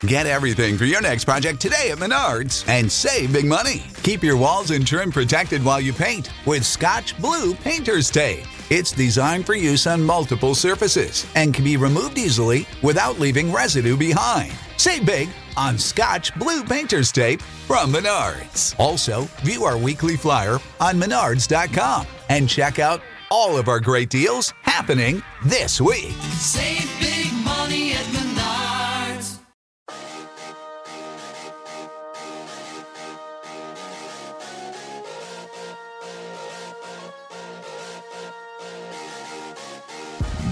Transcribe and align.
Get 0.00 0.26
everything 0.26 0.76
for 0.76 0.84
your 0.84 1.00
next 1.00 1.24
project 1.24 1.58
today 1.58 1.90
at 1.90 1.96
Menards 1.96 2.68
and 2.68 2.92
save 2.92 3.32
big 3.32 3.46
money. 3.46 3.82
Keep 4.02 4.22
your 4.22 4.36
walls 4.36 4.70
and 4.70 4.86
trim 4.86 5.10
protected 5.10 5.64
while 5.64 5.80
you 5.80 5.94
paint 5.94 6.30
with 6.44 6.66
Scotch 6.66 7.18
Blue 7.18 7.54
Painter's 7.54 8.10
Tape. 8.10 8.44
It's 8.68 8.92
designed 8.92 9.46
for 9.46 9.54
use 9.54 9.86
on 9.86 10.02
multiple 10.02 10.54
surfaces 10.54 11.26
and 11.34 11.54
can 11.54 11.64
be 11.64 11.78
removed 11.78 12.18
easily 12.18 12.66
without 12.82 13.18
leaving 13.18 13.50
residue 13.50 13.96
behind. 13.96 14.52
Save 14.76 15.06
big 15.06 15.30
on 15.56 15.78
Scotch 15.78 16.34
Blue 16.34 16.62
Painter's 16.62 17.10
Tape 17.10 17.40
from 17.40 17.90
Menards. 17.90 18.78
Also, 18.78 19.22
view 19.44 19.64
our 19.64 19.78
weekly 19.78 20.16
flyer 20.16 20.58
on 20.78 21.00
menards.com 21.00 22.06
and 22.28 22.50
check 22.50 22.78
out 22.78 23.00
all 23.30 23.56
of 23.56 23.68
our 23.68 23.80
great 23.80 24.10
deals 24.10 24.52
happening 24.60 25.22
this 25.46 25.80
week. 25.80 26.12
Save 26.34 26.90
big 27.00 27.32
money 27.46 27.92
at 27.92 28.04
Menards. 28.04 28.25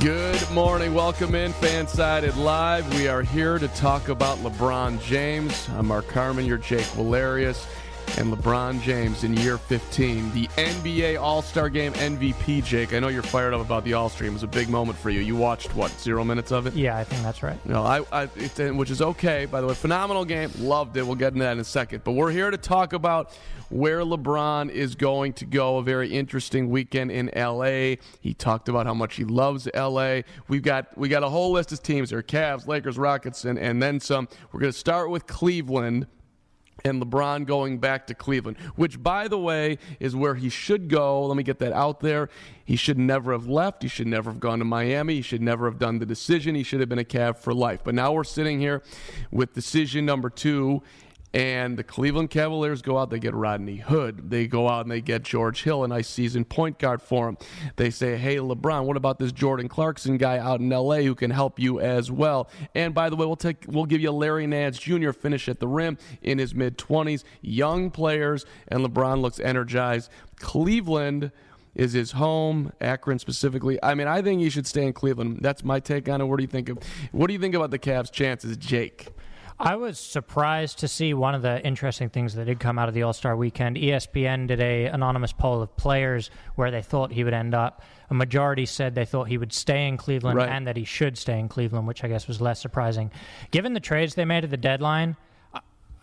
Good 0.05 0.51
morning. 0.51 0.93
Welcome 0.93 1.35
in 1.35 1.55
Fansided 1.55 2.37
Live. 2.37 2.95
We 2.95 3.09
are 3.09 3.23
here 3.23 3.59
to 3.59 3.69
talk 3.69 4.11
about 4.11 4.37
LeBron 4.41 5.01
James. 5.03 5.67
I'm 5.71 5.87
Mark 5.87 6.09
Carman. 6.09 6.45
You're 6.45 6.59
Jake 6.59 6.85
Valerius, 6.89 7.67
and 8.19 8.33
LeBron 8.33 8.81
James 8.81 9.25
in 9.25 9.37
year 9.37 9.59
15. 9.59 10.33
The 10.33 10.47
NBA 10.57 11.21
All 11.21 11.43
Star 11.43 11.69
Game 11.69 11.93
MVP, 11.95 12.65
Jake. 12.65 12.95
I 12.95 13.01
know 13.01 13.09
you're 13.09 13.23
fired 13.23 13.55
up 13.55 13.61
about 13.61 13.85
the 13.85 13.95
All 13.95 14.09
Stream. 14.09 14.31
It 14.31 14.35
was 14.35 14.43
a 14.43 14.49
big 14.49 14.69
moment 14.69 14.99
for 14.99 15.11
you. 15.11 15.21
You 15.21 15.37
watched, 15.37 15.75
what, 15.75 15.91
zero 16.01 16.25
minutes 16.25 16.53
of 16.53 16.67
it? 16.67 16.75
Yeah, 16.75 16.97
I 16.97 17.05
think 17.05 17.23
that's 17.23 17.43
right. 17.43 17.59
No, 17.67 17.83
I, 17.83 18.05
I 18.13 18.29
it, 18.37 18.75
which 18.75 18.91
is 18.91 19.03
okay, 19.03 19.47
by 19.47 19.61
the 19.61 19.67
way. 19.67 19.75
Phenomenal 19.75 20.25
game. 20.25 20.51
Loved 20.59 20.97
it. 20.97 21.07
We'll 21.07 21.17
get 21.17 21.33
into 21.33 21.45
that 21.45 21.53
in 21.53 21.61
a 21.61 21.65
second. 21.65 22.05
But 22.05 22.13
we're 22.13 22.31
here 22.31 22.51
to 22.51 22.57
talk 22.57 22.93
about 22.93 23.33
where 23.71 24.01
LeBron 24.01 24.71
is 24.71 24.95
going 24.95 25.33
to 25.35 25.45
go. 25.45 25.79
A 25.79 25.83
very 25.83 26.11
interesting 26.11 26.71
weekend 26.71 27.11
in 27.11 27.31
LA. 27.35 27.97
He 28.21 28.35
talked 28.35 28.69
about 28.69 28.87
how 28.87 28.95
much 28.95 29.17
he 29.17 29.25
loves 29.25 29.69
LA. 29.75 30.21
We've 30.49 30.63
got 30.63 30.97
we 30.97 31.09
got 31.09 31.23
a 31.23 31.29
whole 31.29 31.53
list 31.53 31.73
of 31.73 31.83
teams 31.83 32.11
here: 32.11 32.23
Cavs, 32.23 32.67
Lakers, 32.67 32.99
Rockets, 32.99 33.45
and, 33.45 33.59
and 33.59 33.83
then 33.83 34.01
some. 34.01 34.29
We're 34.53 34.61
going 34.61 34.73
to 34.73 34.79
start 34.79 35.11
with 35.11 35.27
Cleveland 35.27 36.07
and 36.85 37.03
LeBron 37.03 37.47
going 37.47 37.79
back 37.79 38.07
to 38.09 38.15
Cleveland, 38.15 38.59
which, 38.77 39.03
by 39.03 39.29
the 39.29 39.39
way, 39.39 39.79
is 40.01 40.15
where 40.15 40.35
he 40.35 40.49
should 40.49 40.89
go. 40.89 41.27
Let 41.27 41.37
me 41.37 41.43
get 41.43 41.59
that 41.61 41.73
out 41.73 42.01
there. 42.01 42.29
He 42.65 42.77
should 42.77 42.99
never 42.99 43.33
have 43.33 43.47
left. 43.47 43.83
He 43.83 43.89
should 43.89 44.07
never 44.07 44.31
have 44.31 44.41
gone 44.41 44.59
to 44.59 44.65
Miami. 44.65 45.17
He 45.17 45.23
should 45.23 45.43
never 45.43 45.67
have 45.67 45.79
done 45.79 45.99
the 45.99 46.07
decision. 46.07 46.55
He 46.55 46.63
should 46.63 46.81
have 46.81 46.89
been 46.89 46.99
a 46.99 47.05
Cav 47.05 47.37
for 47.37 47.55
life. 47.55 47.81
But 47.85 47.95
now 47.95 48.13
we're 48.13 48.25
sitting 48.25 48.59
here 48.59 48.83
with 49.31 49.55
decision 49.55 50.05
number 50.05 50.31
two, 50.31 50.83
and 51.35 51.77
the 51.77 51.83
Cleveland 51.83 52.31
Cavaliers 52.31 52.81
go 52.81 52.97
out, 52.97 53.11
they 53.11 53.19
get 53.19 53.35
Rodney 53.35 53.79
Hood. 53.79 54.31
They 54.31 54.47
go 54.47 54.69
out 54.69 54.83
and 54.83 54.91
they 54.91 55.01
get 55.01 55.25
George 55.25 55.65
Hill, 55.65 55.83
a 55.83 55.89
nice 55.89 56.09
season 56.09 56.45
point 56.45 56.79
guard 56.79 57.03
for 57.03 57.29
him. 57.29 57.37
They 57.75 57.91
say, 57.91 58.17
hey, 58.17 58.37
LeBron, 58.37 58.85
what 58.85 58.97
about 58.97 59.19
this 59.19 59.33
Jordan 59.33 59.69
Clarkson 59.69 60.17
guy 60.17 60.39
out 60.39 60.61
in 60.61 60.71
LA 60.71 60.99
who 60.99 61.17
can 61.17 61.33
help 61.33 61.59
you 61.59 61.81
as 61.81 62.09
well? 62.09 62.49
And 62.77 62.95
by 62.95 63.11
the 63.11 63.17
way, 63.17 63.27
we'll 63.27 63.35
take 63.35 63.65
we'll 63.67 63.85
give 63.85 64.01
you 64.01 64.13
Larry 64.13 64.47
Nance 64.47 64.79
Jr. 64.79 65.11
finish 65.11 65.49
at 65.49 65.59
the 65.59 65.67
rim 65.67 65.99
in 66.23 66.39
his 66.39 66.55
mid 66.55 66.79
20s. 66.79 67.25
Young 67.43 67.91
players, 67.91 68.47
and 68.69 68.87
LeBron 68.87 69.21
looks 69.21 69.41
energized. 69.41 70.11
Cleveland 70.37 71.33
is 71.75 71.95
his 71.95 72.13
home, 72.13 72.73
Akron 72.81 73.19
specifically. 73.19 73.79
I 73.83 73.95
mean, 73.95 74.07
I 74.07 74.23
think 74.23 74.41
he 74.41 74.51
should 74.51 74.69
stay 74.69 74.87
in 74.87 74.93
Cleveland. 74.93 75.41
That's 75.43 75.65
my 75.65 75.81
take 75.81 76.09
on 76.09 76.21
it. 76.21 76.25
What 76.27 76.37
do 76.37 76.45
you 76.45 76.49
think 76.49 76.69
of 76.69 76.79
what 77.11 77.27
do 77.27 77.33
you 77.33 77.41
think 77.41 77.57
about 77.57 77.73
the 77.73 77.79
Cavs' 77.81 78.13
chances, 78.13 78.57
Jake? 78.57 79.09
I 79.59 79.77
was 79.77 79.99
surprised 80.01 80.81
to 80.81 80.89
see 80.89 81.15
one 81.15 81.35
of 81.35 81.43
the 81.43 81.65
interesting 81.65 82.09
things 82.09 82.35
that 82.35 82.47
did 82.47 82.59
come 82.59 82.79
out 82.79 82.89
of 82.89 82.95
the 82.95 83.05
All 83.05 83.13
Star 83.13 83.37
weekend. 83.37 83.77
ESPN 83.77 84.49
did 84.49 84.61
a 84.61 84.87
anonymous 84.87 85.33
poll 85.33 85.63
of 85.63 85.77
players 85.77 86.31
where 86.57 86.71
they 86.71 86.83
thought 86.83 87.13
he 87.13 87.23
would 87.23 87.35
end 87.35 87.55
up. 87.55 87.83
A 88.11 88.15
majority 88.15 88.67
said 88.67 88.95
they 88.95 89.05
thought 89.05 89.29
he 89.29 89.39
would 89.39 89.53
stay 89.53 89.87
in 89.87 89.97
Cleveland 89.97 90.37
Right. 90.39 90.49
and 90.49 90.67
that 90.67 90.77
he 90.77 90.85
should 90.85 91.17
stay 91.17 91.39
in 91.39 91.49
Cleveland, 91.49 91.87
which 91.87 92.03
I 92.03 92.09
guess 92.09 92.27
was 92.27 92.41
less 92.41 92.61
surprising. 92.61 93.11
Given 93.53 93.75
the 93.75 93.81
trades 93.81 94.15
they 94.17 94.25
made 94.25 94.45
at 94.45 94.51
the 94.51 94.57
deadline, 94.57 95.17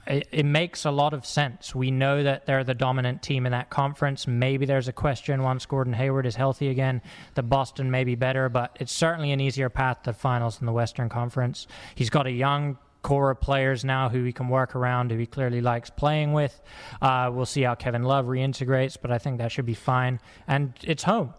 it, 0.07 0.27
it 0.31 0.45
makes 0.45 0.85
a 0.85 0.91
lot 0.91 1.13
of 1.13 1.25
sense. 1.25 1.75
We 1.75 1.91
know 1.91 2.23
that 2.23 2.45
they're 2.45 2.63
the 2.63 2.73
dominant 2.73 3.21
team 3.21 3.45
in 3.45 3.51
that 3.51 3.69
conference. 3.69 4.27
Maybe 4.27 4.65
there's 4.65 4.87
a 4.87 4.93
question 4.93 5.43
once 5.43 5.65
Gordon 5.65 5.93
Hayward 5.93 6.25
is 6.25 6.35
healthy 6.35 6.69
again 6.69 7.01
that 7.35 7.43
Boston 7.43 7.91
may 7.91 8.03
be 8.05 8.15
better, 8.15 8.47
but 8.49 8.75
it's 8.79 8.93
certainly 8.93 9.31
an 9.31 9.39
easier 9.41 9.69
path 9.69 10.03
to 10.03 10.13
finals 10.13 10.59
in 10.59 10.65
the 10.65 10.71
Western 10.73 11.09
Conference. 11.09 11.67
He's 11.93 12.09
got 12.09 12.25
a 12.25 12.31
young 12.31 12.77
core 13.01 13.31
of 13.31 13.41
players 13.41 13.83
now 13.83 14.09
who 14.09 14.23
he 14.23 14.31
can 14.31 14.47
work 14.47 14.75
around, 14.75 15.11
who 15.11 15.17
he 15.17 15.25
clearly 15.25 15.61
likes 15.61 15.89
playing 15.89 16.33
with. 16.33 16.61
Uh, 17.01 17.29
we'll 17.33 17.45
see 17.45 17.63
how 17.63 17.75
Kevin 17.75 18.03
Love 18.03 18.25
reintegrates, 18.25 18.97
but 19.01 19.11
I 19.11 19.17
think 19.17 19.37
that 19.39 19.51
should 19.51 19.65
be 19.65 19.73
fine. 19.73 20.19
And 20.47 20.73
it's 20.83 21.03
home. 21.03 21.33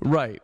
Right. 0.00 0.42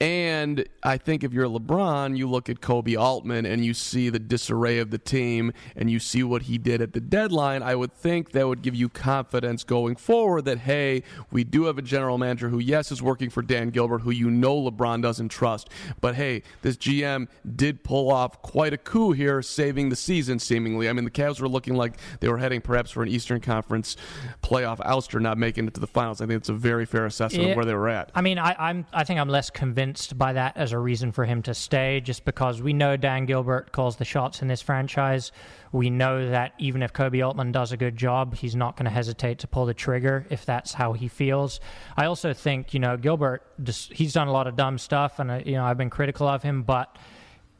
And 0.00 0.64
I 0.82 0.96
think 0.96 1.22
if 1.24 1.34
you're 1.34 1.46
LeBron, 1.46 2.16
you 2.16 2.26
look 2.26 2.48
at 2.48 2.62
Koby 2.62 2.98
Altman 2.98 3.44
and 3.44 3.62
you 3.62 3.74
see 3.74 4.08
the 4.08 4.18
disarray 4.18 4.78
of 4.78 4.90
the 4.90 4.96
team 4.96 5.52
and 5.76 5.90
you 5.90 5.98
see 5.98 6.22
what 6.22 6.42
he 6.42 6.56
did 6.56 6.80
at 6.80 6.94
the 6.94 7.00
deadline. 7.00 7.62
I 7.62 7.74
would 7.74 7.92
think 7.92 8.32
that 8.32 8.48
would 8.48 8.62
give 8.62 8.74
you 8.74 8.88
confidence 8.88 9.62
going 9.62 9.96
forward 9.96 10.46
that, 10.46 10.60
hey, 10.60 11.02
we 11.30 11.44
do 11.44 11.64
have 11.64 11.76
a 11.76 11.82
general 11.82 12.16
manager 12.16 12.48
who, 12.48 12.58
yes, 12.58 12.90
is 12.90 13.02
working 13.02 13.28
for 13.28 13.42
Dan 13.42 13.68
Gilbert, 13.68 13.98
who 13.98 14.10
you 14.10 14.30
know 14.30 14.56
LeBron 14.56 15.02
doesn't 15.02 15.28
trust. 15.28 15.68
But 16.00 16.14
hey, 16.14 16.44
this 16.62 16.78
GM 16.78 17.28
did 17.54 17.84
pull 17.84 18.10
off 18.10 18.40
quite 18.40 18.72
a 18.72 18.78
coup 18.78 19.12
here, 19.12 19.42
saving 19.42 19.90
the 19.90 19.96
season 19.96 20.38
seemingly. 20.38 20.88
I 20.88 20.94
mean, 20.94 21.04
the 21.04 21.10
Cavs 21.10 21.42
were 21.42 21.48
looking 21.48 21.74
like 21.74 21.98
they 22.20 22.28
were 22.30 22.38
heading 22.38 22.62
perhaps 22.62 22.90
for 22.90 23.02
an 23.02 23.10
Eastern 23.10 23.42
Conference 23.42 23.98
playoff 24.42 24.78
ouster, 24.78 25.20
not 25.20 25.36
making 25.36 25.66
it 25.66 25.74
to 25.74 25.80
the 25.80 25.86
finals. 25.86 26.22
I 26.22 26.26
think 26.26 26.38
it's 26.38 26.48
a 26.48 26.54
very 26.54 26.86
fair 26.86 27.04
assessment 27.04 27.50
of 27.50 27.56
where 27.56 27.66
they 27.66 27.74
were 27.74 27.90
at. 27.90 28.10
I 28.14 28.22
mean, 28.22 28.38
I, 28.38 28.56
I'm 28.58 28.86
I 28.94 29.04
think 29.04 29.20
I'm 29.20 29.28
less 29.28 29.50
convinced 29.50 29.89
by 30.18 30.32
that 30.32 30.56
as 30.56 30.72
a 30.72 30.78
reason 30.78 31.12
for 31.12 31.24
him 31.24 31.42
to 31.42 31.54
stay, 31.54 32.00
just 32.00 32.24
because 32.24 32.60
we 32.60 32.72
know 32.72 32.96
Dan 32.96 33.26
Gilbert 33.26 33.72
calls 33.72 33.96
the 33.96 34.04
shots 34.04 34.42
in 34.42 34.48
this 34.48 34.62
franchise. 34.62 35.32
We 35.72 35.90
know 35.90 36.30
that 36.30 36.54
even 36.58 36.82
if 36.82 36.92
Koby 36.92 37.24
Altman 37.24 37.52
does 37.52 37.72
a 37.72 37.76
good 37.76 37.96
job, 37.96 38.34
he's 38.34 38.56
not 38.56 38.76
going 38.76 38.84
to 38.84 38.90
hesitate 38.90 39.38
to 39.40 39.46
pull 39.46 39.66
the 39.66 39.74
trigger 39.74 40.26
if 40.30 40.44
that's 40.44 40.72
how 40.72 40.92
he 40.92 41.08
feels. 41.08 41.60
I 41.96 42.06
also 42.06 42.32
think 42.32 42.74
you 42.74 42.80
know 42.80 42.96
Gilbert, 42.96 43.42
just, 43.62 43.92
he's 43.92 44.12
done 44.12 44.28
a 44.28 44.32
lot 44.32 44.46
of 44.46 44.56
dumb 44.56 44.78
stuff, 44.78 45.18
and 45.18 45.30
uh, 45.30 45.40
you 45.44 45.52
know 45.52 45.64
I've 45.64 45.78
been 45.78 45.90
critical 45.90 46.26
of 46.26 46.42
him, 46.42 46.62
but 46.62 46.96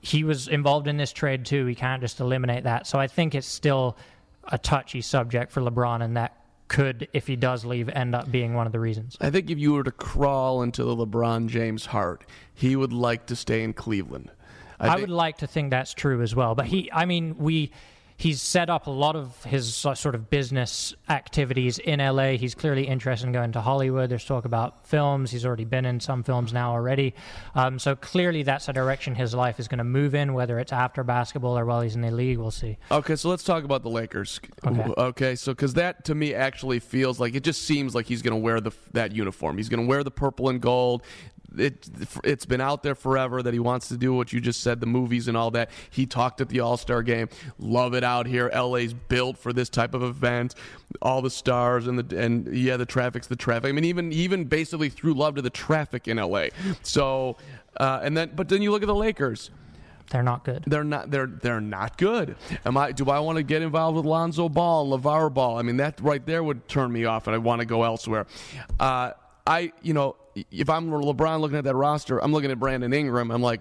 he 0.01 0.25
was 0.25 0.49
involved 0.49 0.89
in 0.89 0.97
this 0.97 1.13
trade 1.13 1.45
too. 1.45 1.67
He 1.67 1.75
can't 1.75 2.01
just 2.01 2.21
eliminate 2.21 2.65
that. 2.65 2.87
So 2.87 2.99
I 2.99 3.07
think 3.07 3.35
it's 3.35 3.47
still 3.47 3.97
a 4.45 4.59
touchy 4.59 5.01
subject 5.03 5.53
for 5.53 5.61
LeBron, 5.61 6.03
and 6.03 6.17
that 6.17 6.40
could, 6.71 7.09
if 7.13 7.27
he 7.27 7.35
does 7.37 7.65
leave, 7.65 7.89
end 7.91 8.15
up 8.15 8.31
being 8.31 8.55
one 8.55 8.65
of 8.65 8.73
the 8.73 8.81
reasons. 8.81 9.19
I 9.21 9.29
think 9.29 9.51
if 9.51 9.59
you 9.59 9.73
were 9.75 9.83
to 9.83 9.91
crawl 9.91 10.63
into 10.63 10.85
the 10.85 10.97
LeBron 10.97 11.49
James 11.49 11.87
heart, 11.87 12.25
he 12.55 12.77
would 12.77 12.93
like 12.93 13.27
to 13.27 13.37
stay 13.37 13.63
in 13.65 13.75
Cleveland. 13.75 14.31
I, 14.79 14.91
think- 14.91 15.01
would 15.01 15.11
like 15.11 15.39
to 15.39 15.47
think 15.47 15.71
that's 15.71 15.93
true 15.93 16.23
as 16.23 16.35
well. 16.35 16.55
But 16.55 16.67
he, 16.67 16.89
I 16.93 17.05
mean, 17.05 17.37
we, 17.37 17.73
he's 18.21 18.43
set 18.43 18.69
up 18.69 18.87
a 18.87 18.91
lot 18.91 19.17
of 19.17 19.43
his 19.45 19.75
sort 19.75 20.15
of 20.15 20.29
business 20.29 20.95
activities 21.09 21.79
in 21.79 22.01
LA. 22.01 22.33
He's 22.33 22.55
clearly 22.55 22.87
interested 22.87 23.27
in 23.27 23.33
going 23.33 23.53
to 23.53 23.63
Hollywood. 23.63 24.11
There's 24.11 24.27
talk 24.27 24.45
about 24.45 24.87
films. 24.87 25.31
He's 25.31 25.47
already 25.47 25.65
been 25.65 25.87
in 25.87 26.01
some 26.01 26.23
films 26.23 26.53
now 26.53 26.73
already. 26.73 27.15
Um, 27.55 27.79
so 27.79 27.97
clearly 27.97 28.43
that's 28.43 28.69
a 28.69 28.75
direction 28.75 29.15
his 29.15 29.35
life 29.35 29.59
is 29.59 29.69
going 29.69 29.79
to 29.79 29.85
move 29.85 30.15
in, 30.15 30.35
whether 30.35 30.59
it's 30.59 30.71
after 30.71 31.03
basketball 31.03 31.59
or 31.59 31.65
while 31.65 31.81
he's 31.81 31.95
in 31.95 32.03
the 32.03 32.11
league. 32.11 32.37
We'll 32.37 32.51
see. 32.51 32.77
Okay, 32.91 33.17
so 33.17 33.31
let's 33.31 33.43
talk 33.43 33.65
about 33.65 33.83
the 33.83 33.91
Lakers. 33.91 34.39
Okay. 34.67 34.93
Okay, 34.99 35.35
so 35.35 35.53
because 35.53 35.73
that 35.75 36.05
to 36.05 36.15
me 36.15 36.35
actually 36.35 36.79
feels 36.79 37.19
like 37.19 37.35
it 37.35 37.43
just 37.43 37.63
seems 37.63 37.95
like 37.95 38.05
he's 38.05 38.21
going 38.21 38.35
to 38.35 38.41
wear 38.41 38.61
the 38.61 38.73
that 38.93 39.13
uniform. 39.13 39.57
He's 39.57 39.71
going 39.71 39.81
to 39.83 39.89
wear 39.89 40.05
the 40.05 40.11
purple 40.11 40.51
and 40.51 40.61
gold. 40.61 41.05
It 41.57 41.89
it's 42.25 42.47
been 42.47 42.61
out 42.61 42.83
there 42.83 42.95
forever 42.95 43.43
that 43.43 43.53
he 43.53 43.61
wants 43.61 43.89
to 43.89 43.97
do 43.97 44.15
what 44.15 44.33
you 44.33 44.41
just 44.41 44.63
said, 44.63 44.81
the 44.81 44.87
movies 44.87 45.29
and 45.29 45.37
all 45.37 45.51
that. 45.53 45.71
He 45.91 46.07
talked 46.07 46.41
at 46.41 46.49
the 46.49 46.61
All 46.61 46.77
Star 46.77 47.03
game. 47.03 47.29
Love 47.59 47.95
it 47.95 48.05
out 48.05 48.27
here. 48.27 48.51
LA's 48.55 48.93
built 48.93 49.37
for 49.39 49.53
this 49.53 49.69
type 49.69 49.95
of 49.95 50.03
event. 50.03 50.55
All 51.03 51.23
the 51.23 51.31
stars 51.31 51.87
and 51.87 51.99
the 51.99 52.19
and 52.19 52.55
yeah, 52.57 52.77
the 52.77 52.87
traffic's 52.87 53.27
the 53.27 53.37
traffic. 53.37 53.69
I 53.69 53.73
mean, 53.73 53.85
even 53.85 54.13
even 54.13 54.45
basically 54.45 54.89
threw 54.89 55.15
love 55.15 55.37
to 55.37 55.43
the 55.43 55.51
traffic 55.51 56.09
in 56.09 56.17
LA. 56.19 56.47
So 56.83 57.37
uh, 57.77 58.01
and 58.03 58.17
then 58.17 58.33
but 58.35 58.49
then 58.49 58.63
you 58.63 58.71
look 58.71 58.83
at 58.83 58.89
the 58.89 58.95
Lakers. 58.95 59.51
They're 60.11 60.23
not 60.25 60.45
good. 60.45 60.65
They're 60.67 60.85
not. 60.85 61.11
They're 61.11 61.29
they're 61.29 61.61
not 61.61 61.97
good. 61.97 62.35
Am 62.65 62.77
I? 62.77 62.91
Do 62.91 63.09
I 63.11 63.21
want 63.21 63.37
to 63.37 63.45
get 63.45 63.63
involved 63.63 63.97
with 63.97 64.05
Lonzo 64.05 64.49
Ball, 64.49 64.99
LeVar 64.99 65.33
Ball? 65.33 65.57
I 65.57 65.63
mean, 65.63 65.77
that 65.77 66.01
right 66.01 66.25
there 66.27 66.43
would 66.43 66.67
turn 66.67 66.93
me 66.93 67.05
off, 67.05 67.29
and 67.29 67.35
I 67.35 67.39
want 67.39 67.61
to 67.61 67.65
go 67.65 67.85
elsewhere. 67.85 68.27
Uh, 68.81 69.13
I, 69.47 69.73
you 69.83 69.95
know, 69.95 70.17
if 70.35 70.71
I'm 70.71 70.91
LeBron 70.91 71.41
looking 71.41 71.59
at 71.59 71.65
that 71.65 71.77
roster, 71.77 72.23
I'm 72.23 72.33
looking 72.33 72.51
at 72.51 72.59
Brandon 72.59 72.93
Ingram. 72.93 73.31
I'm 73.31 73.43
like, 73.43 73.61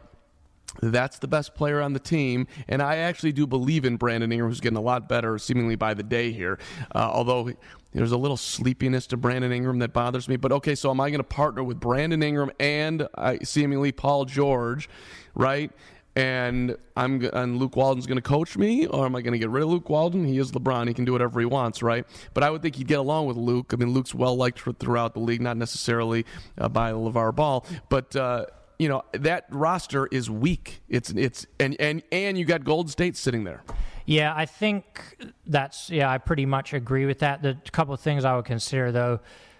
that's 0.81 1.19
the 1.19 1.27
best 1.27 1.55
player 1.55 1.81
on 1.81 1.93
the 1.93 1.99
team, 1.99 2.47
and 2.67 2.81
I 2.81 2.97
actually 2.97 3.31
do 3.31 3.47
believe 3.47 3.85
in 3.85 3.97
Brandon 3.97 4.31
Ingram, 4.31 4.49
who's 4.49 4.59
getting 4.59 4.77
a 4.77 4.81
lot 4.81 5.09
better, 5.09 5.37
seemingly 5.37 5.75
by 5.75 5.93
the 5.93 6.03
day 6.03 6.31
here. 6.31 6.59
Uh, 6.93 7.09
although 7.11 7.51
there's 7.93 8.11
a 8.11 8.17
little 8.17 8.37
sleepiness 8.37 9.07
to 9.07 9.17
Brandon 9.17 9.51
Ingram 9.51 9.79
that 9.79 9.93
bothers 9.93 10.27
me. 10.29 10.35
But 10.35 10.51
okay, 10.51 10.75
so 10.75 10.91
am 10.91 11.01
I 11.01 11.09
going 11.09 11.19
to 11.19 11.23
partner 11.23 11.63
with 11.63 11.79
Brandon 11.79 12.21
Ingram 12.21 12.51
and 12.59 13.07
uh, 13.15 13.37
seemingly 13.43 13.91
Paul 13.91 14.25
George, 14.25 14.89
right? 15.33 15.71
And 16.15 16.75
I'm 16.97 17.23
and 17.33 17.57
Luke 17.57 17.75
Walton's 17.75 18.07
going 18.07 18.17
to 18.17 18.21
coach 18.21 18.57
me, 18.57 18.87
or 18.87 19.05
am 19.05 19.15
I 19.15 19.21
going 19.21 19.33
to 19.33 19.39
get 19.39 19.49
rid 19.49 19.63
of 19.63 19.69
Luke 19.69 19.89
Walton? 19.89 20.25
He 20.25 20.37
is 20.37 20.51
LeBron; 20.51 20.87
he 20.87 20.93
can 20.93 21.05
do 21.05 21.13
whatever 21.13 21.39
he 21.39 21.45
wants, 21.45 21.81
right? 21.81 22.05
But 22.33 22.43
I 22.43 22.49
would 22.49 22.61
think 22.61 22.75
he'd 22.75 22.87
get 22.87 22.99
along 22.99 23.27
with 23.27 23.37
Luke. 23.37 23.71
I 23.73 23.77
mean, 23.77 23.93
Luke's 23.93 24.13
well 24.13 24.35
liked 24.35 24.59
throughout 24.79 25.13
the 25.13 25.19
league, 25.19 25.41
not 25.41 25.55
necessarily 25.55 26.25
uh, 26.57 26.69
by 26.69 26.91
LeVar 26.91 27.35
Ball, 27.35 27.65
but. 27.89 28.15
Uh, 28.15 28.45
you 28.79 28.87
know 28.87 29.03
that 29.11 29.45
roster 29.49 30.07
is 30.07 30.29
weak. 30.29 30.81
It's 30.87 31.09
it's 31.09 31.45
and 31.59 31.75
and 31.81 32.01
and 32.13 32.37
you 32.37 32.45
got 32.45 32.63
Golden 32.63 32.89
State 32.89 33.17
sitting 33.17 33.43
there. 33.43 33.61
Yeah, 34.05 34.33
I 34.35 34.45
think 34.45 35.17
that's 35.45 35.89
yeah. 35.89 36.09
I 36.09 36.17
pretty 36.17 36.45
much 36.45 36.73
agree 36.73 37.05
with 37.05 37.19
that. 37.19 37.43
The 37.43 37.57
couple 37.73 37.93
of 37.93 37.99
things 37.99 38.23
I 38.23 38.37
would 38.37 38.45
consider 38.45 38.91
though 38.91 39.19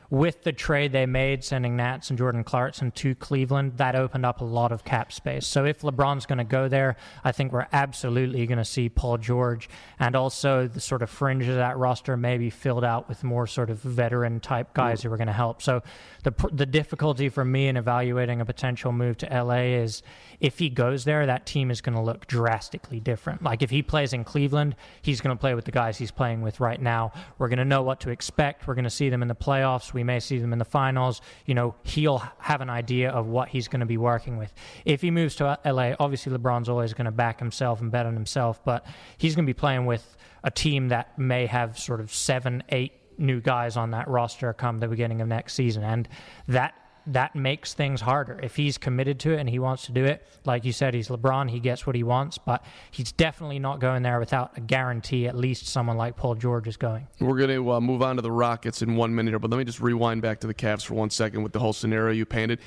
with 0.10 0.44
the 0.44 0.52
trade 0.52 0.92
they 0.92 1.06
made, 1.06 1.44
sending 1.44 1.76
Nance 1.76 2.10
and 2.10 2.18
Jordan 2.18 2.44
Clarkson 2.44 2.92
to 2.92 3.14
Cleveland, 3.16 3.78
that 3.78 3.96
opened 3.96 4.26
up 4.26 4.42
a 4.42 4.44
lot 4.44 4.72
of 4.72 4.84
cap 4.84 5.12
space. 5.12 5.46
So 5.46 5.66
if 5.66 5.82
LeBron's 5.82 6.26
going 6.26 6.40
to 6.40 6.44
go 6.44 6.68
there, 6.68 6.96
I 7.24 7.32
think 7.32 7.52
we're 7.52 7.68
absolutely 7.72 8.46
going 8.48 8.58
to 8.58 8.66
see 8.66 8.90
Paul 8.90 9.18
George 9.18 9.70
and 10.00 10.16
also 10.16 10.68
the 10.68 10.80
sort 10.80 11.04
of 11.04 11.10
fringe 11.10 11.48
of 11.48 11.56
that 11.56 11.78
roster 11.78 12.18
maybe 12.18 12.50
filled 12.50 12.84
out 12.84 13.08
with 13.08 13.24
more 13.24 13.46
sort 13.46 13.70
of 13.70 13.80
veteran 13.80 14.40
type 14.40 14.74
guys 14.74 15.00
mm. 15.00 15.04
who 15.04 15.14
are 15.14 15.18
going 15.18 15.28
to 15.28 15.34
help. 15.34 15.62
So 15.62 15.84
the 16.24 16.34
the 16.52 16.66
difficulty 16.66 17.30
for 17.30 17.46
me 17.46 17.68
in 17.68 17.78
evaluating 17.78 18.42
a 18.42 18.46
potential 18.46 18.92
move 18.92 19.18
to 19.18 19.44
LA 19.44 19.62
is 19.82 20.04
if 20.40 20.60
he 20.60 20.70
goes 20.70 21.04
there, 21.04 21.26
that 21.26 21.46
team 21.46 21.70
is 21.70 21.82
going 21.82 21.96
to 21.96 22.02
look 22.02 22.28
drastically 22.28 23.00
different. 23.00 23.44
Like 23.44 23.62
if 23.62 23.70
he 23.70 23.82
plays 23.82 24.14
in 24.14 24.24
Cleveland, 24.24 24.76
he's 25.02 25.22
going 25.22 25.36
to 25.36 25.40
play 25.40 25.54
with 25.54 25.66
the 25.66 25.72
guys 25.72 25.98
he's 25.98 26.12
playing 26.12 26.42
with 26.42 26.60
right 26.60 26.82
now. 26.82 27.12
We're 27.38 27.50
going 27.50 27.60
to 27.60 27.66
know 27.66 27.82
what 27.82 28.00
to 28.02 28.10
expect. 28.10 28.68
We're 28.68 28.76
going 28.76 28.84
to 28.84 28.90
see 28.90 29.10
them 29.10 29.22
in 29.22 29.28
the 29.28 29.36
playoffs. 29.36 29.94
We 29.94 30.04
may 30.04 30.20
see 30.20 30.40
them 30.40 30.54
in 30.54 30.60
the 30.60 30.66
finals. 30.66 31.22
You 31.46 31.56
know, 31.56 31.76
he'll 31.84 32.24
have 32.40 32.62
an 32.62 32.70
idea 32.70 33.10
of 33.10 33.28
what 33.28 33.50
he's 33.50 33.68
going 33.68 33.82
to 33.82 33.86
be 33.86 33.98
working 33.98 34.38
with. 34.38 34.54
If 34.86 35.02
he 35.02 35.12
moves 35.12 35.36
to 35.36 35.48
uh, 35.48 35.72
LA, 35.72 35.94
obviously 36.00 36.36
LeBron's 36.36 36.70
always 36.70 36.94
going 36.94 37.06
to 37.06 37.12
back 37.12 37.40
himself 37.40 37.82
and 37.82 37.92
bet 37.92 38.06
on 38.06 38.14
himself, 38.14 38.64
but 38.64 38.86
he's 39.18 39.36
going 39.36 39.46
to 39.46 39.50
be 39.50 39.58
playing 39.58 39.86
with 39.86 40.16
a 40.44 40.52
team 40.52 40.90
that 40.90 41.18
may 41.20 41.46
have 41.46 41.78
sort 41.78 42.00
of 42.00 42.14
seven, 42.14 42.64
eight 42.70 42.94
new 43.20 43.42
guys 43.42 43.78
on 43.78 43.92
that 43.92 44.08
roster 44.08 44.54
come 44.54 44.80
the 44.80 44.88
beginning 44.88 45.22
of 45.22 45.28
next 45.28 45.54
season. 45.54 45.84
And 45.84 46.08
that 46.48 46.74
that 47.08 47.36
makes 47.36 47.74
things 47.74 48.02
harder. 48.02 48.40
If 48.44 48.56
he's 48.56 48.78
committed 48.78 49.20
to 49.22 49.32
it 49.32 49.40
and 49.40 49.50
he 49.50 49.58
wants 49.58 49.86
to 49.88 49.92
do 49.92 50.06
it, 50.06 50.28
like 50.46 50.64
you 50.64 50.72
said, 50.72 50.94
he's 50.94 51.08
LeBron, 51.08 51.50
he 51.50 51.60
gets 51.60 51.88
what 51.88 51.96
he 51.96 52.04
wants, 52.04 52.38
but 52.38 52.64
he's 52.92 53.12
definitely 53.12 53.58
not 53.58 53.80
going 53.80 54.04
there 54.04 54.20
without 54.20 54.56
a 54.58 54.62
guarantee 54.62 55.26
at 55.28 55.36
least 55.36 55.66
someone 55.66 55.98
like 55.98 56.16
Paul 56.18 56.36
George 56.36 56.68
is 56.68 56.78
going. 56.78 57.08
We're 57.20 57.38
going 57.38 57.50
to 57.50 57.72
uh, 57.72 57.82
move 57.82 58.04
on 58.04 58.18
to 58.18 58.22
the 58.22 58.32
Rockets 58.32 58.84
in 58.84 58.96
one 58.96 59.16
minute, 59.16 59.40
but 59.40 59.50
let 59.50 59.58
me 59.58 59.64
just 59.64 59.80
rewind 59.80 60.22
back 60.22 60.40
to 60.42 60.48
the 60.48 60.54
Cavs 60.54 60.86
for 60.86 60.94
one 60.94 61.10
second 61.10 61.42
with 61.42 61.52
the 61.52 61.60
whole 61.60 61.74
scenario 61.74 62.14
you 62.14 62.28
painted. 62.28 62.60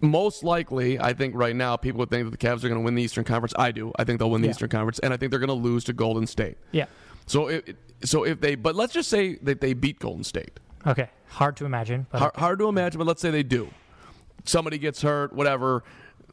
Most 0.00 0.44
likely, 0.44 1.00
I 1.00 1.12
think 1.14 1.34
right 1.34 1.56
now 1.56 1.76
people 1.76 1.98
would 2.00 2.10
think 2.10 2.30
that 2.30 2.38
the 2.38 2.46
Cavs 2.46 2.58
are 2.62 2.68
going 2.68 2.80
to 2.80 2.84
win 2.84 2.94
the 2.94 3.02
Eastern 3.02 3.24
Conference. 3.24 3.54
I 3.58 3.72
do. 3.72 3.92
I 3.98 4.04
think 4.04 4.18
they'll 4.20 4.30
win 4.30 4.42
the 4.42 4.48
Yeah. 4.48 4.52
Eastern 4.52 4.68
Conference, 4.68 4.98
and 5.00 5.12
I 5.12 5.16
think 5.16 5.30
they're 5.30 5.40
going 5.40 5.48
to 5.48 5.54
lose 5.54 5.84
to 5.84 5.94
Golden 5.94 6.26
State. 6.26 6.58
Yeah. 6.70 6.84
So, 7.26 7.48
it, 7.48 7.76
so 8.04 8.24
if 8.24 8.40
they, 8.40 8.54
but 8.54 8.74
let's 8.74 8.92
just 8.92 9.08
say 9.08 9.36
that 9.42 9.60
they 9.60 9.72
beat 9.74 9.98
Golden 9.98 10.24
State. 10.24 10.58
Okay. 10.86 11.08
Hard 11.28 11.56
to 11.56 11.64
imagine. 11.64 12.06
But 12.10 12.18
Hard, 12.20 12.36
hard 12.36 12.58
to 12.60 12.68
imagine, 12.68 12.98
but 12.98 13.06
let's 13.06 13.20
say 13.20 13.30
they 13.30 13.42
do. 13.42 13.68
Somebody 14.44 14.78
gets 14.78 15.02
hurt, 15.02 15.32
whatever. 15.32 15.82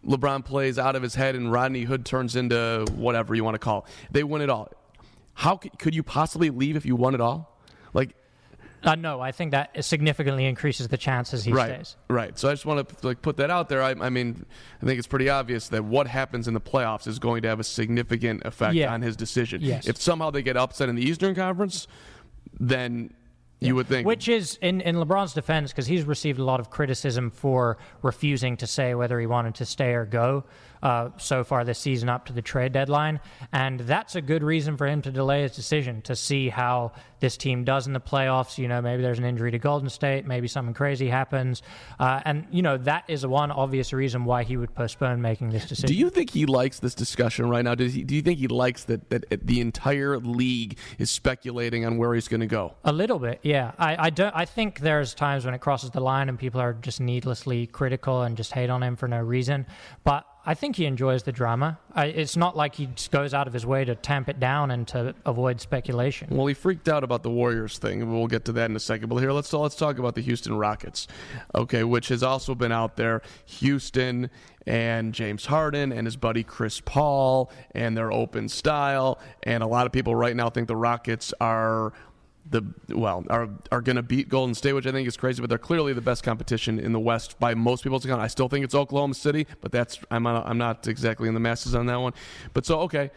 LeBron 0.05 0.43
plays 0.45 0.77
out 0.77 0.95
of 0.95 1.01
his 1.01 1.15
head, 1.15 1.35
and 1.35 1.51
Rodney 1.51 1.83
Hood 1.83 2.05
turns 2.05 2.35
into 2.35 2.85
whatever 2.95 3.33
you 3.33 3.43
want 3.43 3.55
to 3.55 3.59
call. 3.59 3.79
It. 3.85 4.13
They 4.13 4.23
win 4.23 4.41
it 4.41 4.49
all. 4.49 4.69
How 5.33 5.59
c- 5.59 5.71
could 5.79 5.95
you 5.95 6.03
possibly 6.03 6.49
leave 6.49 6.75
if 6.75 6.85
you 6.85 6.95
won 6.95 7.15
it 7.15 7.21
all? 7.21 7.57
Like, 7.93 8.13
uh, 8.83 8.95
no, 8.95 9.21
I 9.21 9.31
think 9.31 9.51
that 9.51 9.83
significantly 9.83 10.45
increases 10.45 10.87
the 10.87 10.97
chances 10.97 11.43
he 11.43 11.51
right, 11.53 11.73
stays. 11.73 11.95
right. 12.09 12.37
So 12.37 12.49
I 12.49 12.53
just 12.53 12.65
want 12.65 12.87
to 12.87 13.07
like 13.07 13.21
put 13.21 13.37
that 13.37 13.49
out 13.49 13.69
there. 13.69 13.81
I, 13.81 13.91
I 13.91 14.09
mean, 14.09 14.45
I 14.81 14.85
think 14.85 14.97
it's 14.97 15.07
pretty 15.07 15.29
obvious 15.29 15.69
that 15.69 15.83
what 15.83 16.07
happens 16.07 16.47
in 16.47 16.53
the 16.53 16.61
playoffs 16.61 17.07
is 17.07 17.19
going 17.19 17.41
to 17.43 17.47
have 17.47 17.59
a 17.59 17.63
significant 17.63 18.43
effect 18.45 18.75
Yeah. 18.75 18.93
on 18.93 19.01
his 19.01 19.15
decision. 19.15 19.61
Yes. 19.61 19.87
If 19.87 20.01
somehow 20.01 20.31
they 20.31 20.41
get 20.43 20.57
upset 20.57 20.89
in 20.89 20.95
the 20.95 21.03
Eastern 21.03 21.33
Conference, 21.35 21.87
then 22.59 23.13
you 23.59 23.75
would 23.75 23.87
think 23.87 24.05
Which 24.05 24.27
is, 24.27 24.57
in, 24.61 24.81
in 24.81 24.97
LeBron's 24.97 25.33
defense, 25.33 25.71
because 25.71 25.87
he's 25.87 26.03
received 26.03 26.37
a 26.39 26.43
lot 26.43 26.59
of 26.59 26.69
criticism 26.69 27.29
for 27.31 27.77
refusing 28.01 28.57
to 28.57 28.67
say 28.67 28.93
whether 28.93 29.17
he 29.19 29.25
wanted 29.25 29.55
to 29.55 29.65
stay 29.65 29.93
or 29.93 30.05
go 30.05 30.43
uh, 30.83 31.09
so 31.17 31.43
far 31.43 31.63
this 31.63 31.79
season 31.79 32.09
up 32.09 32.25
to 32.25 32.33
the 32.33 32.41
trade 32.41 32.73
deadline. 32.73 33.19
And 33.51 33.79
that's 33.79 34.15
a 34.15 34.21
good 34.21 34.43
reason 34.43 34.77
for 34.77 34.85
him 34.85 35.01
to 35.01 35.11
delay 35.11 35.41
his 35.41 35.55
decision 35.55 36.01
to 36.03 36.15
see 36.15 36.49
how 36.49 36.91
this 37.21 37.37
team 37.37 37.63
does 37.63 37.87
in 37.87 37.93
the 37.93 38.01
playoffs. 38.01 38.57
You 38.57 38.67
know, 38.67 38.81
maybe 38.81 39.01
there's 39.01 39.17
an 39.17 39.23
injury 39.23 39.49
to 39.51 39.57
Golden 39.57 39.89
State, 39.89 40.27
maybe 40.27 40.47
something 40.47 40.73
crazy 40.73 41.07
happens. 41.07 41.63
Uh, 41.99 42.19
and, 42.25 42.45
you 42.51 42.61
know, 42.61 42.77
that 42.77 43.05
is 43.07 43.25
one 43.25 43.49
obvious 43.49 43.93
reason 43.93 44.25
why 44.25 44.43
he 44.43 44.57
would 44.57 44.75
postpone 44.75 45.21
making 45.21 45.49
this 45.49 45.65
decision. 45.65 45.87
Do 45.87 45.95
you 45.95 46.09
think 46.09 46.29
he 46.31 46.45
likes 46.45 46.79
this 46.79 46.93
discussion 46.93 47.49
right 47.49 47.63
now? 47.63 47.75
Does 47.75 47.93
he, 47.93 48.03
do 48.03 48.13
you 48.13 48.21
think 48.21 48.39
he 48.39 48.49
likes 48.49 48.83
that, 48.83 49.09
that 49.09 49.47
the 49.47 49.61
entire 49.61 50.19
league 50.19 50.77
is 50.99 51.09
speculating 51.09 51.85
on 51.85 51.97
where 51.97 52.13
he's 52.13 52.27
going 52.27 52.41
to 52.41 52.47
go? 52.47 52.75
A 52.83 52.91
little 52.91 53.19
bit, 53.19 53.39
yeah. 53.41 53.71
I, 53.79 54.07
I 54.07 54.09
don't. 54.09 54.35
I 54.35 54.43
think 54.43 54.81
there's 54.81 55.13
times 55.13 55.45
when 55.45 55.53
it 55.53 55.61
crosses 55.61 55.91
the 55.91 56.01
line 56.01 56.27
and 56.27 56.37
people 56.37 56.59
are 56.59 56.73
just 56.73 56.99
needlessly 56.99 57.67
critical 57.67 58.23
and 58.23 58.35
just 58.35 58.51
hate 58.51 58.69
on 58.69 58.83
him 58.83 58.97
for 58.97 59.07
no 59.07 59.21
reason. 59.21 59.65
But 60.03 60.25
I 60.45 60.55
think 60.55 60.75
he 60.75 60.85
enjoys 60.85 61.23
the 61.23 61.31
drama. 61.31 61.79
I, 61.93 62.07
it's 62.07 62.35
not 62.35 62.57
like 62.57 62.75
he 62.75 62.89
goes 63.11 63.33
out 63.33 63.47
of 63.47 63.53
his 63.53 63.65
way 63.65 63.85
to 63.85 63.95
tamp 63.95 64.27
it 64.27 64.41
down 64.41 64.71
and 64.71 64.85
to 64.89 65.15
avoid 65.25 65.61
speculation. 65.61 66.27
Well, 66.31 66.47
he 66.47 66.53
freaked 66.53 66.89
out 66.89 67.03
about 67.03 67.23
the 67.23 67.29
Warriors 67.29 67.77
thing. 67.77 68.11
We'll 68.11 68.27
get 68.27 68.43
to 68.45 68.51
that 68.53 68.69
in 68.69 68.75
a 68.75 68.79
second. 68.79 69.07
But 69.07 69.17
here, 69.17 69.31
let's 69.31 69.53
let's 69.53 69.75
talk 69.75 69.99
about 69.99 70.15
the 70.15 70.21
Houston 70.21 70.57
Rockets, 70.57 71.07
okay, 71.55 71.85
which 71.85 72.09
has 72.09 72.23
also 72.23 72.55
been 72.55 72.73
out 72.73 72.97
there. 72.97 73.21
Houston 73.45 74.29
and 74.67 75.13
James 75.13 75.45
Harden 75.45 75.93
and 75.93 76.05
his 76.05 76.17
buddy 76.17 76.43
Chris 76.43 76.81
Paul 76.81 77.49
and 77.71 77.95
their 77.95 78.11
open 78.11 78.49
style, 78.49 79.19
and 79.43 79.63
a 79.63 79.67
lot 79.67 79.85
of 79.85 79.93
people 79.93 80.13
right 80.13 80.35
now 80.35 80.49
think 80.49 80.67
the 80.67 80.75
Rockets 80.75 81.33
are 81.39 81.93
the 82.49 82.63
well 82.89 83.25
are 83.29 83.49
are 83.71 83.81
going 83.81 83.95
to 83.95 84.03
beat 84.03 84.29
Golden 84.29 84.53
State, 84.53 84.73
which 84.73 84.85
I 84.85 84.91
think 84.91 85.07
is 85.07 85.17
crazy. 85.17 85.41
But 85.41 85.49
they're 85.49 85.57
clearly 85.57 85.93
the 85.93 86.01
best 86.01 86.23
competition 86.23 86.79
in 86.79 86.91
the 86.91 86.99
West 86.99 87.39
by 87.39 87.53
most 87.53 87.83
people's 87.83 88.05
account. 88.05 88.21
I 88.21 88.27
still 88.27 88.49
think 88.49 88.65
it's 88.65 88.75
Oklahoma 88.75 89.13
City, 89.13 89.47
but 89.61 89.71
that's 89.71 89.99
I'm 90.11 90.23
not, 90.23 90.45
I'm 90.45 90.57
not 90.57 90.87
exactly 90.87 91.27
in 91.27 91.33
the 91.33 91.39
masses 91.39 91.75
on 91.75 91.85
that 91.87 91.99
one. 91.99 92.13
But 92.53 92.65
so 92.65 92.79
okay. 92.81 93.11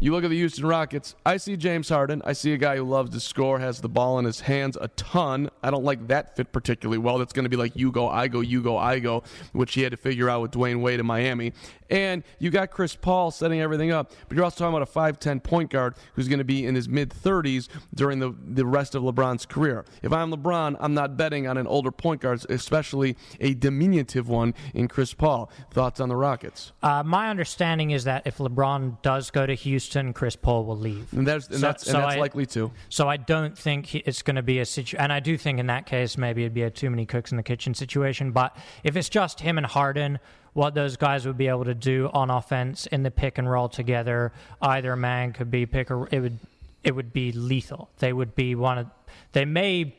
You 0.00 0.12
look 0.12 0.24
at 0.24 0.30
the 0.30 0.36
Houston 0.36 0.66
Rockets. 0.66 1.14
I 1.24 1.36
see 1.36 1.56
James 1.56 1.88
Harden. 1.88 2.22
I 2.24 2.32
see 2.32 2.52
a 2.52 2.58
guy 2.58 2.76
who 2.76 2.84
loves 2.84 3.10
to 3.10 3.20
score, 3.20 3.58
has 3.58 3.80
the 3.80 3.88
ball 3.88 4.18
in 4.18 4.24
his 4.24 4.40
hands 4.40 4.76
a 4.80 4.88
ton. 4.88 5.50
I 5.62 5.70
don't 5.70 5.84
like 5.84 6.08
that 6.08 6.36
fit 6.36 6.52
particularly 6.52 6.98
well. 6.98 7.18
That's 7.18 7.32
going 7.32 7.44
to 7.44 7.48
be 7.50 7.56
like 7.56 7.76
you 7.76 7.92
go, 7.92 8.08
I 8.08 8.28
go, 8.28 8.40
you 8.40 8.62
go, 8.62 8.76
I 8.76 8.98
go, 8.98 9.22
which 9.52 9.74
he 9.74 9.82
had 9.82 9.92
to 9.92 9.96
figure 9.96 10.28
out 10.28 10.42
with 10.42 10.52
Dwyane 10.52 10.80
Wade 10.80 11.00
in 11.00 11.06
Miami. 11.06 11.52
And 11.90 12.24
you 12.38 12.50
got 12.50 12.70
Chris 12.70 12.96
Paul 12.96 13.30
setting 13.30 13.60
everything 13.60 13.90
up, 13.90 14.12
but 14.26 14.34
you're 14.34 14.44
also 14.44 14.64
talking 14.64 14.74
about 14.74 14.88
a 14.88 15.14
5'10 15.14 15.42
point 15.42 15.70
guard 15.70 15.94
who's 16.14 16.26
going 16.26 16.38
to 16.38 16.44
be 16.44 16.64
in 16.64 16.74
his 16.74 16.88
mid 16.88 17.10
30s 17.10 17.68
during 17.94 18.18
the, 18.18 18.34
the 18.46 18.64
rest 18.64 18.94
of 18.94 19.02
LeBron's 19.02 19.44
career. 19.44 19.84
If 20.02 20.10
I'm 20.10 20.32
LeBron, 20.32 20.78
I'm 20.80 20.94
not 20.94 21.18
betting 21.18 21.46
on 21.46 21.58
an 21.58 21.66
older 21.66 21.92
point 21.92 22.22
guard, 22.22 22.44
especially 22.48 23.16
a 23.40 23.52
diminutive 23.52 24.26
one 24.26 24.54
in 24.72 24.88
Chris 24.88 25.12
Paul. 25.12 25.50
Thoughts 25.70 26.00
on 26.00 26.08
the 26.08 26.16
Rockets? 26.16 26.72
Uh, 26.82 27.02
my 27.04 27.28
understanding 27.28 27.90
is 27.90 28.04
that 28.04 28.26
if 28.26 28.38
LeBron 28.38 29.02
does 29.02 29.30
go 29.30 29.44
to 29.44 29.54
Houston, 29.54 29.81
Chris 30.14 30.36
Paul 30.36 30.64
will 30.64 30.76
leave. 30.78 31.12
And 31.12 31.26
that's, 31.26 31.46
and 31.48 31.56
So- 31.56 31.60
that's, 31.66 31.82
and 31.84 31.92
so 31.92 31.98
that's 31.98 32.16
I- 32.16 32.18
likely 32.18 32.46
to. 32.46 32.70
So 32.88 33.08
I 33.08 33.16
don't 33.16 33.56
think 33.56 33.86
he- 33.86 33.98
it's 34.06 34.22
going 34.22 34.36
to 34.36 34.42
be 34.42 34.58
a 34.60 34.64
situation, 34.64 35.00
and 35.00 35.12
I 35.12 35.20
do 35.20 35.36
think 35.36 35.58
in 35.58 35.66
that 35.66 35.86
case 35.86 36.16
maybe 36.16 36.42
it'd 36.42 36.54
be 36.54 36.62
a 36.62 36.70
too 36.70 36.90
many 36.90 37.06
cooks 37.06 37.30
in 37.30 37.36
the 37.36 37.42
kitchen 37.42 37.74
situation. 37.74 38.30
But 38.32 38.56
if 38.84 38.96
it's 38.96 39.08
just 39.08 39.40
him 39.40 39.58
and 39.58 39.66
Harden, 39.66 40.18
what 40.54 40.74
those 40.74 40.96
guys 40.96 41.26
would 41.26 41.38
be 41.38 41.48
able 41.48 41.64
to 41.64 41.74
do 41.74 42.10
on 42.12 42.28
offense 42.30 42.86
in 42.86 43.02
the 43.02 43.10
pick 43.10 43.38
and 43.38 43.50
roll 43.50 43.68
together, 43.68 44.32
either 44.60 44.94
man 44.96 45.32
could 45.32 45.50
be 45.50 45.64
pick 45.66 45.90
or 45.90 46.08
it 46.10 46.20
would 46.20 46.38
it 46.84 46.94
would 46.96 47.12
be 47.12 47.30
lethal. 47.32 47.88
They 48.00 48.12
would 48.12 48.34
be 48.34 48.54
one 48.54 48.76
of 48.78 48.86
they 49.32 49.44
may 49.44 49.94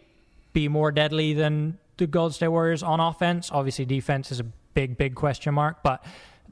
be 0.54 0.68
more 0.68 0.92
deadly 0.92 1.34
than 1.34 1.78
the 1.98 2.06
Golden 2.08 2.34
State 2.34 2.50
Warriors 2.50 2.84
on 2.84 3.00
offense. 3.00 3.50
Obviously, 3.52 3.86
defense 3.86 4.32
is 4.32 4.40
a 4.40 4.44
big 4.74 4.98
big 4.98 5.16
question 5.16 5.54
mark, 5.54 5.82
but 5.82 6.04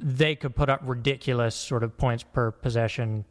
they 0.01 0.36
could 0.36 0.55
put 0.55 0.70
up 0.70 0.81
ridiculous 0.84 1.55
sort 1.55 1.84
of 1.84 1.96
points 1.98 2.24
per 2.24 2.51
possession 2.51 3.25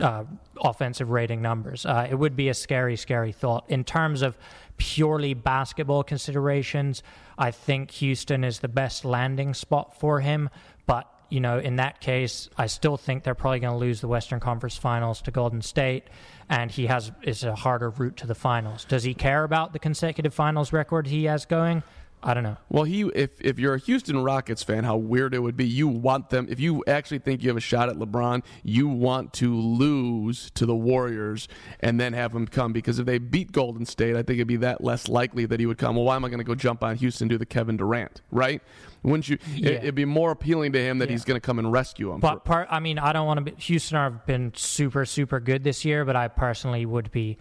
uh, 0.00 0.24
offensive 0.62 1.10
rating 1.10 1.40
numbers. 1.40 1.86
Uh, 1.86 2.06
it 2.10 2.14
would 2.14 2.36
be 2.36 2.48
a 2.48 2.54
scary, 2.54 2.96
scary 2.96 3.32
thought. 3.32 3.64
In 3.68 3.84
terms 3.84 4.22
of 4.22 4.36
purely 4.76 5.34
basketball 5.34 6.02
considerations, 6.02 7.02
I 7.36 7.50
think 7.50 7.90
Houston 7.92 8.44
is 8.44 8.60
the 8.60 8.68
best 8.68 9.04
landing 9.04 9.54
spot 9.54 9.98
for 9.98 10.20
him. 10.20 10.50
But 10.86 11.12
you 11.30 11.40
know, 11.40 11.58
in 11.58 11.76
that 11.76 12.00
case, 12.00 12.48
I 12.56 12.66
still 12.66 12.96
think 12.96 13.22
they're 13.22 13.34
probably 13.34 13.60
going 13.60 13.74
to 13.74 13.78
lose 13.78 14.00
the 14.00 14.08
Western 14.08 14.40
Conference 14.40 14.76
Finals 14.76 15.20
to 15.22 15.30
Golden 15.30 15.60
State, 15.60 16.04
and 16.48 16.70
he 16.70 16.86
has 16.86 17.12
is 17.22 17.44
a 17.44 17.54
harder 17.54 17.90
route 17.90 18.16
to 18.18 18.26
the 18.26 18.34
finals. 18.34 18.84
Does 18.86 19.04
he 19.04 19.14
care 19.14 19.44
about 19.44 19.72
the 19.72 19.78
consecutive 19.78 20.32
finals 20.32 20.72
record 20.72 21.06
he 21.06 21.24
has 21.24 21.44
going? 21.44 21.82
I 22.22 22.34
don't 22.34 22.42
know. 22.42 22.56
Well, 22.68 22.84
he 22.84 23.02
if 23.14 23.40
if 23.40 23.58
you're 23.58 23.74
a 23.74 23.78
Houston 23.78 24.22
Rockets 24.22 24.62
fan, 24.62 24.84
how 24.84 24.96
weird 24.96 25.34
it 25.34 25.38
would 25.38 25.56
be. 25.56 25.66
You 25.66 25.86
want 25.86 26.30
them 26.30 26.46
if 26.50 26.58
you 26.58 26.82
actually 26.86 27.20
think 27.20 27.42
you 27.42 27.48
have 27.48 27.56
a 27.56 27.60
shot 27.60 27.88
at 27.88 27.96
LeBron, 27.96 28.42
you 28.64 28.88
want 28.88 29.32
to 29.34 29.54
lose 29.54 30.50
to 30.52 30.66
the 30.66 30.74
Warriors 30.74 31.46
and 31.80 32.00
then 32.00 32.12
have 32.14 32.34
him 32.34 32.46
come 32.46 32.72
because 32.72 32.98
if 32.98 33.06
they 33.06 33.18
beat 33.18 33.52
Golden 33.52 33.86
State, 33.86 34.16
I 34.16 34.22
think 34.22 34.38
it'd 34.38 34.48
be 34.48 34.56
that 34.56 34.82
less 34.82 35.08
likely 35.08 35.46
that 35.46 35.60
he 35.60 35.66
would 35.66 35.78
come. 35.78 35.96
Well, 35.96 36.04
why 36.04 36.16
am 36.16 36.24
I 36.24 36.28
going 36.28 36.38
to 36.38 36.44
go 36.44 36.54
jump 36.54 36.82
on 36.82 36.96
Houston 36.96 37.26
and 37.26 37.30
do 37.30 37.38
the 37.38 37.46
Kevin 37.46 37.76
Durant, 37.76 38.20
right? 38.32 38.60
Wouldn't 39.04 39.28
you? 39.28 39.38
Yeah. 39.54 39.70
It, 39.70 39.84
would 39.84 39.94
be 39.94 40.04
more 40.04 40.32
appealing 40.32 40.72
to 40.72 40.80
him 40.80 40.98
that 40.98 41.08
Yeah. 41.08 41.12
he's 41.12 41.24
going 41.24 41.36
to 41.40 41.44
come 41.44 41.58
and 41.60 41.70
rescue 41.70 42.12
him. 42.12 42.18
But 42.20 42.34
for- 42.34 42.40
part, 42.40 42.68
I 42.70 42.80
mean, 42.80 42.98
I 42.98 43.12
don't 43.12 43.26
want 43.26 43.38
to 43.38 43.52
be. 43.52 43.60
Houston 43.62 43.96
have 43.96 44.26
been 44.26 44.52
super, 44.56 45.04
super 45.04 45.38
good 45.38 45.62
this 45.62 45.84
year, 45.84 46.04
but 46.04 46.16
I 46.16 46.26
personally 46.28 46.84
would 46.84 47.10
be. 47.12 47.38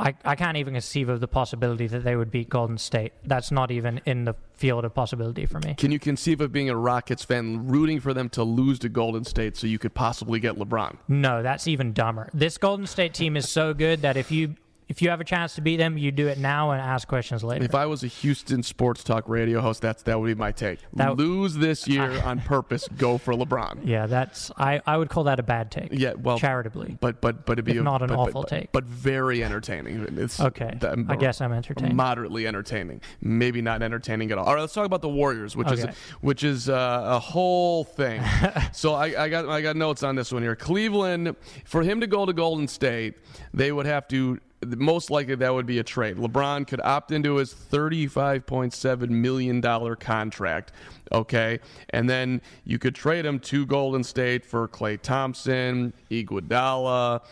I, 0.00 0.14
I 0.24 0.34
can't 0.34 0.56
even 0.56 0.72
conceive 0.72 1.10
of 1.10 1.20
the 1.20 1.28
possibility 1.28 1.86
that 1.86 2.04
they 2.04 2.16
would 2.16 2.30
beat 2.30 2.48
Golden 2.48 2.78
State. 2.78 3.12
That's 3.24 3.50
not 3.52 3.70
even 3.70 4.00
in 4.06 4.24
the 4.24 4.34
field 4.54 4.84
of 4.84 4.94
possibility 4.94 5.44
for 5.44 5.58
me. 5.60 5.74
can 5.74 5.92
you 5.92 5.98
conceive 5.98 6.40
of 6.40 6.52
being 6.52 6.70
a 6.70 6.76
Rockets 6.76 7.22
fan, 7.22 7.68
rooting 7.68 8.00
for 8.00 8.14
them 8.14 8.30
to 8.30 8.42
lose 8.42 8.78
to 8.80 8.88
Golden 8.88 9.24
State 9.24 9.56
so 9.56 9.66
you 9.66 9.78
could 9.78 9.94
possibly 9.94 10.40
get 10.40 10.56
LeBron? 10.56 10.96
No, 11.06 11.42
that's 11.42 11.68
even 11.68 11.92
dumber. 11.92 12.30
This 12.32 12.56
Golden 12.56 12.86
State 12.86 13.12
team 13.12 13.36
is 13.36 13.48
so 13.48 13.74
good 13.74 14.00
that 14.00 14.16
if 14.16 14.32
you 14.32 14.56
if 14.90 15.00
you 15.00 15.08
have 15.08 15.20
a 15.20 15.24
chance 15.24 15.54
to 15.54 15.60
beat 15.60 15.76
them, 15.76 15.96
you 15.96 16.10
do 16.10 16.26
it 16.26 16.36
now 16.36 16.72
and 16.72 16.82
ask 16.82 17.06
questions 17.06 17.44
later. 17.44 17.64
If 17.64 17.76
I 17.76 17.86
was 17.86 18.02
a 18.02 18.08
Houston 18.08 18.64
sports 18.64 19.04
talk 19.04 19.28
radio 19.28 19.60
host, 19.60 19.80
that's 19.80 20.02
that 20.02 20.18
would 20.18 20.26
be 20.26 20.34
my 20.34 20.50
take. 20.50 20.80
That- 20.94 21.16
Lose 21.16 21.54
this 21.54 21.86
year 21.86 22.20
on 22.24 22.40
purpose. 22.40 22.88
Go 22.98 23.16
for 23.16 23.32
LeBron. 23.32 23.80
yeah, 23.84 24.06
that's 24.06 24.50
I, 24.58 24.80
I 24.84 24.96
would 24.96 25.08
call 25.08 25.24
that 25.24 25.38
a 25.38 25.44
bad 25.44 25.70
take. 25.70 25.90
Yeah, 25.92 26.14
well, 26.14 26.40
charitably. 26.40 26.98
but 27.00 27.20
but 27.20 27.46
but 27.46 27.52
it'd 27.52 27.64
be 27.64 27.78
a- 27.78 27.82
not 27.82 28.02
an 28.02 28.08
but, 28.08 28.18
awful 28.18 28.42
but, 28.42 28.48
take. 28.48 28.72
but 28.72 28.82
very 28.82 29.44
entertaining. 29.44 30.06
It's 30.18 30.40
Okay, 30.40 30.76
th- 30.80 30.94
I 31.08 31.14
guess 31.14 31.40
I'm 31.40 31.52
entertained. 31.52 31.94
Moderately 31.94 32.48
entertaining, 32.48 33.00
maybe 33.20 33.62
not 33.62 33.82
entertaining 33.82 34.32
at 34.32 34.38
all. 34.38 34.46
All 34.46 34.54
right, 34.54 34.60
let's 34.60 34.74
talk 34.74 34.86
about 34.86 35.02
the 35.02 35.08
Warriors, 35.08 35.54
which 35.54 35.70
is 35.70 35.86
which 36.20 36.42
is 36.42 36.68
uh, 36.68 37.02
a 37.04 37.18
whole 37.20 37.84
thing. 37.84 38.20
so 38.72 38.94
I, 38.94 39.24
I 39.24 39.28
got 39.28 39.48
I 39.48 39.60
got 39.60 39.76
notes 39.76 40.02
on 40.02 40.16
this 40.16 40.32
one 40.32 40.42
here. 40.42 40.56
Cleveland, 40.56 41.36
for 41.64 41.82
him 41.82 42.00
to 42.00 42.08
go 42.08 42.26
to 42.26 42.32
Golden 42.32 42.66
State, 42.66 43.14
they 43.54 43.70
would 43.70 43.86
have 43.86 44.08
to. 44.08 44.40
Most 44.64 45.10
likely, 45.10 45.36
that 45.36 45.54
would 45.54 45.64
be 45.64 45.78
a 45.78 45.82
trade. 45.82 46.16
LeBron 46.18 46.66
could 46.66 46.82
opt 46.82 47.12
into 47.12 47.36
his 47.36 47.52
thirty-five 47.54 48.44
point 48.44 48.74
seven 48.74 49.22
million 49.22 49.60
dollar 49.60 49.96
contract. 49.96 50.72
Okay, 51.12 51.60
and 51.90 52.08
then 52.10 52.42
you 52.64 52.78
could 52.78 52.94
trade 52.94 53.24
him 53.24 53.38
to 53.40 53.64
Golden 53.64 54.04
State 54.04 54.44
for 54.44 54.68
Klay 54.68 55.00
Thompson, 55.00 55.94
Iguodala, 56.10 57.22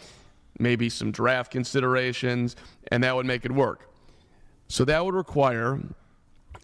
maybe 0.59 0.89
some 0.89 1.13
draft 1.13 1.53
considerations, 1.53 2.57
and 2.91 3.05
that 3.05 3.15
would 3.15 3.27
make 3.27 3.45
it 3.45 3.53
work. 3.53 3.93
So 4.69 4.85
that 4.87 5.05
would 5.05 5.15
require 5.15 5.81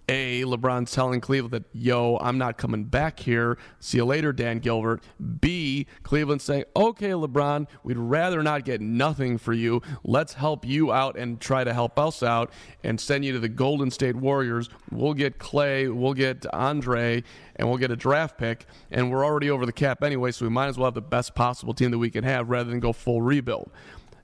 a 0.08 0.42
LeBron 0.42 0.90
telling 0.92 1.20
Cleveland 1.20 1.52
that 1.52 1.64
yo, 1.72 2.18
I'm 2.18 2.38
not 2.38 2.58
coming 2.58 2.84
back 2.84 3.20
here. 3.20 3.58
See 3.80 3.98
you 3.98 4.04
later, 4.04 4.32
Dan 4.32 4.58
Gilbert. 4.58 5.02
B 5.40 5.86
Cleveland 6.02 6.42
saying, 6.42 6.64
okay, 6.76 7.10
LeBron, 7.10 7.66
we'd 7.82 7.96
rather 7.96 8.42
not 8.42 8.64
get 8.64 8.80
nothing 8.80 9.38
for 9.38 9.52
you. 9.52 9.80
Let's 10.02 10.34
help 10.34 10.66
you 10.66 10.92
out 10.92 11.16
and 11.16 11.40
try 11.40 11.64
to 11.64 11.72
help 11.72 11.98
us 11.98 12.22
out 12.22 12.52
and 12.82 13.00
send 13.00 13.24
you 13.24 13.32
to 13.32 13.38
the 13.38 13.48
Golden 13.48 13.90
State 13.90 14.16
Warriors. 14.16 14.68
We'll 14.90 15.14
get 15.14 15.38
Klay, 15.38 15.92
we'll 15.92 16.14
get 16.14 16.44
Andre, 16.52 17.22
and 17.56 17.68
we'll 17.68 17.78
get 17.78 17.90
a 17.90 17.96
draft 17.96 18.36
pick. 18.36 18.66
And 18.90 19.10
we're 19.10 19.24
already 19.24 19.50
over 19.50 19.64
the 19.64 19.72
cap 19.72 20.02
anyway, 20.02 20.32
so 20.32 20.44
we 20.44 20.50
might 20.50 20.68
as 20.68 20.76
well 20.76 20.86
have 20.86 20.94
the 20.94 21.02
best 21.02 21.34
possible 21.34 21.72
team 21.72 21.90
that 21.90 21.98
we 21.98 22.10
can 22.10 22.24
have 22.24 22.50
rather 22.50 22.70
than 22.70 22.80
go 22.80 22.92
full 22.92 23.22
rebuild. 23.22 23.70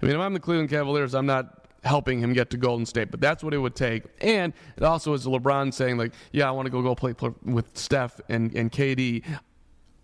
I 0.03 0.07
mean, 0.07 0.15
if 0.15 0.21
I'm 0.21 0.33
the 0.35 0.41
Cleveland 0.41 0.71
Cavaliers, 0.71 1.15
I'm 1.15 1.27
not 1.27 1.60
helping 1.83 2.21
him 2.21 2.33
get 2.33 2.51
to 2.51 2.57
Golden 2.57 2.87
State. 2.87 3.11
But 3.11 3.21
that's 3.21 3.43
what 3.43 3.55
it 3.55 3.59
would 3.59 3.75
take. 3.75 4.05
And 4.21 4.53
it 4.77 4.83
also 4.83 5.13
is 5.15 5.27
LeBron 5.27 5.73
saying, 5.73 5.97
like, 5.97 6.13
yeah, 6.33 6.49
I 6.49 6.51
want 6.51 6.67
to 6.67 6.71
go 6.71 6.83
go 6.83 6.95
play, 6.95 7.13
play 7.13 7.33
with 7.45 7.77
Steph 7.77 8.21
and, 8.29 8.55
and 8.55 8.71
KD 8.71 9.25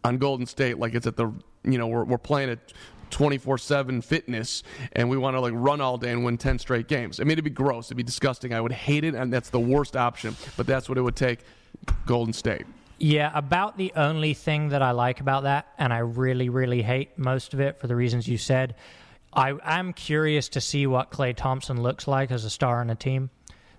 on 0.05 0.19
Golden 0.19 0.47
State 0.47 0.79
like 0.79 0.95
it's 0.95 1.07
at 1.07 1.17
the, 1.17 1.33
you 1.65 1.79
know, 1.79 1.87
we're, 1.87 2.05
we're 2.05 2.19
playing 2.19 2.51
at 2.51 2.73
24 3.11 3.59
7 3.59 4.01
fitness 4.03 4.63
and 4.93 5.09
we 5.09 5.17
want 5.17 5.37
to 5.37 5.41
like 5.41 5.53
run 5.55 5.81
all 5.81 5.97
day 5.99 6.11
and 6.11 6.25
win 6.25 6.39
10 6.39 6.59
straight 6.59 6.89
games. 6.89 7.21
I 7.21 7.25
mean, 7.25 7.33
it'd 7.33 7.45
be 7.45 7.51
gross. 7.51 7.89
It'd 7.89 7.97
be 7.97 8.03
disgusting. 8.03 8.55
I 8.55 8.61
would 8.61 8.73
hate 8.73 9.05
it. 9.05 9.15
And 9.15 9.33
that's 9.33 9.51
the 9.51 9.61
worst 9.61 9.97
option. 9.97 10.37
But 10.57 10.67
that's 10.67 10.89
what 10.89 10.99
it 10.99 11.03
would 11.03 11.17
take 11.17 11.41
Golden 12.07 12.33
State. 12.33 12.67
Yeah, 12.99 13.31
about 13.35 13.77
the 13.77 13.93
only 13.95 14.33
thing 14.33 14.71
that 14.71 14.81
I 14.81 14.93
like 14.93 15.21
about 15.21 15.43
that, 15.43 15.67
and 15.77 15.93
I 15.93 15.99
really, 15.99 16.49
really 16.49 16.81
hate 16.81 17.19
most 17.19 17.53
of 17.53 17.61
it 17.61 17.79
for 17.79 17.89
the 17.89 17.95
reasons 17.95 18.27
you 18.27 18.39
said. 18.39 18.75
I 19.37 19.53
am 19.63 19.93
curious 19.93 20.49
to 20.51 20.63
see 20.63 20.87
what 20.87 21.11
Klay 21.11 21.37
Thompson 21.37 21.83
looks 21.83 22.09
like 22.09 22.31
as 22.31 22.47
a 22.47 22.51
star 22.51 22.81
on 22.81 22.89
a 22.89 22.95
team. 22.95 23.29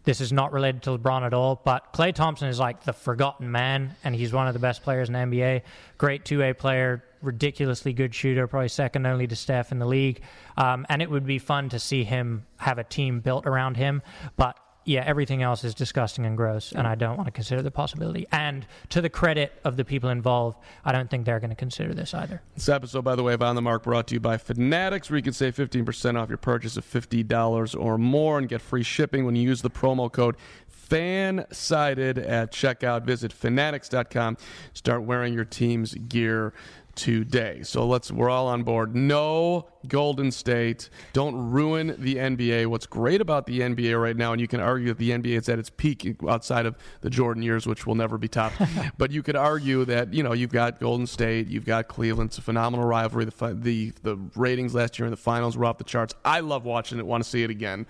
This 0.04 0.22
is 0.22 0.32
not 0.32 0.54
related 0.54 0.84
to 0.84 0.92
LeBron 0.92 1.24
at 1.24 1.34
all, 1.34 1.60
but 1.66 1.92
Klay 1.94 2.14
Thompson 2.14 2.48
is 2.48 2.60
like 2.60 2.84
the 2.84 2.94
forgotten 2.94 3.52
man, 3.52 3.96
and 4.04 4.16
he's 4.16 4.32
one 4.32 4.48
of 4.48 4.54
the 4.54 4.60
best 4.60 4.84
players 4.84 5.10
in 5.10 5.14
the 5.14 5.20
NBA. 5.20 5.64
Great 5.98 6.24
2A 6.24 6.60
player, 6.60 7.04
ridiculously 7.24 7.92
good 7.92 8.14
shooter, 8.14 8.46
probably 8.46 8.70
second 8.70 9.08
only 9.08 9.26
to 9.26 9.36
Steph 9.36 9.72
in 9.72 9.80
the 9.80 9.86
league. 9.88 10.22
Um, 10.58 10.86
and 10.90 11.02
it 11.02 11.10
would 11.10 11.26
be 11.26 11.40
fun 11.40 11.70
to 11.70 11.80
see 11.80 12.04
him 12.04 12.46
have 12.58 12.78
a 12.78 12.84
team 12.84 13.20
built 13.20 13.48
around 13.48 13.78
him. 13.78 14.04
But 14.38 14.60
yeah, 14.88 15.04
everything 15.06 15.44
else 15.44 15.66
is 15.66 15.76
disgusting 15.76 16.26
and 16.26 16.38
gross, 16.38 16.72
and 16.72 16.88
I 16.88 16.96
don't 16.96 17.18
want 17.18 17.28
to 17.28 17.32
consider 17.32 17.62
the 17.62 17.70
possibility. 17.70 18.26
And 18.32 18.66
to 18.90 19.02
the 19.02 19.10
credit 19.10 19.52
of 19.66 19.76
the 19.76 19.84
people 19.84 20.10
involved, 20.10 20.60
I 20.86 20.94
don't 20.94 21.10
think 21.10 21.26
they're 21.26 21.42
going 21.42 21.50
to 21.50 21.58
consider 21.58 21.94
this 21.94 22.14
either. 22.14 22.42
This 22.56 22.70
episode, 22.70 23.04
by 23.04 23.16
the 23.16 23.22
way, 23.22 23.34
of 23.34 23.42
On 23.42 23.56
the 23.56 23.62
Mark 23.62 23.84
brought 23.84 24.08
to 24.08 24.14
you 24.14 24.22
by 24.22 24.38
Fanatics, 24.38 25.10
where 25.10 25.18
you 25.18 25.24
can 25.24 25.34
save 25.34 25.58
15% 25.58 26.18
off 26.18 26.30
your 26.30 26.38
purchase 26.38 26.78
of 26.78 26.86
$50 26.86 27.78
or 27.78 27.98
more 27.98 28.38
and 28.38 28.48
get 28.48 28.62
free 28.62 28.82
shipping 28.82 29.26
when 29.26 29.36
you 29.36 29.44
use 29.44 29.62
the 29.62 29.70
promo 29.70 30.10
code 30.10 30.38
FANSIDED 30.70 32.18
at 32.18 32.54
checkout. 32.54 33.04
Visit 33.04 33.34
fanatics.com. 33.34 34.38
Start 34.72 35.04
wearing 35.04 35.34
your 35.34 35.44
team's 35.44 35.96
gear 35.96 36.54
today. 36.98 37.62
So 37.62 37.86
let's 37.88 38.12
we're 38.12 38.30
all 38.30 38.48
on 38.48 38.64
board. 38.64 38.96
No 38.96 39.68
Golden 39.88 40.32
State. 40.32 40.90
Don't 41.14 41.52
ruin 41.52 41.96
the 42.00 42.16
NBA. 42.16 42.66
What's 42.66 42.88
great 42.88 43.22
about 43.22 43.46
the 43.46 43.62
NBA 43.62 44.02
right 44.02 44.18
now, 44.18 44.34
and 44.34 44.42
you 44.42 44.48
can 44.48 44.60
argue 44.60 44.88
that 44.90 44.98
the 44.98 45.12
NBA 45.12 45.38
is 45.38 45.48
at 45.48 45.60
its 45.60 45.70
peak 45.70 46.18
outside 46.28 46.66
of 46.66 46.76
the 47.02 47.10
Jordan 47.10 47.44
years, 47.44 47.68
which 47.68 47.86
will 47.86 47.96
never 47.96 48.18
be 48.18 48.28
topped. 48.28 48.60
but 48.98 49.12
you 49.12 49.22
could 49.24 49.36
argue 49.36 49.86
that 49.86 50.14
you 50.14 50.24
know 50.24 50.34
you've 50.34 50.52
got 50.52 50.80
Golden 50.80 51.08
State, 51.08 51.48
you've 51.48 51.66
got 51.66 51.88
Cleveland. 51.88 52.32
It's 52.32 52.40
a 52.40 52.42
phenomenal 52.42 52.86
rivalry. 52.86 53.26
The 53.26 53.32
fi- 53.32 53.54
the 53.54 53.94
the 54.02 54.18
ratings 54.36 54.74
last 54.74 54.98
year 54.98 55.06
in 55.06 55.12
the 55.12 55.18
finals 55.18 55.56
were 55.56 55.66
off 55.66 55.78
the 55.78 55.84
charts. 55.84 56.16
I 56.26 56.40
love 56.40 56.66
watching 56.66 56.98
it. 56.98 57.06
Want 57.06 57.24
to 57.24 57.30
see 57.30 57.44
it 57.44 57.52
again. 57.52 57.86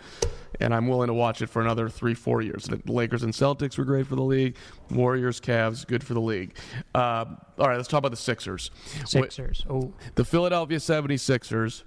And 0.59 0.73
I'm 0.73 0.87
willing 0.87 1.07
to 1.07 1.13
watch 1.13 1.41
it 1.41 1.47
for 1.47 1.61
another 1.61 1.87
three, 1.87 2.15
four 2.15 2.41
years. 2.41 2.65
The 2.65 2.81
Lakers 2.87 3.21
and 3.23 3.31
Celtics 3.31 3.77
were 3.77 3.85
great 3.85 4.07
for 4.07 4.15
the 4.15 4.23
league. 4.23 4.55
Warriors, 4.89 5.39
Cavs, 5.39 5.85
good 5.85 6.03
for 6.03 6.15
the 6.15 6.21
league. 6.21 6.55
Uh, 6.95 7.25
all 7.59 7.67
right, 7.67 7.75
let's 7.77 7.87
talk 7.87 7.99
about 7.99 8.11
the 8.11 8.17
Sixers. 8.17 8.71
Sixers. 9.05 9.65
Oh, 9.69 9.93
The 10.15 10.25
Philadelphia 10.25 10.77
76ers, 10.77 11.83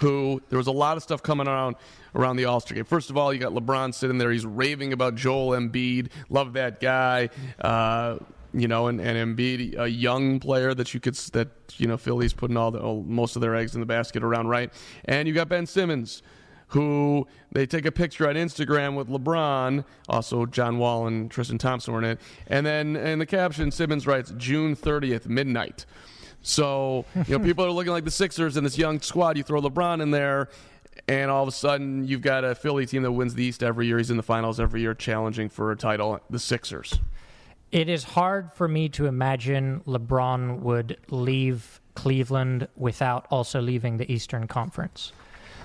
who 0.00 0.42
there 0.50 0.58
was 0.58 0.66
a 0.66 0.72
lot 0.72 0.96
of 0.96 1.02
stuff 1.02 1.22
coming 1.22 1.48
around 1.48 1.76
around 2.14 2.36
the 2.36 2.44
All 2.46 2.60
Star 2.60 2.74
game. 2.74 2.84
First 2.84 3.10
of 3.10 3.16
all, 3.16 3.32
you 3.32 3.38
got 3.38 3.52
LeBron 3.52 3.94
sitting 3.94 4.18
there. 4.18 4.30
He's 4.30 4.46
raving 4.46 4.92
about 4.92 5.14
Joel 5.14 5.50
Embiid. 5.50 6.10
Love 6.28 6.54
that 6.54 6.80
guy. 6.80 7.28
Uh, 7.60 8.18
you 8.52 8.68
know, 8.68 8.86
and, 8.86 9.00
and 9.00 9.36
Embiid, 9.36 9.78
a 9.78 9.86
young 9.88 10.40
player 10.40 10.72
that 10.74 10.94
you 10.94 11.00
could 11.00 11.14
that 11.32 11.48
you 11.76 11.86
know 11.86 11.96
Philly's 11.96 12.32
putting 12.32 12.56
all 12.56 12.70
the 12.70 12.80
all, 12.80 13.02
most 13.02 13.36
of 13.36 13.42
their 13.42 13.54
eggs 13.54 13.74
in 13.74 13.80
the 13.80 13.86
basket 13.86 14.22
around, 14.22 14.48
right? 14.48 14.72
And 15.04 15.28
you 15.28 15.34
got 15.34 15.48
Ben 15.48 15.66
Simmons, 15.66 16.22
who 16.68 17.26
they 17.52 17.66
take 17.66 17.84
a 17.84 17.92
picture 17.92 18.28
on 18.28 18.34
Instagram 18.34 18.96
with 18.96 19.08
LeBron. 19.08 19.84
Also, 20.08 20.46
John 20.46 20.78
Wall 20.78 21.06
and 21.06 21.30
Tristan 21.30 21.58
Thompson 21.58 21.92
were 21.92 22.00
in 22.00 22.06
it. 22.06 22.20
And 22.46 22.64
then 22.64 22.96
in 22.96 23.18
the 23.18 23.26
caption, 23.26 23.70
Simmons 23.70 24.06
writes 24.06 24.32
June 24.36 24.74
30th, 24.74 25.26
midnight. 25.26 25.84
So, 26.46 27.04
you 27.26 27.36
know, 27.36 27.44
people 27.44 27.64
are 27.64 27.70
looking 27.70 27.92
like 27.92 28.04
the 28.04 28.10
Sixers 28.10 28.56
and 28.56 28.64
this 28.64 28.78
young 28.78 29.00
squad. 29.00 29.36
You 29.36 29.42
throw 29.42 29.60
LeBron 29.60 30.00
in 30.00 30.12
there, 30.12 30.48
and 31.08 31.28
all 31.28 31.42
of 31.42 31.48
a 31.48 31.52
sudden 31.52 32.06
you've 32.06 32.22
got 32.22 32.44
a 32.44 32.54
Philly 32.54 32.86
team 32.86 33.02
that 33.02 33.12
wins 33.12 33.34
the 33.34 33.44
East 33.44 33.64
every 33.64 33.86
year. 33.86 33.98
He's 33.98 34.10
in 34.12 34.16
the 34.16 34.22
finals 34.22 34.60
every 34.60 34.80
year, 34.80 34.94
challenging 34.94 35.48
for 35.48 35.72
a 35.72 35.76
title. 35.76 36.20
The 36.30 36.38
Sixers. 36.38 37.00
It 37.72 37.88
is 37.88 38.04
hard 38.04 38.52
for 38.52 38.68
me 38.68 38.88
to 38.90 39.06
imagine 39.06 39.82
LeBron 39.86 40.60
would 40.60 40.98
leave 41.10 41.80
Cleveland 41.96 42.68
without 42.76 43.26
also 43.28 43.60
leaving 43.60 43.96
the 43.96 44.10
Eastern 44.10 44.46
Conference. 44.46 45.12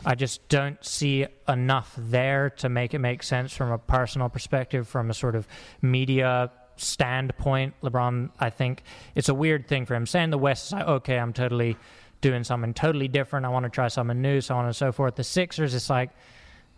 I 0.03 0.15
just 0.15 0.47
don't 0.49 0.83
see 0.83 1.27
enough 1.47 1.93
there 1.95 2.49
to 2.49 2.69
make 2.69 2.95
it 2.95 2.99
make 2.99 3.21
sense 3.21 3.53
from 3.53 3.71
a 3.71 3.77
personal 3.77 4.29
perspective, 4.29 4.87
from 4.87 5.11
a 5.11 5.13
sort 5.13 5.35
of 5.35 5.47
media 5.83 6.49
standpoint. 6.81 7.73
LeBron, 7.81 8.31
I 8.39 8.49
think 8.49 8.83
it's 9.15 9.29
a 9.29 9.33
weird 9.33 9.67
thing 9.67 9.85
for 9.85 9.95
him. 9.95 10.05
Saying 10.05 10.29
the 10.29 10.37
West 10.37 10.67
is 10.67 10.71
like, 10.73 10.87
okay, 10.87 11.17
I'm 11.17 11.33
totally 11.33 11.77
doing 12.21 12.43
something 12.43 12.73
totally 12.73 13.07
different. 13.07 13.45
I 13.45 13.49
want 13.49 13.63
to 13.63 13.69
try 13.69 13.87
something 13.87 14.21
new, 14.21 14.41
so 14.41 14.55
on 14.55 14.65
and 14.65 14.75
so 14.75 14.91
forth. 14.91 15.15
The 15.15 15.23
Sixers, 15.23 15.73
it's 15.73 15.89
like, 15.89 16.11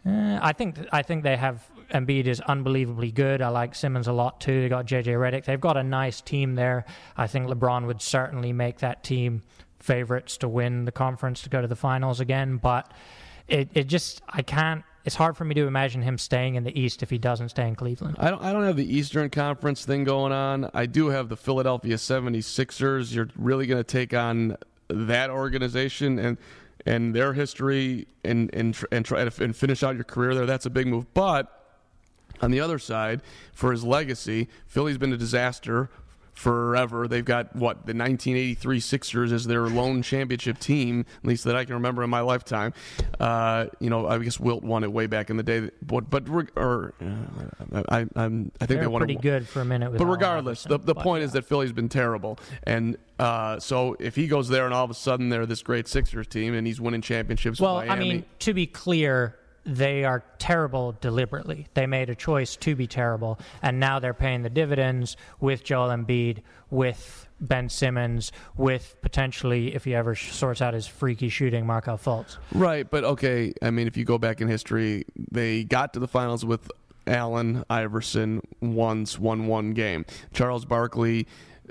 Eh, 0.06 0.40
I 0.42 0.54
think 0.54 0.80
I 0.92 1.02
think 1.02 1.24
they 1.24 1.38
have 1.38 1.70
Embiid 1.94 2.26
is 2.26 2.42
unbelievably 2.42 3.12
good. 3.12 3.42
I 3.42 3.50
like 3.50 3.76
Simmons 3.76 4.08
a 4.08 4.14
lot 4.14 4.42
too. 4.42 4.62
They 4.62 4.70
got 4.70 4.86
JJ 4.86 5.06
Redick. 5.06 5.46
They've 5.46 5.60
got 5.60 5.78
a 5.78 5.84
nice 5.84 6.22
team 6.22 6.56
there. 6.56 6.86
I 7.16 7.28
think 7.28 7.48
LeBron 7.48 7.86
would 7.88 8.02
certainly 8.02 8.52
make 8.52 8.80
that 8.80 9.04
team 9.04 9.44
favorites 9.80 10.38
to 10.38 10.48
win 10.48 10.86
the 10.86 10.92
conference 10.92 11.42
to 11.44 11.50
go 11.50 11.62
to 11.62 11.68
the 11.68 11.76
finals 11.76 12.20
again. 12.20 12.58
But 12.58 12.92
it, 13.48 13.70
it 13.74 13.84
just 13.86 14.22
I 14.28 14.42
can't. 14.42 14.84
It's 15.06 15.16
hard 15.16 15.36
for 15.36 15.44
me 15.44 15.54
to 15.56 15.68
imagine 15.68 16.02
him 16.02 16.18
staying 16.18 16.56
in 16.56 16.64
the 16.64 16.80
East 16.80 17.04
if 17.04 17.10
he 17.10 17.18
doesn't 17.18 17.50
stay 17.50 17.68
in 17.68 17.76
Cleveland. 17.76 18.16
I 18.20 18.30
don't, 18.30 18.42
I 18.42 18.54
don't 18.54 18.64
have 18.64 18.78
the 18.78 18.96
Eastern 18.96 19.30
Conference 19.30 19.84
thing 19.84 20.06
going 20.06 20.32
on. 20.32 20.70
I 20.74 20.86
do 20.86 21.08
have 21.08 21.28
the 21.28 21.36
Philadelphia 21.36 21.96
76ers. 21.96 23.14
You're 23.14 23.28
really 23.36 23.66
going 23.66 23.80
to 23.80 23.84
take 23.84 24.14
on 24.14 24.58
that 24.88 25.30
organization 25.30 26.20
and 26.20 26.38
and 26.86 27.16
their 27.16 27.34
history 27.34 28.08
and 28.24 28.54
and 28.54 28.78
and 28.92 29.06
try 29.06 29.28
to 29.28 29.44
and 29.44 29.56
finish 29.56 29.84
out 29.84 29.96
your 29.96 30.04
career 30.04 30.36
there. 30.36 30.46
That's 30.46 30.66
a 30.66 30.70
big 30.70 30.88
move. 30.88 31.14
But 31.14 31.64
on 32.42 32.52
the 32.52 32.60
other 32.60 32.80
side, 32.80 33.22
for 33.54 33.72
his 33.72 33.84
legacy, 33.84 34.48
Philly's 34.68 34.98
been 34.98 35.14
a 35.14 35.18
disaster 35.18 35.90
forever. 36.34 37.08
They've 37.08 37.24
got 37.24 37.56
what 37.56 37.86
the 37.86 37.94
1983 37.94 38.80
Sixers 38.80 39.32
as 39.32 39.46
their 39.46 39.68
lone 39.68 40.02
championship 40.02 40.60
team, 40.60 41.06
at 41.24 41.28
least 41.28 41.44
that 41.46 41.56
I 41.56 41.66
can 41.66 41.76
remember 41.76 42.04
in 42.04 42.10
my 42.10 42.22
lifetime. 42.22 42.74
Uh, 43.20 43.68
you 43.80 43.90
know, 43.90 44.08
I 44.08 44.18
guess 44.20 44.40
Wilt 44.40 44.64
won 44.64 44.84
it 44.84 44.92
way 44.92 45.08
back 45.08 45.30
in 45.30 45.38
the 45.38 45.44
day, 45.44 45.70
but 45.82 46.10
but 46.10 46.28
or 46.56 46.94
uh, 47.02 47.84
I, 47.90 48.06
I'm 48.16 48.52
I 48.60 48.66
think 48.66 48.68
They're 48.68 48.82
they 48.82 48.88
won 48.88 49.02
pretty 49.02 49.16
it. 49.16 49.22
good 49.22 49.48
for 49.48 49.62
a 49.62 49.66
minute. 49.66 49.98
But 49.98 50.06
regardless, 50.06 50.64
the, 50.64 50.78
the 50.80 50.96
point 50.96 51.22
yeah. 51.22 51.26
is 51.26 51.32
that 51.34 51.46
Philly's 51.46 51.72
been 51.72 51.90
terrible, 51.90 52.40
and 52.64 52.98
uh, 53.20 53.60
so 53.60 53.96
if 54.00 54.16
he 54.16 54.28
goes 54.28 54.50
there 54.50 54.66
and 54.66 54.74
all 54.74 54.84
of 54.84 54.92
a 54.92 54.96
sudden 54.96 55.30
they're 55.30 55.46
this 55.46 55.62
great 55.62 55.88
Sixers 55.88 56.28
team 56.28 56.54
and 56.54 56.66
he's 56.66 56.82
winning 56.82 57.02
championships 57.02 57.60
Well, 57.60 57.78
I 57.78 57.96
mean, 57.96 58.26
to 58.40 58.54
be 58.54 58.66
clear, 58.66 59.38
they 59.66 60.04
are 60.04 60.24
terrible 60.40 60.96
deliberately. 61.00 61.68
They 61.74 61.88
made 61.88 62.10
a 62.10 62.16
choice 62.16 62.56
to 62.58 62.76
be 62.76 62.88
terrible, 62.88 63.40
and 63.62 63.80
now 63.80 64.00
they're 64.00 64.14
paying 64.14 64.42
the 64.42 64.50
dividends 64.50 65.16
with 65.40 65.64
Joel 65.64 65.90
Embiid, 65.90 66.40
with 66.70 67.28
Ben 67.40 67.70
Simmons, 67.70 68.32
with 68.58 68.96
potentially, 69.02 69.74
if 69.76 69.86
he 69.86 69.96
ever 69.96 70.16
sorts 70.16 70.62
out 70.62 70.74
his 70.74 70.88
freaky 70.88 71.30
shooting, 71.30 71.66
Markelle 71.66 71.98
Fultz. 71.98 72.38
Right, 72.54 72.90
but 72.90 73.04
okay. 73.04 73.54
I 73.62 73.72
mean, 73.72 73.88
if 73.88 73.98
you 73.98 74.06
go 74.06 74.18
back 74.18 74.42
in 74.42 74.48
history, 74.48 75.06
they 75.32 75.64
got 75.64 75.94
to 75.94 76.00
the 76.00 76.08
finals 76.08 76.46
with 76.46 76.70
Allen 77.08 77.64
Iverson 77.70 78.42
once, 78.62 79.20
won 79.20 79.48
one 79.48 79.72
game. 79.72 80.06
Charles 80.34 80.66
Barkley 80.66 81.28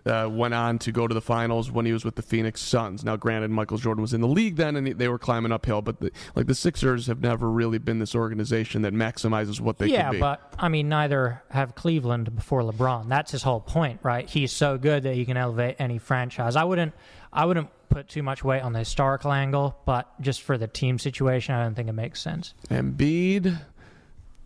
uh, 0.06 0.28
went 0.30 0.54
on 0.54 0.78
to 0.80 0.92
go 0.92 1.06
to 1.06 1.14
the 1.14 1.20
finals 1.20 1.70
when 1.70 1.86
he 1.86 1.92
was 1.92 2.04
with 2.04 2.16
the 2.16 2.22
Phoenix 2.22 2.60
Suns. 2.60 3.04
Now, 3.04 3.16
granted, 3.16 3.50
Michael 3.50 3.78
Jordan 3.78 4.02
was 4.02 4.12
in 4.12 4.20
the 4.20 4.28
league 4.28 4.56
then, 4.56 4.76
and 4.76 4.86
they 4.86 5.08
were 5.08 5.18
climbing 5.18 5.52
uphill. 5.52 5.82
But 5.82 6.00
the, 6.00 6.10
like 6.34 6.46
the 6.46 6.54
Sixers 6.54 7.06
have 7.06 7.20
never 7.20 7.50
really 7.50 7.78
been 7.78 7.98
this 7.98 8.14
organization 8.14 8.82
that 8.82 8.94
maximizes 8.94 9.60
what 9.60 9.78
they 9.78 9.86
yeah, 9.86 10.04
can 10.04 10.12
be. 10.12 10.18
but 10.20 10.54
I 10.58 10.68
mean, 10.68 10.88
neither 10.88 11.42
have 11.50 11.74
Cleveland 11.74 12.34
before 12.34 12.62
LeBron. 12.62 13.08
That's 13.08 13.30
his 13.30 13.42
whole 13.42 13.60
point, 13.60 14.00
right? 14.02 14.28
He's 14.28 14.52
so 14.52 14.78
good 14.78 15.04
that 15.04 15.14
he 15.14 15.24
can 15.24 15.36
elevate 15.36 15.76
any 15.78 15.98
franchise. 15.98 16.56
I 16.56 16.64
wouldn't, 16.64 16.94
I 17.32 17.44
wouldn't 17.44 17.68
put 17.88 18.08
too 18.08 18.22
much 18.22 18.42
weight 18.42 18.62
on 18.62 18.72
the 18.72 18.80
historical 18.80 19.32
angle, 19.32 19.76
but 19.84 20.20
just 20.20 20.42
for 20.42 20.56
the 20.56 20.66
team 20.66 20.98
situation, 20.98 21.54
I 21.54 21.62
don't 21.62 21.74
think 21.74 21.88
it 21.88 21.92
makes 21.92 22.20
sense. 22.20 22.54
Embiid, 22.70 23.58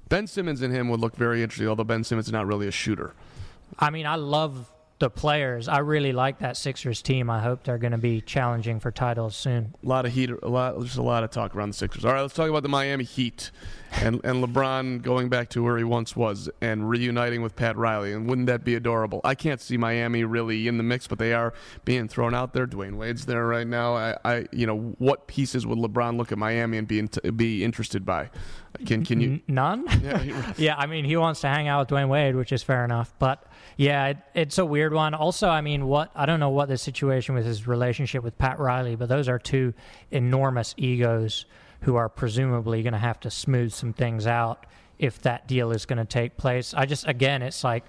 Ben 0.08 0.26
Simmons 0.26 0.62
and 0.62 0.74
him 0.74 0.88
would 0.88 1.00
look 1.00 1.16
very 1.16 1.42
interesting. 1.42 1.68
Although 1.68 1.84
Ben 1.84 2.04
Simmons 2.04 2.26
is 2.26 2.32
not 2.32 2.46
really 2.46 2.66
a 2.66 2.72
shooter. 2.72 3.14
I 3.78 3.90
mean, 3.90 4.06
I 4.06 4.16
love 4.16 4.70
the 4.98 5.10
players. 5.10 5.68
I 5.68 5.78
really 5.78 6.12
like 6.12 6.38
that 6.38 6.56
Sixers 6.56 7.02
team. 7.02 7.28
I 7.28 7.40
hope 7.40 7.64
they're 7.64 7.78
going 7.78 7.92
to 7.92 7.98
be 7.98 8.20
challenging 8.22 8.80
for 8.80 8.90
titles 8.90 9.36
soon. 9.36 9.74
A 9.82 9.86
lot 9.86 10.06
of 10.06 10.12
heat, 10.12 10.30
a 10.30 10.48
lot, 10.48 10.80
just 10.82 10.96
a 10.96 11.02
lot 11.02 11.22
of 11.22 11.30
talk 11.30 11.54
around 11.54 11.70
the 11.70 11.76
Sixers. 11.76 12.04
All 12.04 12.12
right, 12.12 12.22
let's 12.22 12.34
talk 12.34 12.48
about 12.48 12.62
the 12.62 12.68
Miami 12.68 13.04
Heat 13.04 13.50
and 13.92 14.20
and 14.24 14.42
LeBron 14.42 15.02
going 15.02 15.28
back 15.28 15.48
to 15.50 15.62
where 15.62 15.76
he 15.76 15.84
once 15.84 16.16
was 16.16 16.48
and 16.60 16.88
reuniting 16.88 17.42
with 17.42 17.56
Pat 17.56 17.76
Riley. 17.76 18.12
And 18.12 18.28
wouldn't 18.28 18.46
that 18.46 18.64
be 18.64 18.74
adorable? 18.74 19.20
I 19.22 19.34
can't 19.34 19.60
see 19.60 19.76
Miami 19.76 20.24
really 20.24 20.66
in 20.66 20.78
the 20.78 20.82
mix, 20.82 21.06
but 21.06 21.18
they 21.18 21.34
are 21.34 21.52
being 21.84 22.08
thrown 22.08 22.34
out 22.34 22.54
there. 22.54 22.66
Dwyane 22.66 22.96
Wade's 22.96 23.26
there 23.26 23.46
right 23.46 23.66
now. 23.66 23.94
I, 23.94 24.16
I 24.24 24.46
you 24.50 24.66
know, 24.66 24.94
what 24.98 25.26
pieces 25.26 25.66
would 25.66 25.78
LeBron 25.78 26.16
look 26.16 26.32
at 26.32 26.38
Miami 26.38 26.78
and 26.78 26.88
be 26.88 26.98
in, 26.98 27.10
be 27.36 27.64
interested 27.64 28.04
by? 28.04 28.30
Can 28.86 29.04
can 29.04 29.20
you? 29.20 29.40
None? 29.46 29.86
Yeah, 30.02 30.52
yeah, 30.56 30.76
I 30.76 30.86
mean, 30.86 31.04
he 31.04 31.16
wants 31.16 31.40
to 31.42 31.48
hang 31.48 31.68
out 31.68 31.80
with 31.80 31.96
Dwyane 31.96 32.08
Wade, 32.08 32.36
which 32.36 32.52
is 32.52 32.62
fair 32.62 32.84
enough. 32.84 33.14
But 33.18 33.44
yeah, 33.76 34.08
it, 34.08 34.16
it's 34.34 34.58
a 34.58 34.64
weird 34.64 34.92
one. 34.92 35.14
Also, 35.14 35.48
I 35.48 35.60
mean, 35.60 35.86
what 35.86 36.10
I 36.14 36.26
don't 36.26 36.40
know 36.40 36.50
what 36.50 36.68
the 36.68 36.78
situation 36.78 37.34
with 37.34 37.44
his 37.44 37.66
relationship 37.66 38.24
with 38.24 38.38
Pat 38.38 38.58
Riley, 38.58 38.96
but 38.96 39.08
those 39.08 39.28
are 39.28 39.38
two 39.38 39.74
enormous 40.10 40.74
egos 40.76 41.44
who 41.82 41.96
are 41.96 42.08
presumably 42.08 42.82
going 42.82 42.94
to 42.94 42.98
have 42.98 43.20
to 43.20 43.30
smooth 43.30 43.72
some 43.72 43.92
things 43.92 44.26
out 44.26 44.66
if 44.98 45.20
that 45.22 45.46
deal 45.46 45.72
is 45.72 45.84
going 45.84 45.98
to 45.98 46.06
take 46.06 46.36
place. 46.36 46.72
I 46.72 46.86
just, 46.86 47.06
again, 47.06 47.42
it's 47.42 47.62
like 47.62 47.84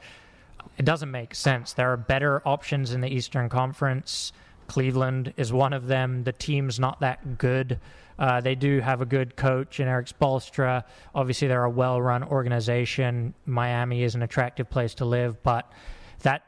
it 0.77 0.85
doesn't 0.85 1.09
make 1.09 1.33
sense. 1.33 1.73
There 1.73 1.91
are 1.91 1.97
better 1.97 2.45
options 2.45 2.91
in 2.91 3.01
the 3.01 3.07
Eastern 3.07 3.49
Conference. 3.49 4.33
Cleveland 4.67 5.33
is 5.37 5.53
one 5.53 5.73
of 5.73 5.87
them. 5.87 6.25
The 6.25 6.33
team's 6.33 6.79
not 6.79 6.99
that 6.99 7.37
good. 7.37 7.79
Uh, 8.19 8.41
they 8.41 8.55
do 8.55 8.79
have 8.79 9.01
a 9.01 9.05
good 9.05 9.35
coach 9.35 9.79
in 9.79 9.87
Erik 9.87 10.07
Spoelstra. 10.07 10.83
Obviously, 11.13 11.47
they're 11.47 11.63
a 11.63 11.69
well-run 11.69 12.23
organization. 12.23 13.33
Miami 13.45 14.03
is 14.03 14.15
an 14.15 14.23
attractive 14.23 14.69
place 14.69 14.95
to 14.95 15.05
live, 15.05 15.41
but 15.43 15.71
that 16.23 16.43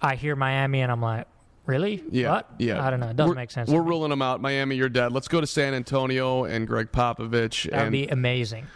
I 0.00 0.14
hear 0.16 0.34
Miami 0.36 0.80
and 0.80 0.90
I'm 0.90 1.02
like, 1.02 1.26
really? 1.66 2.02
Yeah, 2.10 2.30
What? 2.30 2.50
yeah. 2.58 2.84
I 2.84 2.90
don't 2.90 2.98
know. 3.00 3.08
It 3.10 3.16
doesn't 3.16 3.30
We're- 3.30 3.42
make 3.42 3.50
sense. 3.50 3.68
We're 3.70 3.82
ruling 3.82 4.10
them 4.10 4.22
out. 4.22 4.40
Miami, 4.40 4.74
you're 4.76 4.88
dead. 4.88 5.12
Let's 5.12 5.28
go 5.28 5.40
to 5.40 5.46
San 5.46 5.74
Antonio 5.74 6.44
and 6.44 6.66
Gregg 6.66 6.90
Popovich. 6.92 7.70
That 7.70 7.72
would 7.76 7.82
and 7.82 7.92
be 7.92 8.08
amazing. 8.08 8.66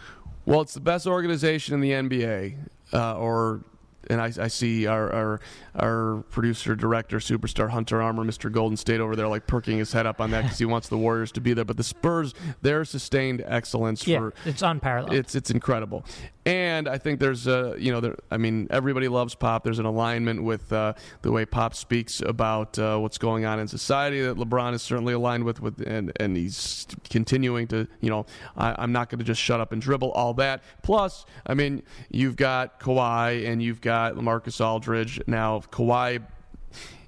Well, 0.45 0.61
it's 0.61 0.73
the 0.73 0.79
best 0.79 1.07
organization 1.07 1.73
in 1.73 1.81
the 1.81 1.91
NBA, 1.91 2.55
uh, 2.93 3.17
or 3.17 3.61
and 4.09 4.21
I, 4.21 4.31
I 4.39 4.47
see 4.47 4.87
our, 4.87 5.11
our 5.13 5.39
our 5.75 6.23
producer, 6.31 6.75
director, 6.75 7.17
superstar 7.17 7.69
Hunter 7.69 8.01
Armour, 8.01 8.23
Mr. 8.23 8.51
Golden 8.51 8.77
State 8.77 8.99
over 8.99 9.15
there, 9.15 9.27
like 9.27 9.45
perking 9.47 9.77
his 9.77 9.91
head 9.93 10.05
up 10.05 10.19
on 10.21 10.31
that 10.31 10.43
because 10.43 10.57
he 10.57 10.65
wants 10.73 10.87
the 10.89 10.97
Warriors 10.97 11.31
to 11.33 11.41
be 11.41 11.53
there. 11.53 11.65
But 11.65 11.77
the 11.77 11.83
Spurs, 11.83 12.33
their 12.61 12.83
sustained 12.85 13.43
excellence 13.45 14.07
Yeah, 14.07 14.19
for 14.19 14.33
it's 14.45 14.61
unparalleled. 14.61 15.13
it's 15.13 15.35
it's 15.35 15.51
incredible, 15.51 16.05
and 16.45 16.87
I 16.87 16.97
think 16.97 17.19
there's 17.19 17.47
a 17.47 17.75
you 17.77 17.91
know 17.91 17.99
there, 17.99 18.15
I 18.31 18.37
mean 18.37 18.67
everybody 18.71 19.07
loves 19.07 19.35
Pop. 19.35 19.63
There's 19.63 19.79
an 19.79 19.85
alignment 19.85 20.43
with 20.43 20.71
uh, 20.73 20.93
the 21.21 21.31
way 21.31 21.45
Pop 21.45 21.75
speaks 21.75 22.21
about 22.21 22.77
uh, 22.79 22.97
what's 22.97 23.17
going 23.17 23.45
on 23.45 23.59
in 23.59 23.67
society 23.67 24.21
that 24.21 24.37
LeBron 24.37 24.73
is 24.73 24.81
certainly 24.81 25.13
aligned 25.13 25.43
with 25.43 25.61
with 25.61 25.81
and 25.87 26.11
and 26.19 26.35
he's 26.37 26.87
continuing 27.09 27.67
to 27.67 27.87
you 28.01 28.09
know 28.09 28.25
I, 28.55 28.75
I'm 28.77 28.91
not 28.91 29.09
going 29.09 29.19
to 29.19 29.25
just 29.25 29.41
shut 29.41 29.59
up 29.59 29.71
and 29.71 29.81
dribble 29.81 30.11
all 30.11 30.33
that. 30.35 30.63
Plus, 30.83 31.25
I 31.45 31.53
mean 31.53 31.83
you've 32.09 32.35
got 32.35 32.79
Kawhi 32.79 33.47
and 33.47 33.61
you've 33.61 33.81
got 33.81 33.96
LaMarcus 34.15 34.63
Aldridge 34.63 35.21
now. 35.27 35.59
Kawhi 35.59 36.23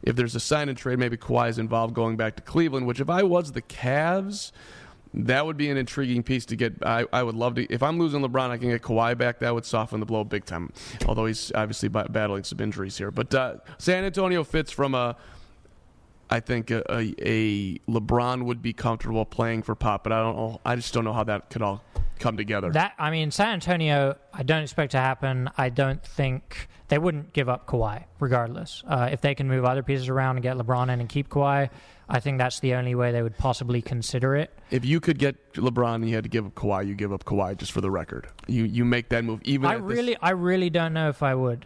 if 0.02 0.15
there's 0.15 0.36
a 0.36 0.39
sign 0.39 0.69
and 0.69 0.78
trade, 0.78 0.99
maybe 0.99 1.17
Kawhi 1.17 1.49
is 1.49 1.60
involved 1.60 1.93
going 1.93 2.17
back 2.17 2.36
to 2.38 2.41
Cleveland. 2.41 2.88
Which, 2.88 2.99
if 2.99 3.10
I 3.10 3.23
was 3.23 3.52
the 3.52 3.62
Cavs, 3.62 4.52
that 5.13 5.45
would 5.45 5.58
be 5.58 5.69
an 5.69 5.78
intriguing 5.78 6.23
piece 6.23 6.45
to 6.47 6.56
get. 6.56 6.75
I, 6.86 7.06
I 7.12 7.23
would 7.23 7.36
love 7.36 7.56
to. 7.56 7.65
If 7.71 7.84
I'm 7.84 7.99
losing 7.99 8.21
LeBron, 8.21 8.49
I 8.49 8.58
can 8.58 8.69
get 8.69 8.82
Kawhi 8.82 9.17
back. 9.17 9.39
That 9.39 9.54
would 9.54 9.65
soften 9.65 9.99
the 9.99 10.06
blow 10.06 10.23
big 10.23 10.45
time. 10.45 10.71
Although 11.06 11.25
he's 11.25 11.52
obviously 11.54 11.89
ba- 11.89 12.08
battling 12.10 12.43
some 12.43 12.60
injuries 12.60 12.97
here. 12.97 13.12
But 13.12 13.34
uh, 13.34 13.56
San 13.78 14.04
Antonio 14.04 14.43
fits 14.43 14.71
from 14.71 14.95
a. 14.95 15.15
I 16.32 16.39
think 16.39 16.69
a, 16.69 16.84
a, 16.91 17.15
a 17.19 17.80
LeBron 17.89 18.43
would 18.43 18.62
be 18.62 18.71
comfortable 18.71 19.25
playing 19.25 19.63
for 19.63 19.73
Pop, 19.73 20.04
but 20.04 20.13
I 20.13 20.21
don't 20.21 20.36
know. 20.36 20.62
I 20.63 20.75
just 20.75 20.93
don't 20.93 21.04
know 21.04 21.13
how 21.13 21.23
that 21.23 21.49
could 21.49 21.63
all 21.63 21.84
come 22.20 22.38
together. 22.38 22.72
That 22.72 22.94
I 23.00 23.10
mean, 23.12 23.32
San 23.32 23.50
Antonio, 23.54 24.18
I 24.34 24.44
don't 24.44 24.62
expect 24.64 24.92
to 24.92 24.98
happen. 25.00 25.50
I 25.58 25.70
don't 25.70 26.04
think 26.04 26.68
they 26.90 26.98
wouldn't 26.98 27.34
give 27.34 27.50
up 27.50 27.66
Kawhi, 27.66 28.04
regardless. 28.20 28.84
Uh, 28.88 29.10
if 29.12 29.22
they 29.22 29.34
can 29.36 29.48
move 29.48 29.66
other 29.66 29.84
pieces 29.84 30.10
around 30.10 30.38
and 30.38 30.44
get 30.44 30.58
LeBron 30.58 30.84
in 30.92 31.00
and 31.00 31.08
keep 31.10 31.30
Kawhi, 31.30 31.70
I 32.08 32.20
think 32.20 32.38
that's 32.38 32.60
the 32.60 32.74
only 32.76 32.96
way 32.96 33.12
they 33.12 33.22
would 33.22 33.38
possibly 33.38 33.82
consider 33.82 34.36
it. 34.36 34.52
if 34.72 34.84
you 34.86 35.00
could 35.00 35.18
get 35.20 35.54
LeBron 35.54 35.96
and 35.96 36.10
you 36.10 36.16
had 36.16 36.24
to 36.24 36.30
give 36.30 36.46
up 36.46 36.56
Kawhi, 36.56 36.88
you 36.88 36.96
give 36.96 37.14
up 37.14 37.24
Kawhi 37.26 37.58
just 37.58 37.72
for 37.72 37.82
the 37.82 37.92
record. 37.92 38.28
You 38.48 38.64
you 38.66 38.86
make 38.86 39.10
that 39.10 39.24
move 39.24 39.42
even. 39.44 39.70
I 39.70 39.76
at 39.76 39.88
this- 39.88 39.98
really, 39.98 40.18
I 40.22 40.32
really 40.32 40.70
don't 40.70 40.94
know 40.94 41.10
if 41.10 41.24
I 41.24 41.34
would. 41.36 41.66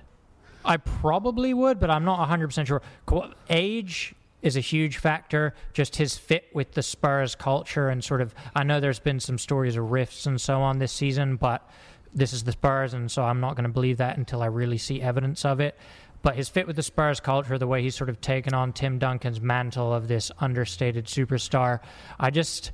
I 0.65 0.77
probably 0.77 1.53
would, 1.53 1.79
but 1.79 1.89
I'm 1.89 2.05
not 2.05 2.19
100 2.19 2.47
percent 2.47 2.67
sure. 2.69 2.81
Ka- 3.05 3.31
Age 3.49 4.15
is 4.43 4.55
a 4.55 4.59
huge 4.59 4.97
factor. 4.97 5.55
Just 5.73 5.95
his 5.95 6.17
fit 6.17 6.49
with 6.53 6.73
the 6.73 6.83
Spurs 6.83 7.33
culture 7.33 7.89
and 7.89 8.03
sort 8.03 8.21
of. 8.21 8.35
I 8.55 8.63
know 8.63 8.79
there's 8.79 8.99
been 8.99 9.19
some 9.19 9.39
stories 9.39 9.75
of 9.75 9.89
rifts 9.89 10.27
and 10.27 10.39
so 10.39 10.61
on 10.61 10.77
this 10.77 10.91
season, 10.91 11.37
but 11.37 11.67
this 12.13 12.33
is 12.33 12.43
the 12.43 12.51
Spurs, 12.51 12.93
and 12.93 13.09
so 13.09 13.23
I'm 13.23 13.39
not 13.39 13.55
going 13.55 13.63
to 13.63 13.73
believe 13.73 13.97
that 13.97 14.17
until 14.17 14.43
I 14.43 14.45
really 14.45 14.77
see 14.77 15.01
evidence 15.01 15.43
of 15.45 15.59
it. 15.59 15.75
But 16.21 16.35
his 16.35 16.47
fit 16.47 16.67
with 16.67 16.75
the 16.75 16.83
Spurs 16.83 17.19
culture, 17.19 17.57
the 17.57 17.67
way 17.67 17.81
he's 17.81 17.95
sort 17.95 18.09
of 18.09 18.21
taken 18.21 18.53
on 18.53 18.71
Tim 18.71 18.99
Duncan's 18.99 19.41
mantle 19.41 19.91
of 19.93 20.07
this 20.07 20.31
understated 20.39 21.05
superstar, 21.05 21.79
I 22.19 22.29
just 22.29 22.71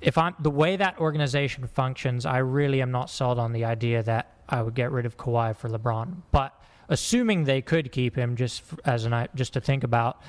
if 0.00 0.16
I'm 0.16 0.34
the 0.40 0.50
way 0.50 0.76
that 0.76 0.98
organization 0.98 1.66
functions, 1.66 2.24
I 2.24 2.38
really 2.38 2.80
am 2.80 2.90
not 2.90 3.10
sold 3.10 3.38
on 3.38 3.52
the 3.52 3.64
idea 3.66 4.02
that 4.02 4.32
I 4.48 4.62
would 4.62 4.74
get 4.74 4.90
rid 4.90 5.06
of 5.06 5.16
Kawhi 5.16 5.54
for 5.54 5.68
LeBron. 5.68 6.22
But 6.32 6.54
assuming 6.88 7.44
they 7.44 7.60
could 7.60 7.92
keep 7.92 8.16
him, 8.16 8.36
just 8.36 8.62
as 8.84 9.04
an 9.04 9.28
just 9.34 9.52
to 9.54 9.60
think 9.60 9.84
about, 9.84 10.22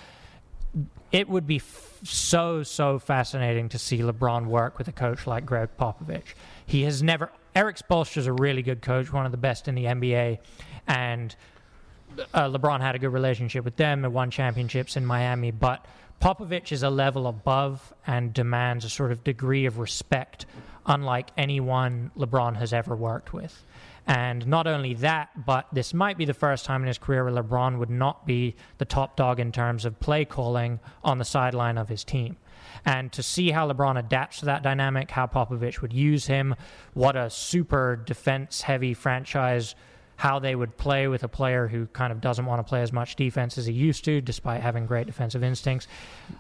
it 1.12 1.28
would 1.30 1.46
be 1.46 1.58
f- 1.58 2.00
so 2.04 2.64
so 2.64 3.00
fascinating 3.00 3.70
to 3.70 3.78
see 3.78 4.00
LeBron 4.00 4.46
work 4.46 4.78
with 4.78 4.88
a 4.88 4.92
coach 4.92 5.28
like 5.28 5.46
Gregg 5.46 5.70
Popovich. 5.80 6.34
He 6.66 6.84
has 6.84 7.04
never 7.04 7.32
Erik 7.56 7.78
Spoelstra 7.78 8.18
is 8.18 8.28
a 8.28 8.34
really 8.34 8.62
good 8.62 8.82
coach, 8.82 9.12
one 9.12 9.26
of 9.26 9.32
the 9.32 9.38
best 9.38 9.68
in 9.68 9.76
the 9.76 9.86
NBA, 9.86 10.40
and 10.88 11.36
uh, 12.34 12.50
LeBron 12.50 12.82
had 12.82 12.96
a 12.96 13.00
good 13.00 13.10
relationship 13.10 13.66
with 13.66 13.76
them 13.76 14.06
and 14.06 14.14
won 14.14 14.32
championships 14.32 14.96
in 14.96 15.06
Miami. 15.06 15.52
But 15.52 15.86
Popovich 16.22 16.72
is 16.72 16.84
a 16.84 16.90
level 16.90 17.28
above 17.28 17.94
and 18.08 18.34
demands 18.34 18.86
a 18.86 18.90
sort 18.90 19.12
of 19.12 19.24
degree 19.24 19.66
of 19.66 19.80
respect, 19.80 20.46
unlike 20.86 21.30
anyone 21.38 22.12
LeBron 22.18 22.56
has 22.58 22.74
ever 22.74 22.96
worked 22.96 23.34
with. 23.34 23.66
And 24.08 24.48
not 24.48 24.68
only 24.68 24.94
that, 24.96 25.46
but 25.46 25.68
this 25.72 25.94
might 25.94 26.18
be 26.18 26.26
the 26.26 26.34
first 26.34 26.66
time 26.66 26.82
in 26.82 26.88
his 26.88 26.98
career 26.98 27.24
where 27.24 27.34
LeBron 27.34 27.78
would 27.78 27.90
not 27.90 28.26
be 28.26 28.56
the 28.78 28.86
top 28.86 29.16
dog 29.16 29.40
in 29.40 29.52
terms 29.52 29.86
of 29.86 30.00
play 30.00 30.26
calling 30.26 30.80
on 31.04 31.18
the 31.18 31.26
sideline 31.26 31.78
of 31.78 31.90
his 31.90 32.04
team. 32.04 32.38
And 32.86 33.12
to 33.12 33.22
see 33.22 33.52
how 33.52 33.72
LeBron 33.72 34.00
adapts 34.00 34.40
to 34.40 34.46
that 34.46 34.64
dynamic, 34.64 35.12
how 35.12 35.28
Popovich 35.28 35.82
would 35.82 35.94
use 35.94 36.28
him, 36.28 36.56
what 36.94 37.16
a 37.16 37.30
super 37.30 37.96
defense 37.96 38.62
heavy 38.62 38.94
franchise 38.94 39.76
how 40.22 40.38
they 40.38 40.54
would 40.54 40.78
play 40.78 41.08
with 41.08 41.24
a 41.24 41.28
player 41.28 41.68
who 41.68 41.88
kind 41.88 42.14
of 42.14 42.22
doesn't 42.22 42.46
want 42.46 42.60
to 42.60 42.64
play 42.64 42.84
as 42.84 42.94
much 42.94 43.16
defense 43.16 43.58
as 43.58 43.66
he 43.66 43.74
used 43.74 44.06
to, 44.06 44.22
despite 44.22 44.62
having 44.62 44.86
great 44.86 45.08
defensive 45.08 45.44
instincts. 45.44 45.88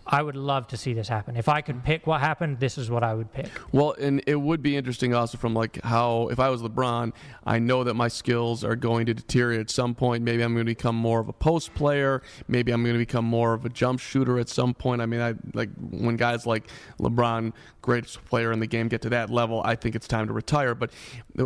I 0.06 0.22
would 0.22 0.36
love 0.36 0.68
to 0.68 0.78
see 0.78 0.94
this 0.94 1.08
happen. 1.08 1.36
If 1.36 1.50
I 1.50 1.62
could 1.62 1.84
pick 1.84 2.06
what 2.06 2.22
happened, 2.22 2.60
this 2.60 2.78
is 2.78 2.92
what 2.92 3.02
I 3.04 3.16
would 3.16 3.34
pick. 3.34 3.50
Well, 3.72 3.96
and 4.00 4.22
it 4.28 4.36
would 4.36 4.62
be 4.62 4.78
interesting 4.78 5.16
also 5.16 5.40
from 5.40 5.56
like 5.56 5.82
how 5.84 6.28
if 6.28 6.40
I 6.40 6.50
was 6.50 6.62
LeBron, 6.62 7.12
I 7.44 7.58
know 7.58 7.84
that 7.84 7.96
my 7.96 8.08
skills 8.08 8.64
are 8.64 8.76
going 8.76 9.08
to 9.08 9.16
deteriorate 9.16 9.62
at 9.62 9.72
some 9.72 9.96
point. 9.96 10.24
Maybe 10.24 10.44
I'm 10.44 10.54
going 10.54 10.68
to 10.68 10.72
become 10.72 10.96
more 10.96 11.20
of 11.20 11.28
a 11.28 11.34
post 11.34 11.74
player. 11.74 12.22
Maybe 12.48 12.72
I'm 12.72 12.84
going 12.84 12.94
to 12.94 13.00
become 13.00 13.26
more 13.26 13.56
of 13.56 13.66
a 13.66 13.70
jump 13.70 14.00
shooter 14.00 14.38
at 14.38 14.48
some 14.48 14.76
point. 14.76 15.02
I 15.02 15.08
mean, 15.08 15.22
I 15.22 15.34
like 15.56 15.72
when 15.90 16.18
guys 16.18 16.46
like 16.46 16.68
LeBron, 17.00 17.52
greatest 17.82 18.24
player 18.26 18.52
in 18.52 18.60
the 18.60 18.68
game, 18.68 18.88
get 18.88 19.02
to 19.02 19.10
that 19.10 19.30
level. 19.30 19.62
I 19.64 19.76
think 19.76 19.96
it's 19.96 20.08
time 20.08 20.28
to 20.28 20.34
retire. 20.34 20.76
But 20.76 20.92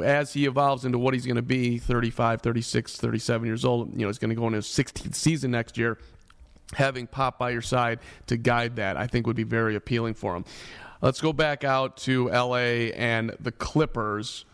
as 0.03 0.33
he 0.33 0.45
evolves 0.45 0.85
into 0.85 0.97
what 0.97 1.13
he's 1.13 1.25
going 1.25 1.37
to 1.37 1.41
be, 1.41 1.77
35 1.77 2.15
35, 2.15 2.41
36, 2.41 2.97
37 2.97 3.45
years 3.45 3.65
old, 3.65 3.93
you 3.93 3.99
know, 3.99 4.07
he's 4.07 4.17
going 4.17 4.29
to 4.29 4.35
go 4.35 4.45
into 4.47 4.57
his 4.57 4.67
16th 4.67 5.15
season 5.15 5.51
next 5.51 5.77
year. 5.77 5.97
Having 6.73 7.07
Pop 7.07 7.37
by 7.37 7.51
your 7.51 7.61
side 7.61 7.99
to 8.27 8.37
guide 8.37 8.77
that, 8.77 8.97
I 8.97 9.07
think, 9.07 9.27
would 9.27 9.35
be 9.35 9.43
very 9.43 9.75
appealing 9.75 10.15
for 10.15 10.35
him. 10.35 10.45
Let's 11.01 11.21
go 11.21 11.33
back 11.33 11.63
out 11.63 11.97
to 11.97 12.29
LA 12.29 12.91
and 12.95 13.35
the 13.39 13.51
Clippers. 13.51 14.45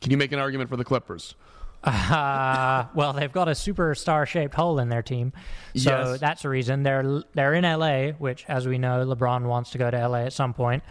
Can 0.00 0.12
you 0.12 0.16
make 0.16 0.32
an 0.32 0.38
argument 0.38 0.70
for 0.70 0.76
the 0.76 0.84
Clippers? 0.84 1.34
Uh, 1.84 2.86
well, 2.94 3.12
they've 3.12 3.32
got 3.32 3.48
a 3.48 3.52
superstar 3.52 4.26
shaped 4.26 4.54
hole 4.54 4.78
in 4.78 4.88
their 4.88 5.02
team, 5.02 5.32
so 5.76 5.90
Yes. 6.12 6.20
that's 6.20 6.44
a 6.44 6.48
reason 6.48 6.82
they're 6.82 7.22
they're 7.34 7.54
in 7.54 7.64
LA, 7.64 8.12
which, 8.18 8.44
as 8.48 8.66
we 8.66 8.78
know, 8.78 9.04
LeBron 9.06 9.44
wants 9.46 9.70
to 9.70 9.78
go 9.78 9.90
to 9.90 10.08
LA 10.08 10.18
at 10.20 10.32
some 10.32 10.54
point. 10.54 10.82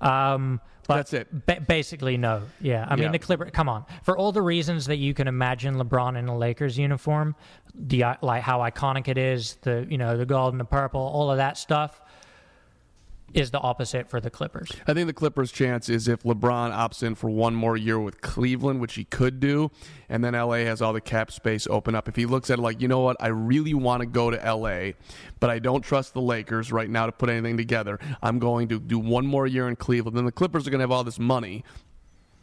Um, 0.00 0.60
but 0.88 0.96
That's 0.98 1.12
it. 1.14 1.46
ba- 1.46 1.64
basically, 1.66 2.16
no. 2.16 2.42
Yeah, 2.60 2.86
I 2.88 2.94
mean 2.94 3.10
the 3.10 3.18
Clipper. 3.18 3.46
Come 3.50 3.68
on, 3.68 3.84
for 4.04 4.16
all 4.16 4.30
the 4.30 4.42
reasons 4.42 4.86
that 4.86 4.98
you 4.98 5.14
can 5.14 5.26
imagine 5.26 5.74
LeBron 5.76 6.16
in 6.16 6.28
a 6.28 6.38
Lakers 6.38 6.78
uniform, 6.78 7.34
the 7.74 8.04
like 8.22 8.42
how 8.42 8.60
iconic 8.60 9.08
it 9.08 9.18
is, 9.18 9.56
the 9.62 9.84
you 9.90 9.98
know 9.98 10.16
the 10.16 10.26
gold 10.26 10.52
and 10.54 10.60
the 10.60 10.64
purple, 10.64 11.00
all 11.00 11.28
of 11.28 11.38
that 11.38 11.58
stuff 11.58 12.00
is 13.36 13.50
the 13.50 13.60
opposite 13.60 14.08
for 14.08 14.18
the 14.18 14.30
Clippers. 14.30 14.70
I 14.86 14.94
think 14.94 15.06
the 15.06 15.12
Clippers' 15.12 15.52
chance 15.52 15.90
is 15.90 16.08
if 16.08 16.22
LeBron 16.22 16.72
opts 16.72 17.02
in 17.02 17.14
for 17.14 17.28
one 17.28 17.54
more 17.54 17.76
year 17.76 18.00
with 18.00 18.22
Cleveland, 18.22 18.80
which 18.80 18.94
he 18.94 19.04
could 19.04 19.40
do, 19.40 19.70
and 20.08 20.24
then 20.24 20.32
LA 20.32 20.64
has 20.64 20.80
all 20.80 20.94
the 20.94 21.02
cap 21.02 21.30
space 21.30 21.66
open 21.68 21.94
up. 21.94 22.08
If 22.08 22.16
he 22.16 22.24
looks 22.24 22.48
at 22.48 22.58
it 22.58 22.62
like, 22.62 22.80
you 22.80 22.88
know 22.88 23.00
what, 23.00 23.18
I 23.20 23.28
really 23.28 23.74
want 23.74 24.00
to 24.00 24.06
go 24.06 24.30
to 24.30 24.36
LA, 24.38 24.92
but 25.38 25.50
I 25.50 25.58
don't 25.58 25.82
trust 25.82 26.14
the 26.14 26.22
Lakers 26.22 26.72
right 26.72 26.88
now 26.88 27.04
to 27.04 27.12
put 27.12 27.28
anything 27.28 27.58
together. 27.58 28.00
I'm 28.22 28.38
going 28.38 28.68
to 28.68 28.80
do 28.80 28.98
one 28.98 29.26
more 29.26 29.46
year 29.46 29.68
in 29.68 29.76
Cleveland. 29.76 30.16
Then 30.16 30.24
the 30.24 30.32
Clippers 30.32 30.66
are 30.66 30.70
going 30.70 30.78
to 30.78 30.84
have 30.84 30.90
all 30.90 31.04
this 31.04 31.18
money. 31.18 31.62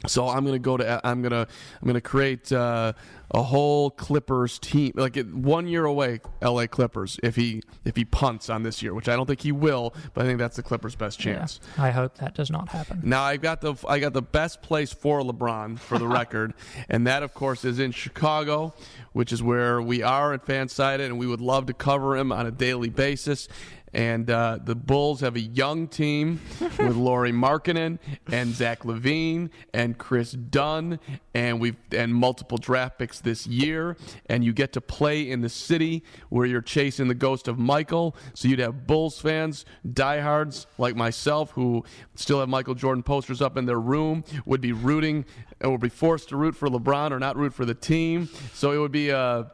So 0.07 0.27
I'm 0.27 0.45
gonna 0.45 0.59
go 0.59 0.77
to 0.77 1.01
I'm 1.05 1.21
gonna 1.21 1.47
I'm 1.81 1.87
gonna 1.87 2.01
create 2.01 2.51
uh, 2.51 2.93
a 3.31 3.43
whole 3.43 3.89
Clippers 3.89 4.59
team 4.59 4.93
like 4.95 5.17
one 5.31 5.67
year 5.67 5.85
away 5.85 6.19
L.A. 6.41 6.67
Clippers 6.67 7.19
if 7.23 7.35
he 7.35 7.63
if 7.85 7.95
he 7.95 8.05
punts 8.05 8.49
on 8.49 8.63
this 8.63 8.81
year 8.81 8.93
which 8.93 9.07
I 9.07 9.15
don't 9.15 9.25
think 9.25 9.41
he 9.41 9.51
will 9.51 9.93
but 10.13 10.25
I 10.25 10.27
think 10.27 10.39
that's 10.39 10.55
the 10.55 10.63
Clippers' 10.63 10.95
best 10.95 11.19
chance. 11.19 11.59
I 11.77 11.91
hope 11.91 12.15
that 12.15 12.35
does 12.35 12.51
not 12.51 12.69
happen. 12.69 13.01
Now 13.03 13.23
I 13.23 13.37
got 13.37 13.61
the 13.61 13.75
I 13.87 13.99
got 13.99 14.13
the 14.13 14.21
best 14.21 14.61
place 14.61 14.91
for 14.93 15.21
LeBron 15.21 15.79
for 15.79 15.97
the 15.97 16.07
record, 16.13 16.53
and 16.89 17.07
that 17.07 17.23
of 17.23 17.33
course 17.33 17.63
is 17.65 17.79
in 17.79 17.91
Chicago, 17.91 18.73
which 19.13 19.31
is 19.31 19.41
where 19.41 19.81
we 19.81 20.03
are 20.03 20.33
at 20.33 20.45
Fansided, 20.45 21.05
and 21.05 21.17
we 21.17 21.27
would 21.27 21.41
love 21.41 21.65
to 21.67 21.73
cover 21.73 22.17
him 22.17 22.31
on 22.31 22.45
a 22.45 22.51
daily 22.51 22.89
basis. 22.89 23.47
And 23.93 24.29
uh, 24.29 24.59
the 24.63 24.75
Bulls 24.75 25.21
have 25.21 25.35
a 25.35 25.41
young 25.41 25.87
team 25.87 26.41
with 26.59 26.95
Lauri 26.95 27.31
Markkanen 27.31 27.99
and 28.31 28.53
Zach 28.53 28.83
LaVine 28.83 29.49
and 29.73 29.97
Kris 29.97 30.31
Dunn, 30.31 30.99
and 31.33 31.59
we've 31.59 31.75
and 31.91 32.13
multiple 32.13 32.57
draft 32.57 32.97
picks 32.97 33.19
this 33.19 33.45
year. 33.45 33.97
And 34.27 34.43
you 34.43 34.53
get 34.53 34.73
to 34.73 34.81
play 34.81 35.29
in 35.29 35.41
the 35.41 35.49
city 35.49 36.03
where 36.29 36.45
you're 36.45 36.61
chasing 36.61 37.07
the 37.07 37.15
ghost 37.15 37.47
of 37.47 37.59
Michael. 37.59 38.15
So 38.33 38.47
you'd 38.47 38.59
have 38.59 38.87
Bulls 38.87 39.19
fans, 39.19 39.65
diehards 39.91 40.67
like 40.77 40.95
myself, 40.95 41.51
who 41.51 41.83
still 42.15 42.39
have 42.39 42.49
Michael 42.49 42.75
Jordan 42.75 43.03
posters 43.03 43.41
up 43.41 43.57
in 43.57 43.65
their 43.65 43.79
room, 43.79 44.23
would 44.45 44.61
be 44.61 44.71
rooting 44.71 45.25
and 45.61 45.71
would 45.71 45.81
be 45.81 45.89
forced 45.89 46.29
to 46.29 46.37
root 46.37 46.55
for 46.55 46.67
LeBron 46.67 47.11
or 47.11 47.19
not 47.19 47.37
root 47.37 47.53
for 47.53 47.65
the 47.65 47.73
team. 47.73 48.29
So 48.53 48.71
it 48.71 48.77
would 48.77 48.91
be 48.91 49.09
a 49.09 49.51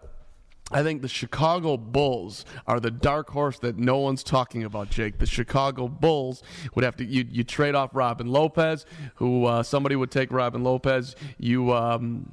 I 0.72 0.84
think 0.84 1.02
the 1.02 1.08
Chicago 1.08 1.78
Bulls 1.78 2.46
are 2.68 2.80
the 2.80 2.92
dark 2.92 3.30
horse 3.32 3.58
that 3.60 3.78
no 3.78 3.98
one's 3.98 4.24
talking 4.24 4.64
about, 4.64 4.90
Jake. 4.90 5.18
The 5.18 5.26
Chicago 5.26 5.88
Bulls 5.88 6.44
would 6.76 6.84
have 6.86 6.96
to 6.98 7.06
you, 7.06 7.26
you 7.30 7.44
trade 7.44 7.76
off 7.76 7.92
Robin 7.94 8.28
Lopez, 8.28 8.86
who 9.16 9.46
uh, 9.46 9.64
somebody 9.64 9.96
would 9.96 10.12
take 10.12 10.32
Robin 10.32 10.64
Lopez. 10.64 11.16
You 11.40 11.74
um, 11.74 12.32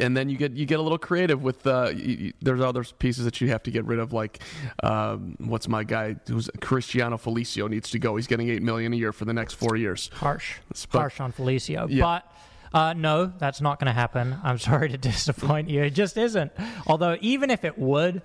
and 0.00 0.16
then 0.16 0.28
you 0.28 0.36
get 0.36 0.52
you 0.52 0.64
get 0.64 0.78
a 0.78 0.82
little 0.82 0.96
creative 0.98 1.42
with 1.42 1.66
uh, 1.66 1.90
you, 1.94 2.14
you- 2.16 2.32
there's 2.40 2.60
other 2.60 2.84
pieces 2.84 3.24
that 3.24 3.40
you 3.40 3.48
have 3.48 3.62
to 3.64 3.70
get 3.70 3.84
rid 3.84 3.98
of, 3.98 4.12
like 4.12 4.40
um, 4.82 5.34
what's 5.38 5.66
my 5.68 5.82
guy 5.84 6.14
who's 6.28 6.48
Cristiano 6.60 7.16
Felicio 7.18 7.68
needs 7.68 7.90
to 7.90 7.98
go. 7.98 8.14
He's 8.16 8.28
getting 8.28 8.48
eight 8.48 8.62
million 8.62 8.92
a 8.92 8.96
year 8.96 9.12
for 9.12 9.24
the 9.24 9.32
next 9.34 9.54
four 9.54 9.76
years. 9.76 10.08
harsh, 10.14 10.58
but- 10.92 10.98
harsh 11.00 11.20
on 11.20 11.32
Felicio. 11.32 11.86
Yeah. 11.90 12.02
But 12.02 12.31
uh, 12.72 12.94
no, 12.94 13.32
that's 13.38 13.60
not 13.60 13.78
going 13.78 13.86
to 13.86 13.92
happen. 13.92 14.36
I'm 14.42 14.58
sorry 14.70 14.88
to 14.88 14.98
disappoint 14.98 15.68
you. 15.68 15.82
It 15.82 15.90
just 15.90 16.16
isn't. 16.16 16.52
Although, 16.86 17.16
even 17.20 17.50
if 17.50 17.64
it 17.64 17.78
would, 17.78 18.22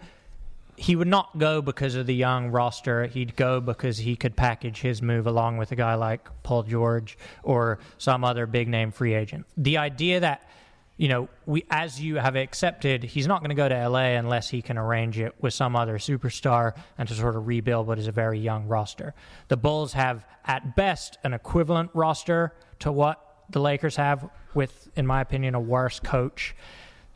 he 0.75 0.95
would 0.95 1.07
not 1.07 1.37
go 1.37 1.61
because 1.61 1.95
of 1.95 2.05
the 2.05 2.15
young 2.15 2.49
roster. 2.49 3.07
He'd 3.07 3.35
go 3.35 3.59
because 3.59 3.97
he 3.97 4.15
could 4.15 4.35
package 4.35 4.81
his 4.81 5.01
move 5.01 5.25
along 5.25 5.57
with 5.57 5.71
a 5.71 5.75
guy 5.75 5.95
like 5.95 6.27
Paul 6.43 6.63
George 6.63 7.17
or 7.43 7.79
some 7.97 8.23
other 8.23 8.45
big 8.45 8.67
name 8.67 8.91
free 8.91 9.15
agent. 9.15 9.45
The 9.57 9.77
idea 9.77 10.19
that 10.19 10.47
you 10.97 11.07
know, 11.07 11.29
we 11.45 11.63
as 11.69 12.01
you 12.01 12.15
have 12.15 12.35
accepted, 12.35 13.03
he's 13.03 13.27
not 13.27 13.41
going 13.41 13.49
to 13.49 13.55
go 13.55 13.69
to 13.69 13.87
LA 13.87 14.17
unless 14.17 14.49
he 14.49 14.63
can 14.63 14.77
arrange 14.79 15.19
it 15.19 15.33
with 15.39 15.53
some 15.53 15.75
other 15.75 15.99
superstar 15.99 16.75
and 16.97 17.07
to 17.07 17.13
sort 17.13 17.35
of 17.35 17.45
rebuild 17.45 17.85
what 17.85 17.99
is 17.99 18.07
a 18.07 18.11
very 18.11 18.39
young 18.39 18.67
roster. 18.67 19.13
The 19.47 19.57
Bulls 19.57 19.93
have, 19.93 20.25
at 20.43 20.75
best, 20.75 21.19
an 21.23 21.33
equivalent 21.33 21.91
roster 21.93 22.53
to 22.79 22.91
what 22.91 23.26
the 23.49 23.59
Lakers 23.59 23.95
have, 23.95 24.29
with, 24.53 24.89
in 24.95 25.07
my 25.07 25.21
opinion, 25.21 25.55
a 25.55 25.59
worse 25.59 25.99
coach. 25.99 26.55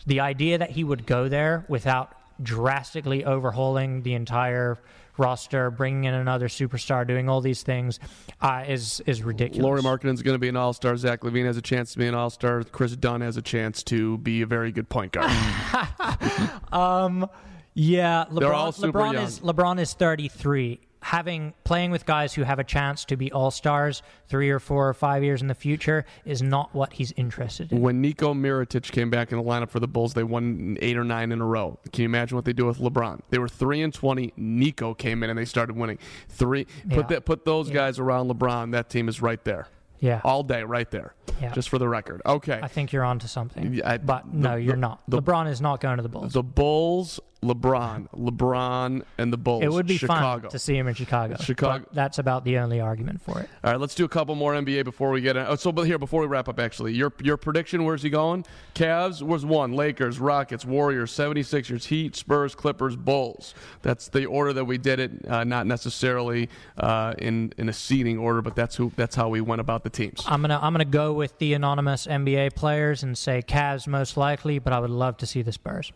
The 0.06 0.20
idea 0.20 0.58
that 0.58 0.72
he 0.72 0.84
would 0.84 1.06
go 1.06 1.28
there 1.30 1.66
without 1.68 2.16
drastically 2.42 3.24
overhauling 3.24 4.02
the 4.02 4.14
entire 4.16 4.80
roster, 5.18 5.70
bringing 5.70 6.06
in 6.06 6.14
another 6.16 6.48
superstar, 6.48 7.06
doing 7.06 7.30
all 7.30 7.42
these 7.42 7.62
things, 7.62 8.00
uh, 8.42 8.64
is 8.68 9.02
is 9.06 9.22
ridiculous. 9.22 9.64
Lauri 9.64 9.82
Markkanen's 9.82 10.24
going 10.24 10.34
to 10.36 10.40
be 10.40 10.50
an 10.50 10.56
All 10.56 10.74
Star. 10.74 10.96
Zach 10.98 11.22
LaVine 11.22 11.46
has 11.46 11.58
a 11.58 11.62
chance 11.62 11.92
to 11.94 12.00
be 12.00 12.08
an 12.08 12.16
All 12.16 12.30
Star. 12.32 12.64
Kris 12.64 12.96
Dunn 12.96 13.22
has 13.22 13.38
a 13.38 13.42
chance 13.42 13.84
to 13.84 14.18
be 14.20 14.42
a 14.42 14.48
very 14.48 14.72
good 14.72 14.90
point 14.90 15.12
guard. 15.12 15.30
um, 16.74 17.30
Yeah, 17.74 18.26
LeBron, 18.32 18.40
They're 18.40 18.54
all 18.54 18.72
super 18.72 19.00
LeBron 19.00 19.14
young. 19.14 19.24
is 19.26 19.40
LeBron 19.42 19.80
is 19.80 19.94
33. 19.94 20.80
Having 21.04 21.56
playing 21.64 21.90
with 21.90 22.06
guys 22.06 22.36
who 22.36 22.44
have 22.44 22.60
a 22.60 22.64
chance 22.64 23.06
to 23.06 23.18
be 23.18 23.32
all 23.32 23.50
stars 23.50 24.04
three 24.28 24.52
or 24.52 24.60
four 24.60 24.88
or 24.88 24.94
five 24.94 25.24
years 25.24 25.42
in 25.42 25.48
the 25.48 25.56
future 25.56 26.06
is 26.26 26.44
not 26.44 26.74
what 26.76 26.94
he's 26.94 27.12
interested 27.14 27.72
in. 27.72 27.82
when 27.82 28.02
Nico 28.02 28.36
Mirotic 28.36 28.84
came 28.92 29.10
back 29.10 29.32
in 29.32 29.38
the 29.40 29.44
lineup 29.44 29.72
for 29.72 29.80
the 29.80 29.88
Bulls, 29.88 30.14
they 30.14 30.24
won 30.24 30.78
eight 30.80 30.96
or 30.96 31.04
nine 31.04 31.32
in 31.32 31.42
a 31.42 31.46
row. 31.46 31.80
Can 31.92 32.04
you 32.04 32.06
imagine 32.06 32.36
what 32.36 32.46
they 32.46 32.54
do 32.54 32.68
with 32.68 32.78
LeBron? 32.78 33.22
They 33.32 33.40
were 33.40 33.48
three 33.50 33.82
and 33.82 33.92
twenty. 33.92 34.32
Nico 34.38 34.94
came 34.94 35.24
in 35.24 35.32
and 35.32 35.40
they 35.40 35.46
started 35.46 35.76
winning. 35.76 35.98
Three. 36.30 36.68
Yeah. 36.88 36.96
Put 36.98 37.08
that. 37.08 37.26
Put 37.26 37.46
those 37.46 37.72
guys 37.72 37.98
around 37.98 38.30
LeBron. 38.30 38.72
That 38.74 38.90
team 38.92 39.10
is 39.10 39.22
right 39.24 39.44
there. 39.44 39.68
Yeah, 40.00 40.20
All 40.24 40.42
day, 40.42 40.64
right 40.64 40.90
there. 40.90 41.14
Yeah. 41.42 41.52
Just 41.54 41.70
for 41.70 41.78
the 41.78 41.88
record. 41.88 42.24
Okay. 42.26 42.60
I 42.62 42.68
think 42.68 42.92
you're 42.92 43.04
onto 43.04 43.28
something. 43.28 43.76
Yeah, 43.76 43.92
I- 43.92 43.98
but 44.00 44.24
the- 44.32 44.38
no, 44.38 44.56
you're 44.56 44.74
the- 44.74 44.80
not. 44.80 45.04
the- 45.08 45.22
LeBron 45.22 45.48
is 45.48 45.62
not 45.62 45.80
going 45.80 45.98
to 45.98 46.04
the 46.04 46.10
Bulls. 46.10 46.34
The 46.34 46.42
Bulls 46.42 47.20
LeBron, 47.44 48.08
LeBron, 48.12 49.02
and 49.18 49.34
the 49.34 49.38
Bulls. 49.38 49.64
It 49.64 49.72
would 49.72 49.88
be 49.88 49.98
Chicago. 49.98 50.44
fun 50.44 50.52
to 50.52 50.60
see 50.60 50.78
him 50.78 50.88
in 50.88 50.94
Chicago. 50.94 51.38
Chicago. 51.42 51.86
that's 51.92 52.20
about 52.20 52.46
the 52.46 52.60
only 52.60 52.80
argument 52.80 53.20
for 53.20 53.40
it. 53.40 53.50
All 53.64 53.72
right, 53.72 53.80
let's 53.80 53.96
do 53.96 54.06
a 54.06 54.10
couple 54.10 54.36
more 54.36 54.54
NBA 54.54 54.84
before 54.84 55.10
we 55.10 55.22
get 55.22 55.36
in. 55.36 55.46
Oh, 55.48 55.56
so, 55.56 55.72
but 55.72 55.84
here 55.84 55.98
before 55.98 56.22
we 56.22 56.28
wrap 56.28 56.48
up, 56.48 56.60
actually, 56.60 56.94
your 56.94 57.12
your 57.24 57.38
prediction. 57.38 57.84
Where's 57.84 58.04
he 58.04 58.12
going? 58.12 58.46
Cavs 58.76 59.24
was 59.24 59.44
one. 59.44 59.74
Lakers, 59.74 60.20
Rockets, 60.20 60.66
Warriors, 60.66 61.12
76ers, 61.12 61.86
Heat, 61.86 62.16
Spurs, 62.16 62.54
Clippers, 62.54 62.96
Bulls. 62.96 63.56
That's 63.82 64.08
the 64.08 64.26
order 64.26 64.54
that 64.54 64.66
we 64.66 64.78
did 64.78 65.00
it. 65.00 65.12
Uh, 65.28 65.44
not 65.44 65.66
necessarily 65.66 66.48
uh, 66.78 67.16
in 67.18 67.54
in 67.58 67.70
a 67.70 67.74
seating 67.74 68.20
order, 68.20 68.44
but 68.44 68.56
that's 68.56 68.76
who 68.76 68.92
that's 68.96 69.16
how 69.16 69.30
we 69.30 69.42
went 69.42 69.62
about 69.62 69.84
the 69.84 69.90
teams. 69.90 70.24
I'm 70.28 70.42
gonna 70.42 70.60
I'm 70.62 70.74
gonna 70.74 70.86
go 70.86 71.12
with 71.14 71.40
the 71.40 71.54
anonymous 71.56 72.06
NBA 72.06 72.54
players 72.54 73.02
and 73.02 73.18
say 73.18 73.42
Cavs 73.42 73.88
most 73.88 74.16
likely, 74.16 74.60
but 74.60 74.74
I 74.74 74.80
would 74.80 74.92
love 74.92 75.18
to 75.18 75.26
see 75.26 75.42
the 75.42 75.52
Spurs. 75.52 75.92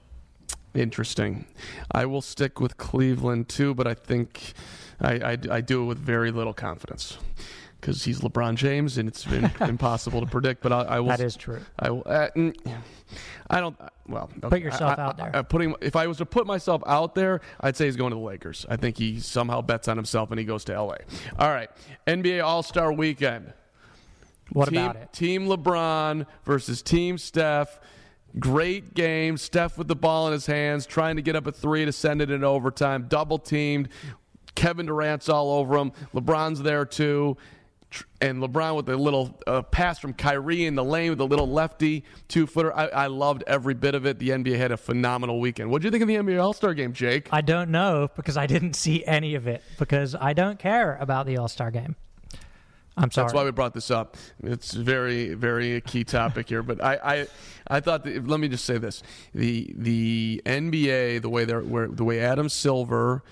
Interesting. 0.75 1.45
I 1.91 2.05
will 2.05 2.21
stick 2.21 2.59
with 2.59 2.77
Cleveland 2.77 3.49
too, 3.49 3.73
but 3.73 3.87
I 3.87 3.93
think 3.93 4.53
I, 4.99 5.13
I, 5.13 5.37
I 5.51 5.61
do 5.61 5.83
it 5.83 5.85
with 5.85 5.97
very 5.97 6.31
little 6.31 6.53
confidence 6.53 7.17
because 7.79 8.03
he's 8.03 8.19
LeBron 8.21 8.55
James 8.55 8.97
and 8.97 9.07
it's 9.07 9.23
been 9.25 9.51
impossible 9.61 10.19
to 10.21 10.27
predict. 10.27 10.61
But 10.61 10.73
I, 10.73 10.81
I 10.81 10.99
will. 10.99 11.09
That 11.09 11.19
is 11.21 11.35
true. 11.35 11.61
I 11.79 11.91
will. 11.91 12.03
Uh, 12.05 12.29
I 13.49 13.59
don't. 13.59 13.77
Well, 14.07 14.29
okay. 14.37 14.49
Put 14.49 14.61
yourself 14.61 14.97
I- 14.97 15.01
out 15.01 15.17
there. 15.17 15.31
I- 15.33 15.41
putting 15.43 15.75
if 15.81 15.95
I 15.95 16.07
was 16.07 16.17
to 16.17 16.25
put 16.25 16.45
myself 16.45 16.81
out 16.85 17.15
there, 17.15 17.41
I'd 17.61 17.77
say 17.77 17.85
he's 17.85 17.95
going 17.95 18.11
to 18.11 18.17
the 18.17 18.21
Lakers. 18.21 18.65
I 18.69 18.75
think 18.75 18.97
he 18.97 19.19
somehow 19.19 19.61
bets 19.61 19.87
on 19.87 19.97
himself 19.97 20.31
and 20.31 20.39
he 20.39 20.45
goes 20.45 20.63
to 20.65 20.81
LA. 20.81 20.97
All 21.39 21.49
right, 21.49 21.69
NBA 22.07 22.43
All 22.43 22.63
Star 22.63 22.91
Weekend. 22.91 23.53
What 24.51 24.69
team, 24.69 24.83
about 24.83 24.95
it? 24.97 25.13
Team 25.13 25.47
LeBron 25.47 26.25
versus 26.43 26.81
Team 26.81 27.17
Steph. 27.17 27.79
Great 28.39 28.93
game. 28.93 29.37
Steph 29.37 29.77
with 29.77 29.87
the 29.87 29.95
ball 29.95 30.27
in 30.27 30.33
his 30.33 30.45
hands, 30.45 30.85
trying 30.85 31.15
to 31.15 31.21
get 31.21 31.35
up 31.35 31.47
a 31.47 31.51
three 31.51 31.85
to 31.85 31.91
send 31.91 32.21
it 32.21 32.29
in 32.29 32.43
overtime. 32.43 33.05
Double 33.07 33.37
teamed. 33.37 33.89
Kevin 34.55 34.85
Durant's 34.85 35.29
all 35.29 35.51
over 35.51 35.77
him. 35.77 35.91
LeBron's 36.13 36.61
there 36.61 36.85
too. 36.85 37.37
And 38.19 38.41
LeBron 38.41 38.75
with 38.75 38.89
a 38.89 38.97
little 38.97 39.39
uh, 39.47 39.61
pass 39.61 39.99
from 39.99 40.13
Kyrie 40.13 40.65
in 40.65 40.75
the 40.75 40.83
lane 40.83 41.11
with 41.11 41.21
a 41.21 41.25
little 41.25 41.47
lefty 41.47 42.03
two 42.27 42.45
footer. 42.45 42.75
I, 42.75 42.87
I 42.87 43.07
loved 43.07 43.43
every 43.47 43.73
bit 43.73 43.95
of 43.95 44.05
it. 44.05 44.19
The 44.19 44.29
NBA 44.29 44.57
had 44.57 44.71
a 44.71 44.77
phenomenal 44.77 45.39
weekend. 45.39 45.69
What 45.69 45.81
do 45.81 45.87
you 45.87 45.91
think 45.91 46.01
of 46.01 46.07
the 46.09 46.15
NBA 46.15 46.41
All 46.41 46.51
Star 46.51 46.73
game, 46.73 46.91
Jake? 46.91 47.29
I 47.31 47.39
don't 47.41 47.69
know 47.69 48.09
because 48.15 48.35
I 48.35 48.47
didn't 48.47 48.73
see 48.73 49.05
any 49.05 49.35
of 49.35 49.47
it 49.47 49.63
because 49.79 50.13
I 50.13 50.33
don't 50.33 50.59
care 50.59 50.97
about 50.99 51.25
the 51.25 51.37
All 51.37 51.47
Star 51.47 51.71
game. 51.71 51.95
I'm 52.97 53.11
sorry. 53.11 53.25
That's 53.25 53.33
why 53.33 53.43
we 53.43 53.51
brought 53.51 53.73
this 53.73 53.91
up. 53.91 54.15
It's 54.41 54.73
very, 54.73 55.33
very 55.33 55.81
key 55.81 56.03
topic 56.03 56.47
here. 56.47 56.63
But 56.63 56.83
I, 56.83 56.99
I, 57.03 57.27
I 57.67 57.79
thought. 57.81 58.05
That, 58.05 58.27
let 58.27 58.39
me 58.39 58.47
just 58.47 58.65
say 58.65 58.77
this: 58.77 59.03
the 59.33 59.73
the 59.77 60.41
NBA, 60.45 61.21
the 61.21 61.29
way 61.29 61.45
they're, 61.45 61.61
where, 61.61 61.87
the 61.87 62.05
way 62.05 62.21
Adam 62.21 62.47
Silver 62.47 63.23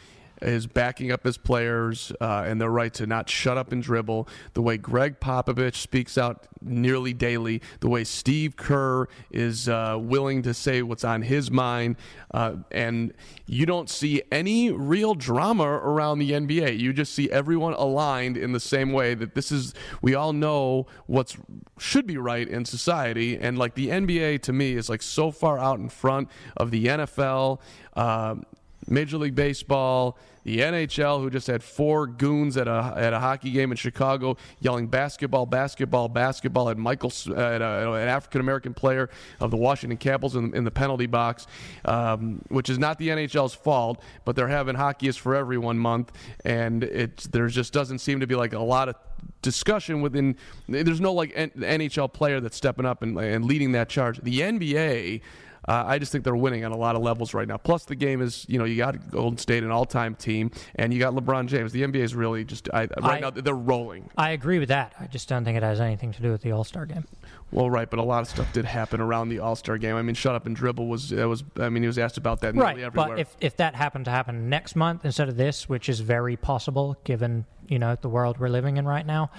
is 0.43 0.67
backing 0.67 1.11
up 1.11 1.23
his 1.23 1.37
players 1.37 2.11
uh, 2.21 2.43
and 2.45 2.59
their 2.59 2.69
right 2.69 2.93
to 2.95 3.07
not 3.07 3.29
shut 3.29 3.57
up 3.57 3.71
and 3.71 3.81
dribble. 3.81 4.27
The 4.53 4.61
way 4.61 4.77
Gregg 4.77 5.19
Popovich 5.19 5.75
speaks 5.75 6.17
out 6.17 6.47
nearly 6.61 7.13
daily. 7.13 7.61
The 7.79 7.89
way 7.89 8.03
Steve 8.03 8.55
Kerr 8.55 9.07
is 9.31 9.67
uh, 9.67 9.97
willing 9.99 10.41
to 10.43 10.53
say 10.53 10.81
what's 10.81 11.03
on 11.03 11.21
his 11.21 11.51
mind, 11.51 11.97
uh, 12.31 12.55
and 12.71 13.13
you 13.45 13.65
don't 13.65 13.89
see 13.89 14.21
any 14.31 14.71
real 14.71 15.15
drama 15.15 15.63
around 15.63 16.19
the 16.19 16.31
NBA. 16.31 16.79
You 16.79 16.93
just 16.93 17.13
see 17.13 17.29
everyone 17.31 17.73
aligned 17.73 18.37
in 18.37 18.53
the 18.53 18.59
same 18.59 18.91
way 18.91 19.13
that 19.13 19.35
this 19.35 19.51
is. 19.51 19.73
We 20.01 20.15
all 20.15 20.33
know 20.33 20.87
what's 21.05 21.37
should 21.77 22.07
be 22.07 22.17
right 22.17 22.47
in 22.47 22.65
society, 22.65 23.37
and 23.37 23.57
like 23.57 23.75
the 23.75 23.89
NBA 23.89 24.41
to 24.43 24.53
me 24.53 24.73
is 24.73 24.89
like 24.89 25.01
so 25.01 25.31
far 25.31 25.59
out 25.59 25.79
in 25.79 25.89
front 25.89 26.29
of 26.57 26.71
the 26.71 26.85
NFL. 26.85 27.59
Um, 27.95 28.43
Major 28.87 29.17
League 29.17 29.35
Baseball, 29.35 30.17
the 30.43 30.59
NHL, 30.59 31.21
who 31.21 31.29
just 31.29 31.47
had 31.47 31.63
four 31.63 32.05
goons 32.05 32.57
at 32.57 32.67
a 32.67 32.93
at 32.97 33.13
a 33.13 33.19
hockey 33.19 33.51
game 33.51 33.71
in 33.71 33.77
Chicago 33.77 34.37
yelling 34.59 34.87
basketball, 34.87 35.45
basketball, 35.45 36.09
basketball 36.09 36.69
at 36.69 36.77
Michael, 36.77 37.11
uh, 37.29 37.33
at 37.33 37.61
a, 37.61 37.93
an 37.93 38.07
African 38.09 38.41
American 38.41 38.73
player 38.73 39.09
of 39.39 39.51
the 39.51 39.57
Washington 39.57 39.97
Capitals 39.97 40.35
in, 40.35 40.53
in 40.55 40.63
the 40.63 40.71
penalty 40.71 41.05
box, 41.05 41.47
um, 41.85 42.41
which 42.49 42.69
is 42.69 42.77
not 42.77 42.97
the 42.97 43.09
NHL's 43.09 43.53
fault, 43.53 44.01
but 44.25 44.35
they're 44.35 44.47
having 44.49 44.75
hockey 44.75 45.07
is 45.07 45.17
for 45.17 45.35
everyone 45.35 45.77
month, 45.77 46.11
and 46.43 46.83
it 46.83 47.27
there 47.31 47.47
just 47.47 47.71
doesn't 47.71 47.99
seem 47.99 48.19
to 48.19 48.27
be 48.27 48.35
like 48.35 48.53
a 48.53 48.59
lot 48.59 48.89
of 48.89 48.95
discussion 49.41 50.01
within. 50.01 50.35
There's 50.67 51.01
no 51.01 51.13
like 51.13 51.31
N- 51.35 51.51
NHL 51.55 52.11
player 52.11 52.41
that's 52.41 52.57
stepping 52.57 52.85
up 52.85 53.01
and, 53.01 53.17
and 53.17 53.45
leading 53.45 53.71
that 53.73 53.87
charge. 53.89 54.19
The 54.21 54.41
NBA. 54.41 55.21
Uh, 55.67 55.83
I 55.85 55.97
just 55.99 56.11
think 56.11 56.23
they're 56.23 56.35
winning 56.35 56.65
on 56.65 56.71
a 56.71 56.77
lot 56.77 56.95
of 56.95 57.01
levels 57.01 57.33
right 57.33 57.47
now. 57.47 57.57
Plus, 57.57 57.85
the 57.85 57.95
game 57.95 58.21
is, 58.21 58.45
you 58.49 58.59
know, 58.59 58.65
you 58.65 58.75
got 58.77 59.09
Golden 59.11 59.37
State, 59.37 59.63
an 59.63 59.71
all-time 59.71 60.15
team, 60.15 60.51
and 60.75 60.93
you 60.93 60.99
got 60.99 61.13
LeBron 61.13 61.47
James. 61.47 61.71
The 61.71 61.83
NBA 61.83 61.95
is 62.03 62.15
really 62.15 62.43
just 62.43 62.69
I, 62.73 62.81
right 62.81 62.91
I- 63.01 63.19
now 63.19 63.29
they're 63.29 63.53
rolling. 63.55 64.09
I 64.17 64.31
agree 64.31 64.59
with 64.59 64.69
that. 64.69 64.93
I 64.99 65.07
just 65.07 65.29
don't 65.29 65.45
think 65.45 65.55
it 65.57 65.63
has 65.63 65.79
anything 65.79 66.11
to 66.13 66.21
do 66.21 66.31
with 66.31 66.41
the 66.41 66.51
All 66.51 66.63
Star 66.63 66.85
game. 66.85 67.05
Well, 67.51 67.69
right, 67.69 67.89
but 67.89 67.99
a 67.99 68.03
lot 68.03 68.21
of 68.23 68.27
stuff 68.29 68.51
did 68.51 68.65
happen 68.65 68.99
around 68.99 69.29
the 69.29 69.39
All 69.39 69.55
Star 69.55 69.77
game. 69.77 69.95
I 69.95 70.01
mean, 70.01 70.15
shut 70.15 70.35
up 70.35 70.45
and 70.47 70.55
dribble 70.55 70.87
was 70.87 71.09
that 71.11 71.27
was. 71.27 71.43
I 71.57 71.69
mean, 71.69 71.83
he 71.83 71.87
was 71.87 71.97
asked 71.99 72.17
about 72.17 72.41
that 72.41 72.55
Right, 72.55 72.79
everywhere. 72.79 73.09
but 73.09 73.19
if 73.19 73.35
if 73.39 73.57
that 73.57 73.75
happened 73.75 74.05
to 74.05 74.11
happen 74.11 74.49
next 74.49 74.75
month 74.75 75.05
instead 75.05 75.29
of 75.29 75.37
this, 75.37 75.69
which 75.69 75.87
is 75.87 75.99
very 75.99 76.35
possible 76.35 76.97
given 77.03 77.45
you 77.69 77.79
know 77.79 77.95
the 78.01 78.09
world 78.09 78.39
we're 78.39 78.49
living 78.49 78.77
in 78.77 78.85
right 78.85 79.05
now, 79.05 79.29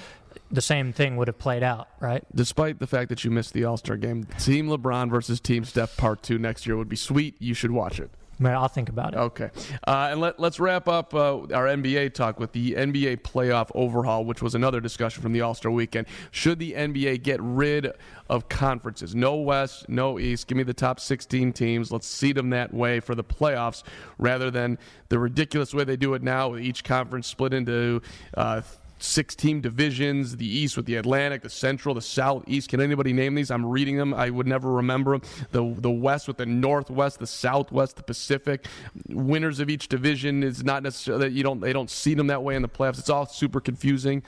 the 0.50 0.60
same 0.60 0.92
thing 0.92 1.16
would 1.16 1.28
have 1.28 1.38
played 1.38 1.62
out, 1.62 1.88
right? 2.00 2.24
Despite 2.34 2.78
the 2.78 2.86
fact 2.86 3.08
that 3.08 3.24
you 3.24 3.30
missed 3.30 3.52
the 3.52 3.64
All 3.64 3.76
Star 3.76 3.96
game, 3.96 4.24
Team 4.38 4.68
LeBron 4.68 5.10
versus 5.10 5.40
Team 5.40 5.64
Steph 5.64 5.96
Part 5.96 6.22
Two 6.22 6.38
next 6.38 6.66
year 6.66 6.76
would 6.76 6.88
be 6.88 6.96
sweet. 6.96 7.36
You 7.40 7.54
should 7.54 7.70
watch 7.70 8.00
it. 8.00 8.10
Well, 8.40 8.60
I'll 8.60 8.68
think 8.68 8.88
about 8.88 9.14
it. 9.14 9.18
Okay. 9.18 9.50
Uh, 9.86 10.08
and 10.10 10.20
let, 10.20 10.40
let's 10.40 10.58
wrap 10.58 10.88
up 10.88 11.14
uh, 11.14 11.38
our 11.38 11.66
NBA 11.66 12.14
talk 12.14 12.40
with 12.40 12.52
the 12.52 12.72
NBA 12.72 13.18
playoff 13.18 13.70
overhaul, 13.74 14.24
which 14.24 14.42
was 14.42 14.54
another 14.54 14.80
discussion 14.80 15.22
from 15.22 15.32
the 15.32 15.40
All 15.40 15.54
Star 15.54 15.70
weekend. 15.70 16.06
Should 16.30 16.58
the 16.58 16.72
NBA 16.72 17.22
get 17.22 17.40
rid 17.40 17.92
of 18.28 18.48
conferences? 18.48 19.14
No 19.14 19.36
West, 19.36 19.88
no 19.88 20.18
East. 20.18 20.48
Give 20.48 20.56
me 20.56 20.64
the 20.64 20.74
top 20.74 20.98
16 20.98 21.52
teams. 21.52 21.92
Let's 21.92 22.08
seed 22.08 22.36
them 22.36 22.50
that 22.50 22.74
way 22.74 23.00
for 23.00 23.14
the 23.14 23.24
playoffs 23.24 23.82
rather 24.18 24.50
than 24.50 24.78
the 25.08 25.18
ridiculous 25.18 25.72
way 25.72 25.84
they 25.84 25.96
do 25.96 26.14
it 26.14 26.22
now 26.22 26.50
with 26.50 26.60
each 26.60 26.82
conference 26.82 27.26
split 27.28 27.54
into. 27.54 28.02
Uh, 28.36 28.62
Six 29.04 29.34
team 29.34 29.60
divisions, 29.60 30.38
the 30.38 30.46
East 30.46 30.78
with 30.78 30.86
the 30.86 30.96
Atlantic, 30.96 31.42
the 31.42 31.50
Central, 31.50 31.94
the 31.94 32.00
Southeast. 32.00 32.70
Can 32.70 32.80
anybody 32.80 33.12
name 33.12 33.34
these? 33.34 33.50
I'm 33.50 33.66
reading 33.66 33.98
them. 33.98 34.14
I 34.14 34.30
would 34.30 34.46
never 34.46 34.72
remember 34.72 35.18
them. 35.18 35.28
The, 35.52 35.74
the 35.78 35.90
West 35.90 36.26
with 36.26 36.38
the 36.38 36.46
Northwest, 36.46 37.18
the 37.18 37.26
Southwest, 37.26 37.96
the 37.96 38.02
Pacific. 38.02 38.66
Winners 39.08 39.60
of 39.60 39.68
each 39.68 39.88
division 39.88 40.42
is 40.42 40.64
not 40.64 40.82
necessarily, 40.82 41.28
you 41.28 41.42
don't, 41.42 41.60
they 41.60 41.74
don't 41.74 41.90
see 41.90 42.14
them 42.14 42.28
that 42.28 42.42
way 42.42 42.56
in 42.56 42.62
the 42.62 42.68
playoffs. 42.68 42.98
It's 42.98 43.10
all 43.10 43.26
super 43.26 43.60
confusing. 43.60 44.22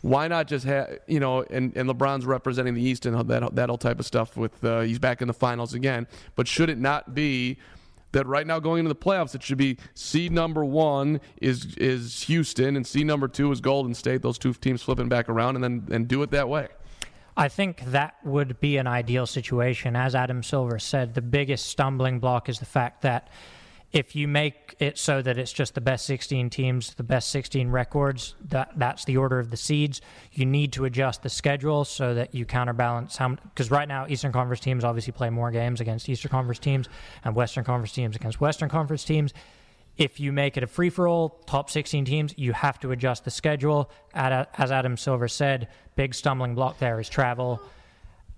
Why 0.00 0.28
not 0.28 0.46
just 0.46 0.64
have, 0.64 0.98
you 1.06 1.20
know, 1.20 1.42
and, 1.42 1.76
and 1.76 1.86
LeBron's 1.86 2.24
representing 2.24 2.72
the 2.72 2.82
East 2.82 3.04
and 3.04 3.28
that, 3.28 3.54
that 3.54 3.68
all 3.68 3.76
type 3.76 4.00
of 4.00 4.06
stuff 4.06 4.34
with, 4.34 4.64
uh, 4.64 4.80
he's 4.80 4.98
back 4.98 5.20
in 5.20 5.28
the 5.28 5.34
finals 5.34 5.74
again. 5.74 6.06
But 6.36 6.48
should 6.48 6.70
it 6.70 6.78
not 6.78 7.14
be 7.14 7.58
that 8.12 8.26
right 8.26 8.46
now 8.46 8.58
going 8.58 8.80
into 8.80 8.88
the 8.88 8.94
playoffs, 8.94 9.34
it 9.34 9.42
should 9.42 9.58
be 9.58 9.76
seed 9.94 10.32
number 10.32 10.64
one 10.64 11.20
is 11.40 11.76
is 11.76 12.22
Houston 12.22 12.76
and 12.76 12.86
seed 12.86 13.06
number 13.06 13.28
two 13.28 13.50
is 13.52 13.60
Golden 13.60 13.94
State. 13.94 14.22
Those 14.22 14.38
two 14.38 14.52
teams 14.52 14.82
flipping 14.82 15.08
back 15.08 15.28
around 15.28 15.56
and 15.56 15.64
then 15.64 15.88
and 15.90 16.08
do 16.08 16.22
it 16.22 16.30
that 16.30 16.48
way. 16.48 16.68
I 17.36 17.48
think 17.48 17.82
that 17.86 18.16
would 18.24 18.60
be 18.60 18.76
an 18.76 18.86
ideal 18.86 19.26
situation. 19.26 19.96
As 19.96 20.14
Adam 20.14 20.42
Silver 20.42 20.78
said, 20.78 21.14
the 21.14 21.22
biggest 21.22 21.66
stumbling 21.66 22.18
block 22.18 22.48
is 22.48 22.58
the 22.58 22.66
fact 22.66 23.02
that 23.02 23.28
if 23.92 24.14
you 24.14 24.28
make 24.28 24.76
it 24.78 24.96
so 24.96 25.20
that 25.20 25.36
it's 25.36 25.52
just 25.52 25.74
the 25.74 25.80
best 25.80 26.06
16 26.06 26.48
teams, 26.50 26.94
the 26.94 27.02
best 27.02 27.30
16 27.30 27.70
records, 27.70 28.36
that 28.48 28.70
that's 28.76 29.04
the 29.04 29.16
order 29.16 29.40
of 29.40 29.50
the 29.50 29.56
seeds, 29.56 30.00
you 30.32 30.46
need 30.46 30.72
to 30.72 30.84
adjust 30.84 31.22
the 31.22 31.28
schedule 31.28 31.84
so 31.84 32.14
that 32.14 32.32
you 32.32 32.44
counterbalance 32.44 33.16
how 33.16 33.30
because 33.30 33.70
right 33.70 33.88
now 33.88 34.06
Eastern 34.08 34.30
Conference 34.30 34.60
teams 34.60 34.84
obviously 34.84 35.12
play 35.12 35.28
more 35.28 35.50
games 35.50 35.80
against 35.80 36.08
Eastern 36.08 36.30
Conference 36.30 36.60
teams 36.60 36.88
and 37.24 37.34
Western 37.34 37.64
Conference 37.64 37.92
teams 37.92 38.14
against 38.14 38.40
Western 38.40 38.68
Conference 38.68 39.02
teams. 39.02 39.34
If 39.96 40.20
you 40.20 40.32
make 40.32 40.56
it 40.56 40.62
a 40.62 40.68
free 40.68 40.88
for 40.88 41.08
all, 41.08 41.40
top 41.46 41.68
16 41.68 42.04
teams, 42.04 42.32
you 42.38 42.52
have 42.52 42.78
to 42.80 42.92
adjust 42.92 43.24
the 43.24 43.30
schedule. 43.30 43.90
As 44.14 44.70
Adam 44.70 44.96
Silver 44.96 45.28
said, 45.28 45.68
big 45.96 46.14
stumbling 46.14 46.54
block 46.54 46.78
there 46.78 47.00
is 47.00 47.08
travel. 47.08 47.60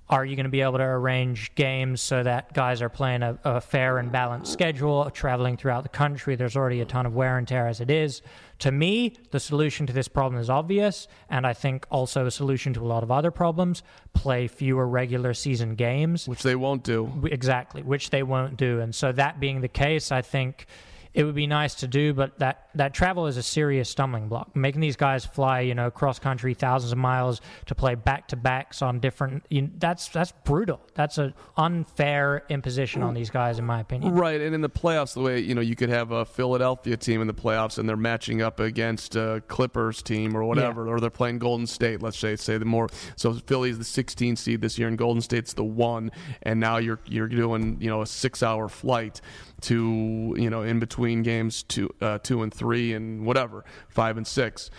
Are 0.08 0.24
you 0.24 0.36
going 0.36 0.44
to 0.44 0.50
be 0.50 0.60
able 0.60 0.78
to 0.78 0.84
arrange 0.84 1.54
games 1.54 2.02
so 2.02 2.22
that 2.22 2.52
guys 2.52 2.82
are 2.82 2.90
playing 2.90 3.22
a, 3.22 3.38
a 3.44 3.60
fair 3.60 3.98
and 3.98 4.12
balanced 4.12 4.52
schedule, 4.52 5.08
traveling 5.10 5.56
throughout 5.56 5.84
the 5.84 5.88
country? 5.88 6.36
There's 6.36 6.56
already 6.56 6.80
a 6.80 6.84
ton 6.84 7.06
of 7.06 7.14
wear 7.14 7.38
and 7.38 7.48
tear 7.48 7.66
as 7.66 7.80
it 7.80 7.90
is. 7.90 8.20
To 8.58 8.70
me, 8.70 9.14
the 9.30 9.40
solution 9.40 9.86
to 9.86 9.92
this 9.92 10.08
problem 10.08 10.40
is 10.40 10.50
obvious, 10.50 11.08
and 11.30 11.46
I 11.46 11.52
think 11.54 11.86
also 11.90 12.26
a 12.26 12.30
solution 12.30 12.74
to 12.74 12.80
a 12.80 12.86
lot 12.86 13.02
of 13.02 13.10
other 13.10 13.30
problems 13.30 13.82
play 14.12 14.48
fewer 14.48 14.86
regular 14.86 15.34
season 15.34 15.74
games. 15.76 16.28
Which 16.28 16.42
they 16.42 16.56
won't 16.56 16.84
do. 16.84 17.10
Exactly, 17.24 17.82
which 17.82 18.10
they 18.10 18.22
won't 18.22 18.56
do. 18.56 18.80
And 18.80 18.94
so, 18.94 19.12
that 19.12 19.40
being 19.40 19.62
the 19.62 19.68
case, 19.68 20.12
I 20.12 20.22
think 20.22 20.66
it 21.14 21.24
would 21.24 21.34
be 21.34 21.46
nice 21.46 21.74
to 21.76 21.86
do, 21.86 22.14
but 22.14 22.38
that, 22.38 22.68
that 22.74 22.94
travel 22.94 23.26
is 23.26 23.36
a 23.36 23.42
serious 23.42 23.90
stumbling 23.90 24.28
block. 24.28 24.54
Making 24.56 24.80
these 24.80 24.96
guys 24.96 25.24
fly, 25.24 25.60
you 25.60 25.74
know, 25.74 25.90
cross 25.90 26.18
country 26.18 26.54
thousands 26.54 26.92
of 26.92 26.98
miles 26.98 27.40
to 27.66 27.74
play 27.74 27.94
back 27.94 28.28
to 28.28 28.36
backs 28.36 28.80
on 28.82 28.98
different, 29.00 29.44
you 29.50 29.62
know, 29.62 29.70
that's 29.78 30.08
that's 30.08 30.32
brutal. 30.44 30.80
That's 30.94 31.18
an 31.18 31.34
unfair 31.56 32.44
imposition 32.48 33.02
on 33.02 33.14
these 33.14 33.30
guys, 33.30 33.58
in 33.58 33.64
my 33.64 33.80
opinion. 33.80 34.14
Right, 34.14 34.40
and 34.40 34.54
in 34.54 34.60
the 34.60 34.70
playoffs, 34.70 35.14
the 35.14 35.20
way 35.20 35.40
you 35.40 35.54
know 35.54 35.60
you 35.60 35.76
could 35.76 35.88
have 35.88 36.12
a 36.12 36.24
Philadelphia 36.24 36.96
team 36.96 37.20
in 37.20 37.26
the 37.26 37.34
playoffs, 37.34 37.78
and 37.78 37.88
they're 37.88 37.96
matching 37.96 38.42
up 38.42 38.60
against 38.60 39.16
a 39.16 39.42
Clippers 39.48 40.02
team 40.02 40.36
or 40.36 40.44
whatever, 40.44 40.88
or 40.88 41.00
they're 41.00 41.10
playing 41.10 41.38
Golden 41.38 41.66
State. 41.66 42.02
Let's 42.02 42.18
say, 42.18 42.36
say 42.36 42.58
the 42.58 42.64
more. 42.64 42.88
So 43.16 43.34
Philly's 43.34 43.78
the 43.78 43.84
16 43.84 44.36
seed 44.36 44.60
this 44.60 44.78
year, 44.78 44.88
and 44.88 44.96
Golden 44.96 45.20
State's 45.20 45.52
the 45.52 45.64
one, 45.64 46.10
and 46.42 46.58
now 46.60 46.78
you're 46.78 47.00
you're 47.06 47.28
doing 47.28 47.78
you 47.80 47.90
know 47.90 48.02
a 48.02 48.06
six 48.06 48.42
hour 48.42 48.68
flight 48.68 49.20
to 49.62 50.34
you 50.36 50.50
know 50.50 50.62
in 50.62 50.78
between 50.78 51.22
games 51.22 51.62
two 51.62 51.90
uh, 52.00 52.18
two 52.18 52.42
and 52.42 52.52
three 52.52 52.92
and 52.92 53.24
whatever 53.24 53.64
five 53.88 54.16
and 54.16 54.26
six. 54.26 54.70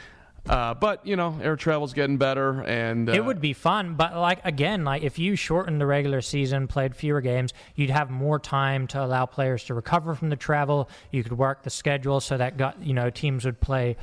Uh, 0.48 0.74
but 0.74 1.06
you 1.08 1.16
know, 1.16 1.40
air 1.42 1.56
travel's 1.56 1.94
getting 1.94 2.18
better, 2.18 2.64
and 2.64 3.10
uh, 3.10 3.14
It 3.14 3.24
would 3.24 3.40
be 3.40 3.54
fun, 3.54 3.96
but 3.96 4.14
like 4.14 4.44
again, 4.44 4.84
like 4.84 5.02
if 5.02 5.18
you 5.18 5.38
shortened 5.38 5.80
the 5.80 5.86
regular 5.86 6.20
season, 6.20 6.68
played 6.68 6.96
fewer 6.96 7.22
games, 7.22 7.54
you'd 7.76 7.90
have 7.90 8.10
more 8.10 8.40
time 8.40 8.86
to 8.88 9.04
allow 9.04 9.26
players 9.26 9.64
to 9.66 9.74
recover 9.74 10.16
from 10.16 10.30
the 10.30 10.36
travel. 10.36 10.90
You 11.12 11.24
could 11.24 11.38
work 11.38 11.64
the 11.64 11.70
schedule 11.70 12.20
so 12.20 12.38
that 12.38 12.58
got 12.58 12.84
you 12.84 12.94
know 12.94 13.10
teams 13.10 13.46
would 13.46 13.62
play 13.62 13.96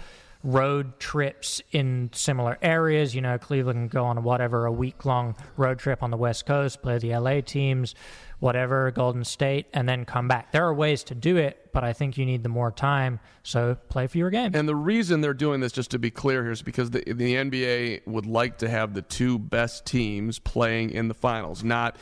road 0.42 0.98
trips 0.98 1.60
in 1.72 2.08
similar 2.14 2.56
areas. 2.62 3.14
You 3.14 3.20
know, 3.20 3.36
Cleveland 3.36 3.76
can 3.76 3.88
go 3.88 4.06
on 4.06 4.22
whatever 4.22 4.64
a 4.64 4.72
week 4.72 5.04
long 5.04 5.36
road 5.58 5.78
trip 5.78 6.02
on 6.02 6.10
the 6.10 6.16
West 6.16 6.46
Coast, 6.46 6.80
play 6.80 6.96
the 6.96 7.14
LA 7.16 7.42
teams, 7.42 7.94
whatever 8.40 8.90
Golden 8.90 9.22
State, 9.24 9.66
and 9.72 9.88
then 9.88 10.04
come 10.04 10.26
back. 10.26 10.50
There 10.50 10.66
are 10.66 10.74
ways 10.74 11.04
to 11.04 11.14
do 11.14 11.36
it, 11.36 11.70
but 11.72 11.84
I 11.84 11.92
think 11.92 12.18
you 12.18 12.26
need 12.26 12.42
the 12.42 12.48
more 12.48 12.72
time. 12.72 13.20
So 13.42 13.76
play 13.88 14.06
fewer 14.06 14.30
games. 14.30 14.56
And 14.56 14.68
the 14.68 14.74
reason 14.74 15.20
they're 15.20 15.34
doing 15.34 15.60
this, 15.60 15.72
just 15.72 15.90
to 15.92 15.98
be 15.98 16.10
clear 16.10 16.42
here, 16.42 16.52
is 16.52 16.62
because 16.62 16.90
the, 16.90 17.00
the 17.06 17.34
NBA 17.34 18.06
would 18.06 18.26
like 18.26 18.58
to 18.58 18.68
have 18.68 18.94
the 18.94 19.02
two 19.02 19.38
best 19.38 19.86
teams 19.86 20.38
playing 20.38 20.90
in 20.90 21.08
the 21.08 21.14
finals, 21.14 21.62
not 21.62 21.96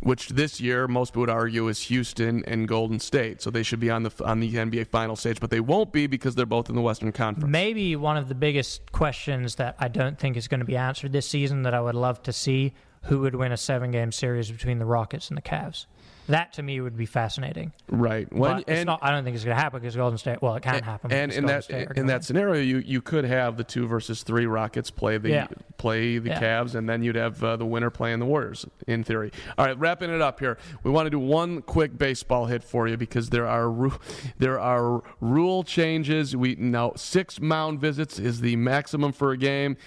which 0.00 0.28
this 0.28 0.60
year 0.60 0.86
most 0.86 1.16
would 1.16 1.28
argue 1.28 1.68
is 1.68 1.82
Houston 1.82 2.44
and 2.46 2.68
Golden 2.68 3.00
State. 3.00 3.42
So 3.42 3.50
they 3.50 3.62
should 3.62 3.80
be 3.80 3.90
on 3.90 4.04
the 4.04 4.12
on 4.24 4.40
the 4.40 4.52
NBA 4.52 4.88
final 4.88 5.16
stage, 5.16 5.40
but 5.40 5.50
they 5.50 5.60
won't 5.60 5.92
be 5.92 6.06
because 6.06 6.34
they're 6.34 6.46
both 6.46 6.68
in 6.68 6.76
the 6.76 6.80
Western 6.80 7.12
Conference. 7.12 7.50
Maybe 7.50 7.96
one 7.96 8.16
of 8.16 8.28
the 8.28 8.34
biggest 8.34 8.92
questions 8.92 9.56
that 9.56 9.76
I 9.78 9.88
don't 9.88 10.18
think 10.18 10.36
is 10.36 10.48
going 10.48 10.60
to 10.60 10.66
be 10.66 10.76
answered 10.76 11.12
this 11.12 11.28
season 11.28 11.62
that 11.62 11.74
I 11.74 11.80
would 11.80 11.94
love 11.94 12.22
to 12.24 12.32
see 12.32 12.74
who 13.04 13.20
would 13.20 13.34
win 13.34 13.52
a 13.52 13.56
seven 13.56 13.90
game 13.90 14.12
series 14.12 14.50
between 14.50 14.78
the 14.78 14.86
Rockets 14.86 15.28
and 15.28 15.36
the 15.36 15.42
Cavs. 15.42 15.86
That 16.28 16.52
to 16.54 16.62
me 16.62 16.78
would 16.82 16.94
be 16.94 17.06
fascinating. 17.06 17.72
Right. 17.88 18.28
But 18.30 18.64
it's 18.68 18.84
not, 18.84 18.98
I 19.00 19.12
don't 19.12 19.24
think 19.24 19.34
it's 19.34 19.46
going 19.46 19.56
to 19.56 19.62
happen 19.62 19.80
because 19.80 19.96
Golden 19.96 20.18
State. 20.18 20.42
Well, 20.42 20.56
it 20.56 20.62
can 20.62 20.82
happen. 20.82 21.10
And 21.10 21.32
in 21.32 21.44
Golden 21.44 21.46
that 21.56 21.64
State 21.64 21.88
in 21.96 22.06
that 22.08 22.22
scenario, 22.22 22.60
you, 22.60 22.78
you 22.84 23.00
could 23.00 23.24
have 23.24 23.56
the 23.56 23.64
two 23.64 23.86
versus 23.86 24.22
three 24.22 24.44
Rockets 24.44 24.90
play 24.90 25.16
the 25.16 25.30
Yeah. 25.30 25.46
play 25.78 26.18
the 26.18 26.28
Yeah. 26.28 26.38
Cavs, 26.38 26.74
and 26.74 26.86
then 26.86 27.02
you'd 27.02 27.16
have 27.16 27.42
uh, 27.42 27.56
the 27.56 27.64
winner 27.64 27.88
playing 27.88 28.18
the 28.18 28.26
Warriors. 28.26 28.66
In 28.86 29.04
theory. 29.04 29.32
All 29.56 29.64
right, 29.64 29.78
wrapping 29.78 30.10
it 30.10 30.20
up 30.20 30.38
here. 30.38 30.58
We 30.82 30.90
want 30.90 31.06
to 31.06 31.10
do 31.10 31.18
one 31.18 31.62
quick 31.62 31.96
baseball 31.96 32.44
hit 32.44 32.62
for 32.62 32.86
you 32.88 32.98
because 32.98 33.30
there 33.30 33.46
are 33.48 33.70
ru- 33.70 33.98
there 34.36 34.60
are 34.60 35.02
rule 35.22 35.62
changes. 35.62 36.36
We 36.36 36.56
now 36.56 36.92
six 36.96 37.40
mound 37.40 37.80
visits 37.80 38.18
is 38.18 38.42
the 38.42 38.54
maximum 38.56 39.12
for 39.12 39.32
a 39.32 39.38
game. 39.38 39.78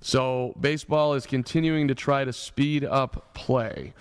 So 0.00 0.54
baseball 0.60 1.14
is 1.14 1.26
continuing 1.26 1.88
to 1.88 1.94
try 1.94 2.24
to 2.24 2.32
speed 2.32 2.84
up 2.84 3.34
play. 3.34 3.94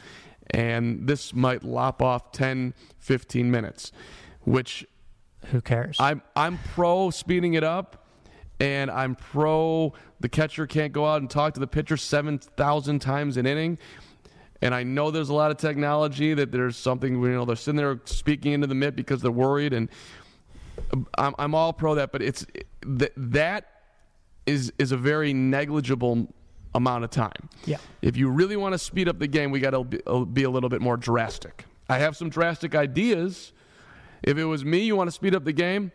And 0.52 1.08
this 1.08 1.34
might 1.34 1.64
lop 1.64 2.02
off 2.02 2.32
10, 2.32 2.74
15 3.00 3.52
minutes, 3.52 3.92
which 4.44 4.86
Who 5.48 5.60
cares? 5.62 5.98
I'm 6.00 6.22
I'm 6.36 6.58
pro 6.74 7.10
speeding 7.10 7.56
it 7.56 7.64
up, 7.64 8.08
and 8.60 8.90
I'm 8.90 9.16
pro 9.16 9.94
the 10.20 10.30
catcher 10.30 10.66
can't 10.66 10.94
go 10.94 11.06
out 11.06 11.22
and 11.22 11.30
talk 11.30 11.54
to 11.56 11.60
the 11.60 11.68
pitcher 11.68 11.98
seven 11.98 12.40
thousand 12.40 13.00
times 13.00 13.36
an 13.38 13.46
inning. 13.46 13.78
And 14.62 14.74
I 14.74 14.84
know 14.84 15.12
there's 15.12 15.30
a 15.30 15.34
lot 15.34 15.52
of 15.52 15.58
technology 15.58 16.34
that 16.34 16.52
there's 16.52 16.78
something 16.78 17.22
you 17.22 17.30
know 17.30 17.46
they're 17.46 17.56
sitting 17.56 17.76
there 17.76 18.00
speaking 18.06 18.54
into 18.54 18.68
the 18.68 18.76
mitt 18.76 18.96
because 18.96 19.22
they're 19.22 19.32
worried, 19.32 19.74
and 19.74 19.90
I'm 21.18 21.36
I'm 21.38 21.54
all 21.56 21.74
pro 21.74 21.96
that, 21.96 22.12
but 22.14 22.22
it's 22.22 22.46
that 22.82 23.12
that 23.18 23.77
is 24.48 24.74
is 24.80 24.92
a 24.92 24.98
very 24.98 25.34
negligible 25.34 26.28
amount 26.74 27.04
of 27.04 27.12
time. 27.12 27.50
Yeah. 27.66 27.78
If 28.02 28.18
you 28.18 28.30
really 28.30 28.56
want 28.56 28.74
to 28.74 28.80
speed 28.80 29.08
up 29.08 29.20
the 29.20 29.28
game, 29.28 29.52
we 29.52 29.60
got 29.60 29.72
to 29.72 29.84
be, 29.84 30.00
uh, 30.08 30.14
a 30.14 30.50
little 30.50 30.70
bit 30.70 30.82
more 30.82 30.98
drastic. 30.98 31.66
I 31.90 31.98
have 32.00 32.18
some 32.18 32.30
drastic 32.30 32.76
ideas. 32.76 33.54
If 34.24 34.38
it 34.38 34.46
was 34.46 34.66
me, 34.66 34.80
you 34.80 34.96
want 34.96 35.08
to 35.08 35.12
speed 35.12 35.36
up 35.36 35.44
the 35.44 35.54
game. 35.54 35.92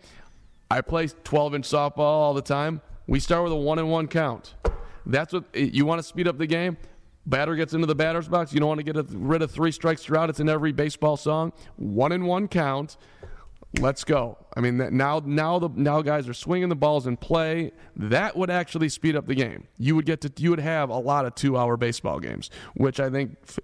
I 0.71 0.81
play 0.81 1.09
12 1.09 1.57
inch 1.57 1.69
softball 1.69 1.99
all 1.99 2.35
the 2.35 2.43
time. 2.43 2.81
We 3.07 3.21
start 3.21 3.43
with 3.45 3.53
a 3.53 3.57
one 3.57 3.79
and 3.79 3.91
one 3.91 4.09
count. 4.09 4.55
That's 5.05 5.33
what 5.33 5.45
you 5.55 5.85
want 5.85 5.99
to 5.99 6.03
speed 6.03 6.29
up 6.29 6.38
the 6.38 6.47
game. 6.47 6.77
Batter 7.27 7.55
gets 7.55 7.73
into 7.73 7.87
the 7.87 7.95
batter's 7.95 8.29
box. 8.29 8.53
You 8.53 8.61
don't 8.61 8.69
want 8.69 8.85
to 8.85 8.93
get 8.93 8.97
rid 9.11 9.43
of 9.43 9.51
three 9.51 9.71
strikes 9.71 10.09
you're. 10.09 10.29
It's 10.29 10.41
in 10.41 10.49
every 10.49 10.73
baseball 10.73 11.17
song. 11.17 11.53
One 11.77 12.12
and 12.12 12.27
one 12.27 12.49
count. 12.49 12.97
Let's 13.80 14.04
go. 14.04 14.37
I 14.54 14.61
mean, 14.61 14.76
now 14.96 15.22
now 15.24 15.58
the 15.58 15.70
now 15.74 16.02
guys 16.02 16.28
are 16.28 16.35
swinging 16.35 16.68
the 16.68 16.76
balls 16.76 17.06
in 17.06 17.16
play. 17.16 17.72
That 17.96 18.37
would 18.37 18.50
actually 18.50 18.90
speed 18.90 19.16
up 19.16 19.26
the 19.26 19.35
game. 19.35 19.66
You 19.78 19.96
would 19.96 20.04
get 20.04 20.20
to 20.22 20.32
you 20.37 20.50
would 20.50 20.61
have 20.61 20.90
a 20.90 20.98
lot 20.98 21.24
of 21.24 21.35
two 21.35 21.56
hour 21.56 21.76
baseball 21.78 22.20
games, 22.20 22.50
which 22.74 23.00
I 23.00 23.08
think 23.08 23.38
f- 23.48 23.58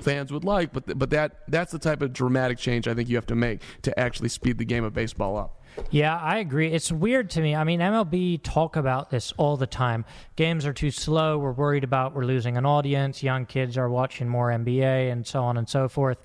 fans 0.00 0.32
would 0.32 0.42
like. 0.44 0.72
But 0.72 0.86
th- 0.86 0.98
but 0.98 1.10
that 1.10 1.42
that's 1.46 1.70
the 1.70 1.78
type 1.78 2.02
of 2.02 2.12
dramatic 2.12 2.58
change 2.58 2.88
I 2.88 2.94
think 2.94 3.08
you 3.08 3.14
have 3.16 3.26
to 3.26 3.36
make 3.36 3.62
to 3.82 3.98
actually 3.98 4.30
speed 4.30 4.58
the 4.58 4.64
game 4.64 4.82
of 4.82 4.94
baseball 4.94 5.36
up. 5.36 5.60
Yeah, 5.90 6.18
I 6.18 6.38
agree. 6.38 6.70
It's 6.72 6.90
weird 6.90 7.30
to 7.30 7.40
me. 7.40 7.54
I 7.54 7.64
mean, 7.64 7.80
MLB 7.80 8.40
talk 8.42 8.76
about 8.76 9.10
this 9.10 9.32
all 9.36 9.56
the 9.56 9.66
time. 9.66 10.04
Games 10.36 10.66
are 10.66 10.72
too 10.72 10.90
slow. 10.90 11.38
We're 11.38 11.52
worried 11.52 11.84
about 11.84 12.14
we're 12.14 12.24
losing 12.24 12.56
an 12.56 12.66
audience. 12.66 13.22
Young 13.22 13.46
kids 13.46 13.78
are 13.78 13.88
watching 13.88 14.28
more 14.28 14.48
NBA 14.48 15.10
and 15.10 15.26
so 15.26 15.42
on 15.44 15.56
and 15.56 15.68
so 15.68 15.88
forth. 15.88 16.18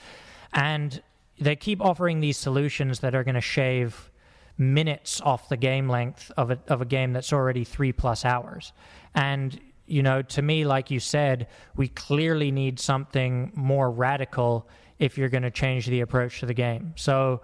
And 0.53 1.01
they 1.39 1.55
keep 1.55 1.81
offering 1.81 2.19
these 2.19 2.37
solutions 2.37 2.99
that 2.99 3.13
are 3.15 3.23
going 3.23 3.35
to 3.35 3.41
shave 3.41 4.11
minutes 4.57 5.21
off 5.21 5.49
the 5.49 5.57
game 5.57 5.87
length 5.87 6.31
of 6.35 6.51
a, 6.51 6.59
of 6.67 6.81
a 6.81 6.85
game 6.85 7.13
that's 7.13 7.31
already 7.31 7.63
three 7.63 7.91
plus 7.91 8.25
hours. 8.25 8.73
And, 9.13 9.59
you 9.85 10.01
know, 10.01 10.21
to 10.23 10.41
me, 10.41 10.65
like 10.65 10.89
you 10.89 10.99
said, 10.99 11.47
we 11.75 11.87
clearly 11.89 12.51
need 12.51 12.79
something 12.79 13.51
more 13.55 13.91
radical 13.91 14.67
if 14.99 15.17
you're 15.17 15.29
going 15.29 15.43
to 15.43 15.51
change 15.51 15.85
the 15.85 16.01
approach 16.01 16.39
to 16.39 16.47
the 16.47 16.55
game. 16.55 16.93
So, 16.95 17.41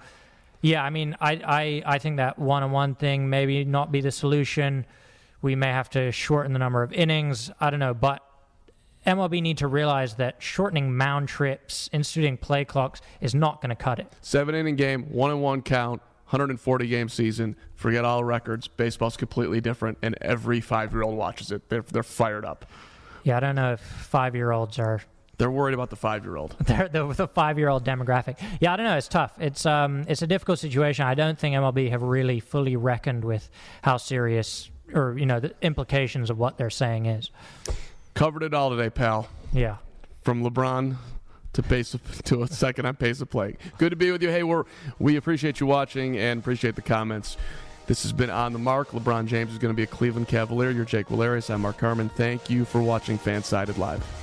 yeah, 0.62 0.84
I 0.84 0.90
mean, 0.90 1.16
I, 1.22 1.34
I, 1.34 1.84
I 1.86 1.98
think 2.00 2.18
that 2.18 2.40
one 2.40 2.64
on 2.64 2.72
one 2.72 2.96
thing 2.96 3.30
maybe 3.30 3.64
not 3.64 3.92
be 3.92 4.02
the 4.02 4.12
solution. 4.12 4.86
We 5.42 5.56
may 5.56 5.68
have 5.68 5.90
to 5.92 6.12
shorten 6.12 6.54
the 6.54 6.60
number 6.60 6.82
of 6.82 6.94
innings. 6.94 7.52
I 7.60 7.70
don't 7.70 7.80
know. 7.80 7.94
But 7.94 8.24
MLB 9.06 9.42
need 9.42 9.58
to 9.58 9.68
realize 9.68 10.16
that 10.16 10.36
shortening 10.40 10.96
mound 10.96 11.28
trips, 11.28 11.90
instituting 11.92 12.38
play 12.38 12.66
clocks 12.66 13.02
is 13.22 13.36
not 13.36 13.62
going 13.62 13.70
to 13.70 13.76
cut 13.76 14.00
it. 14.00 14.08
Seven 14.22 14.56
inning 14.56 14.76
game, 14.76 15.04
one 15.12 15.32
and 15.32 15.42
one 15.42 15.62
count, 15.62 16.02
140 16.26 16.88
game 16.88 17.10
season. 17.10 17.56
Forget 17.76 18.06
all 18.06 18.24
records. 18.24 18.68
Baseball's 18.68 19.18
completely 19.18 19.62
different, 19.62 19.98
and 20.02 20.16
every 20.22 20.62
five 20.62 20.92
year 20.94 21.04
old 21.04 21.16
watches 21.16 21.52
it. 21.52 21.70
They're, 21.70 21.82
they're 21.82 22.04
fired 22.04 22.46
up. 22.46 22.66
Yeah, 23.24 23.38
I 23.38 23.40
don't 23.40 23.56
know 23.56 23.74
if 23.74 23.82
five 23.82 24.36
year 24.36 24.52
olds 24.52 24.80
are 24.80 25.02
They're 25.38 25.52
worried 25.52 25.74
about 25.74 25.90
the 25.90 25.96
five 25.96 26.24
year 26.24 26.36
old. 26.38 26.56
they're 26.66 26.90
the, 26.90 27.08
the 27.14 27.28
five 27.28 27.58
year 27.58 27.70
old 27.70 27.86
demographic. 27.86 28.40
Yeah, 28.60 28.74
I 28.74 28.78
don't 28.78 28.86
know. 28.86 28.98
It's 28.98 29.08
tough. 29.08 29.34
It's 29.40 29.66
um 29.66 30.06
it's 30.08 30.22
a 30.22 30.28
difficult 30.28 30.60
situation. 30.60 31.06
I 31.06 31.14
don't 31.14 31.38
think 31.38 31.56
MLB 31.56 31.90
have 31.92 32.02
really 32.02 32.40
fully 32.40 32.76
reckoned 32.76 33.24
with 33.24 33.50
how 33.82 33.98
serious 33.98 34.70
or 34.94 35.18
you 35.18 35.26
know 35.26 35.40
the 35.40 35.54
implications 35.62 36.30
of 36.30 36.38
what 36.38 36.58
they're 36.58 36.70
saying 36.70 37.06
is. 37.06 37.32
Covered 38.14 38.44
it 38.44 38.54
all 38.54 38.70
today, 38.70 38.90
pal. 38.90 39.28
Yeah. 39.52 39.78
From 40.22 40.44
LeBron 40.44 40.96
to 41.54 41.64
pace 41.64 41.96
to 42.26 42.44
a 42.44 42.48
second 42.48 42.86
on 42.86 42.96
pace 42.96 43.22
of 43.22 43.30
play. 43.30 43.58
Good 43.78 43.92
to 43.92 43.96
be 43.96 44.12
with 44.12 44.22
you. 44.24 44.30
Hey, 44.30 44.44
we're, 44.44 44.64
we 45.00 45.18
appreciate 45.18 45.60
you 45.60 45.68
watching 45.68 46.18
and 46.18 46.40
appreciate 46.40 46.76
the 46.76 46.82
comments. 46.82 47.38
This 47.86 48.04
has 48.04 48.14
been 48.14 48.30
on 48.30 48.54
the 48.54 48.60
mark. 48.60 48.92
LeBron 48.92 49.26
James 49.26 49.52
is 49.52 49.58
going 49.58 49.74
to 49.74 49.76
be 49.76 49.84
a 49.84 49.88
Cleveland 49.88 50.28
Cavalier. 50.28 50.72
You're 50.72 50.86
Jake 50.86 51.08
Valerius. 51.08 51.50
I'm 51.50 51.62
Mark 51.62 51.78
Carman. 51.78 52.10
Thank 52.10 52.50
you 52.50 52.66
for 52.66 52.82
watching 52.82 53.18
Fansided 53.20 53.78
Live. 53.78 54.23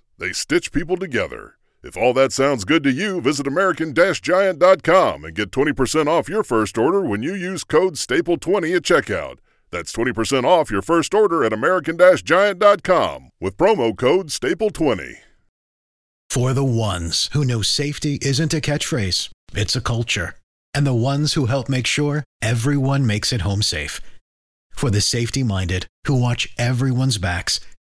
They 0.21 0.33
stitch 0.33 0.71
people 0.71 0.97
together. 0.97 1.55
If 1.81 1.97
all 1.97 2.13
that 2.13 2.31
sounds 2.31 2.63
good 2.63 2.83
to 2.83 2.91
you, 2.91 3.21
visit 3.21 3.47
American 3.47 3.91
Giant.com 3.95 5.25
and 5.25 5.35
get 5.35 5.49
20% 5.49 6.05
off 6.07 6.29
your 6.29 6.43
first 6.43 6.77
order 6.77 7.01
when 7.01 7.23
you 7.23 7.33
use 7.33 7.63
code 7.63 7.95
STAPLE20 7.95 8.75
at 8.75 8.83
checkout. 8.83 9.39
That's 9.71 9.91
20% 9.91 10.43
off 10.43 10.69
your 10.69 10.83
first 10.83 11.15
order 11.15 11.43
at 11.43 11.53
American 11.53 11.97
Giant.com 11.97 13.31
with 13.39 13.57
promo 13.57 13.97
code 13.97 14.27
STAPLE20. 14.27 15.15
For 16.29 16.53
the 16.53 16.63
ones 16.63 17.31
who 17.33 17.43
know 17.43 17.63
safety 17.63 18.19
isn't 18.21 18.53
a 18.53 18.61
catchphrase, 18.61 19.29
it's 19.55 19.75
a 19.75 19.81
culture. 19.81 20.35
And 20.75 20.85
the 20.85 20.93
ones 20.93 21.33
who 21.33 21.47
help 21.47 21.67
make 21.67 21.87
sure 21.87 22.23
everyone 22.43 23.07
makes 23.07 23.33
it 23.33 23.41
home 23.41 23.63
safe. 23.63 23.99
For 24.69 24.91
the 24.91 25.01
safety 25.01 25.41
minded 25.41 25.87
who 26.05 26.21
watch 26.21 26.53
everyone's 26.59 27.17
backs, 27.17 27.59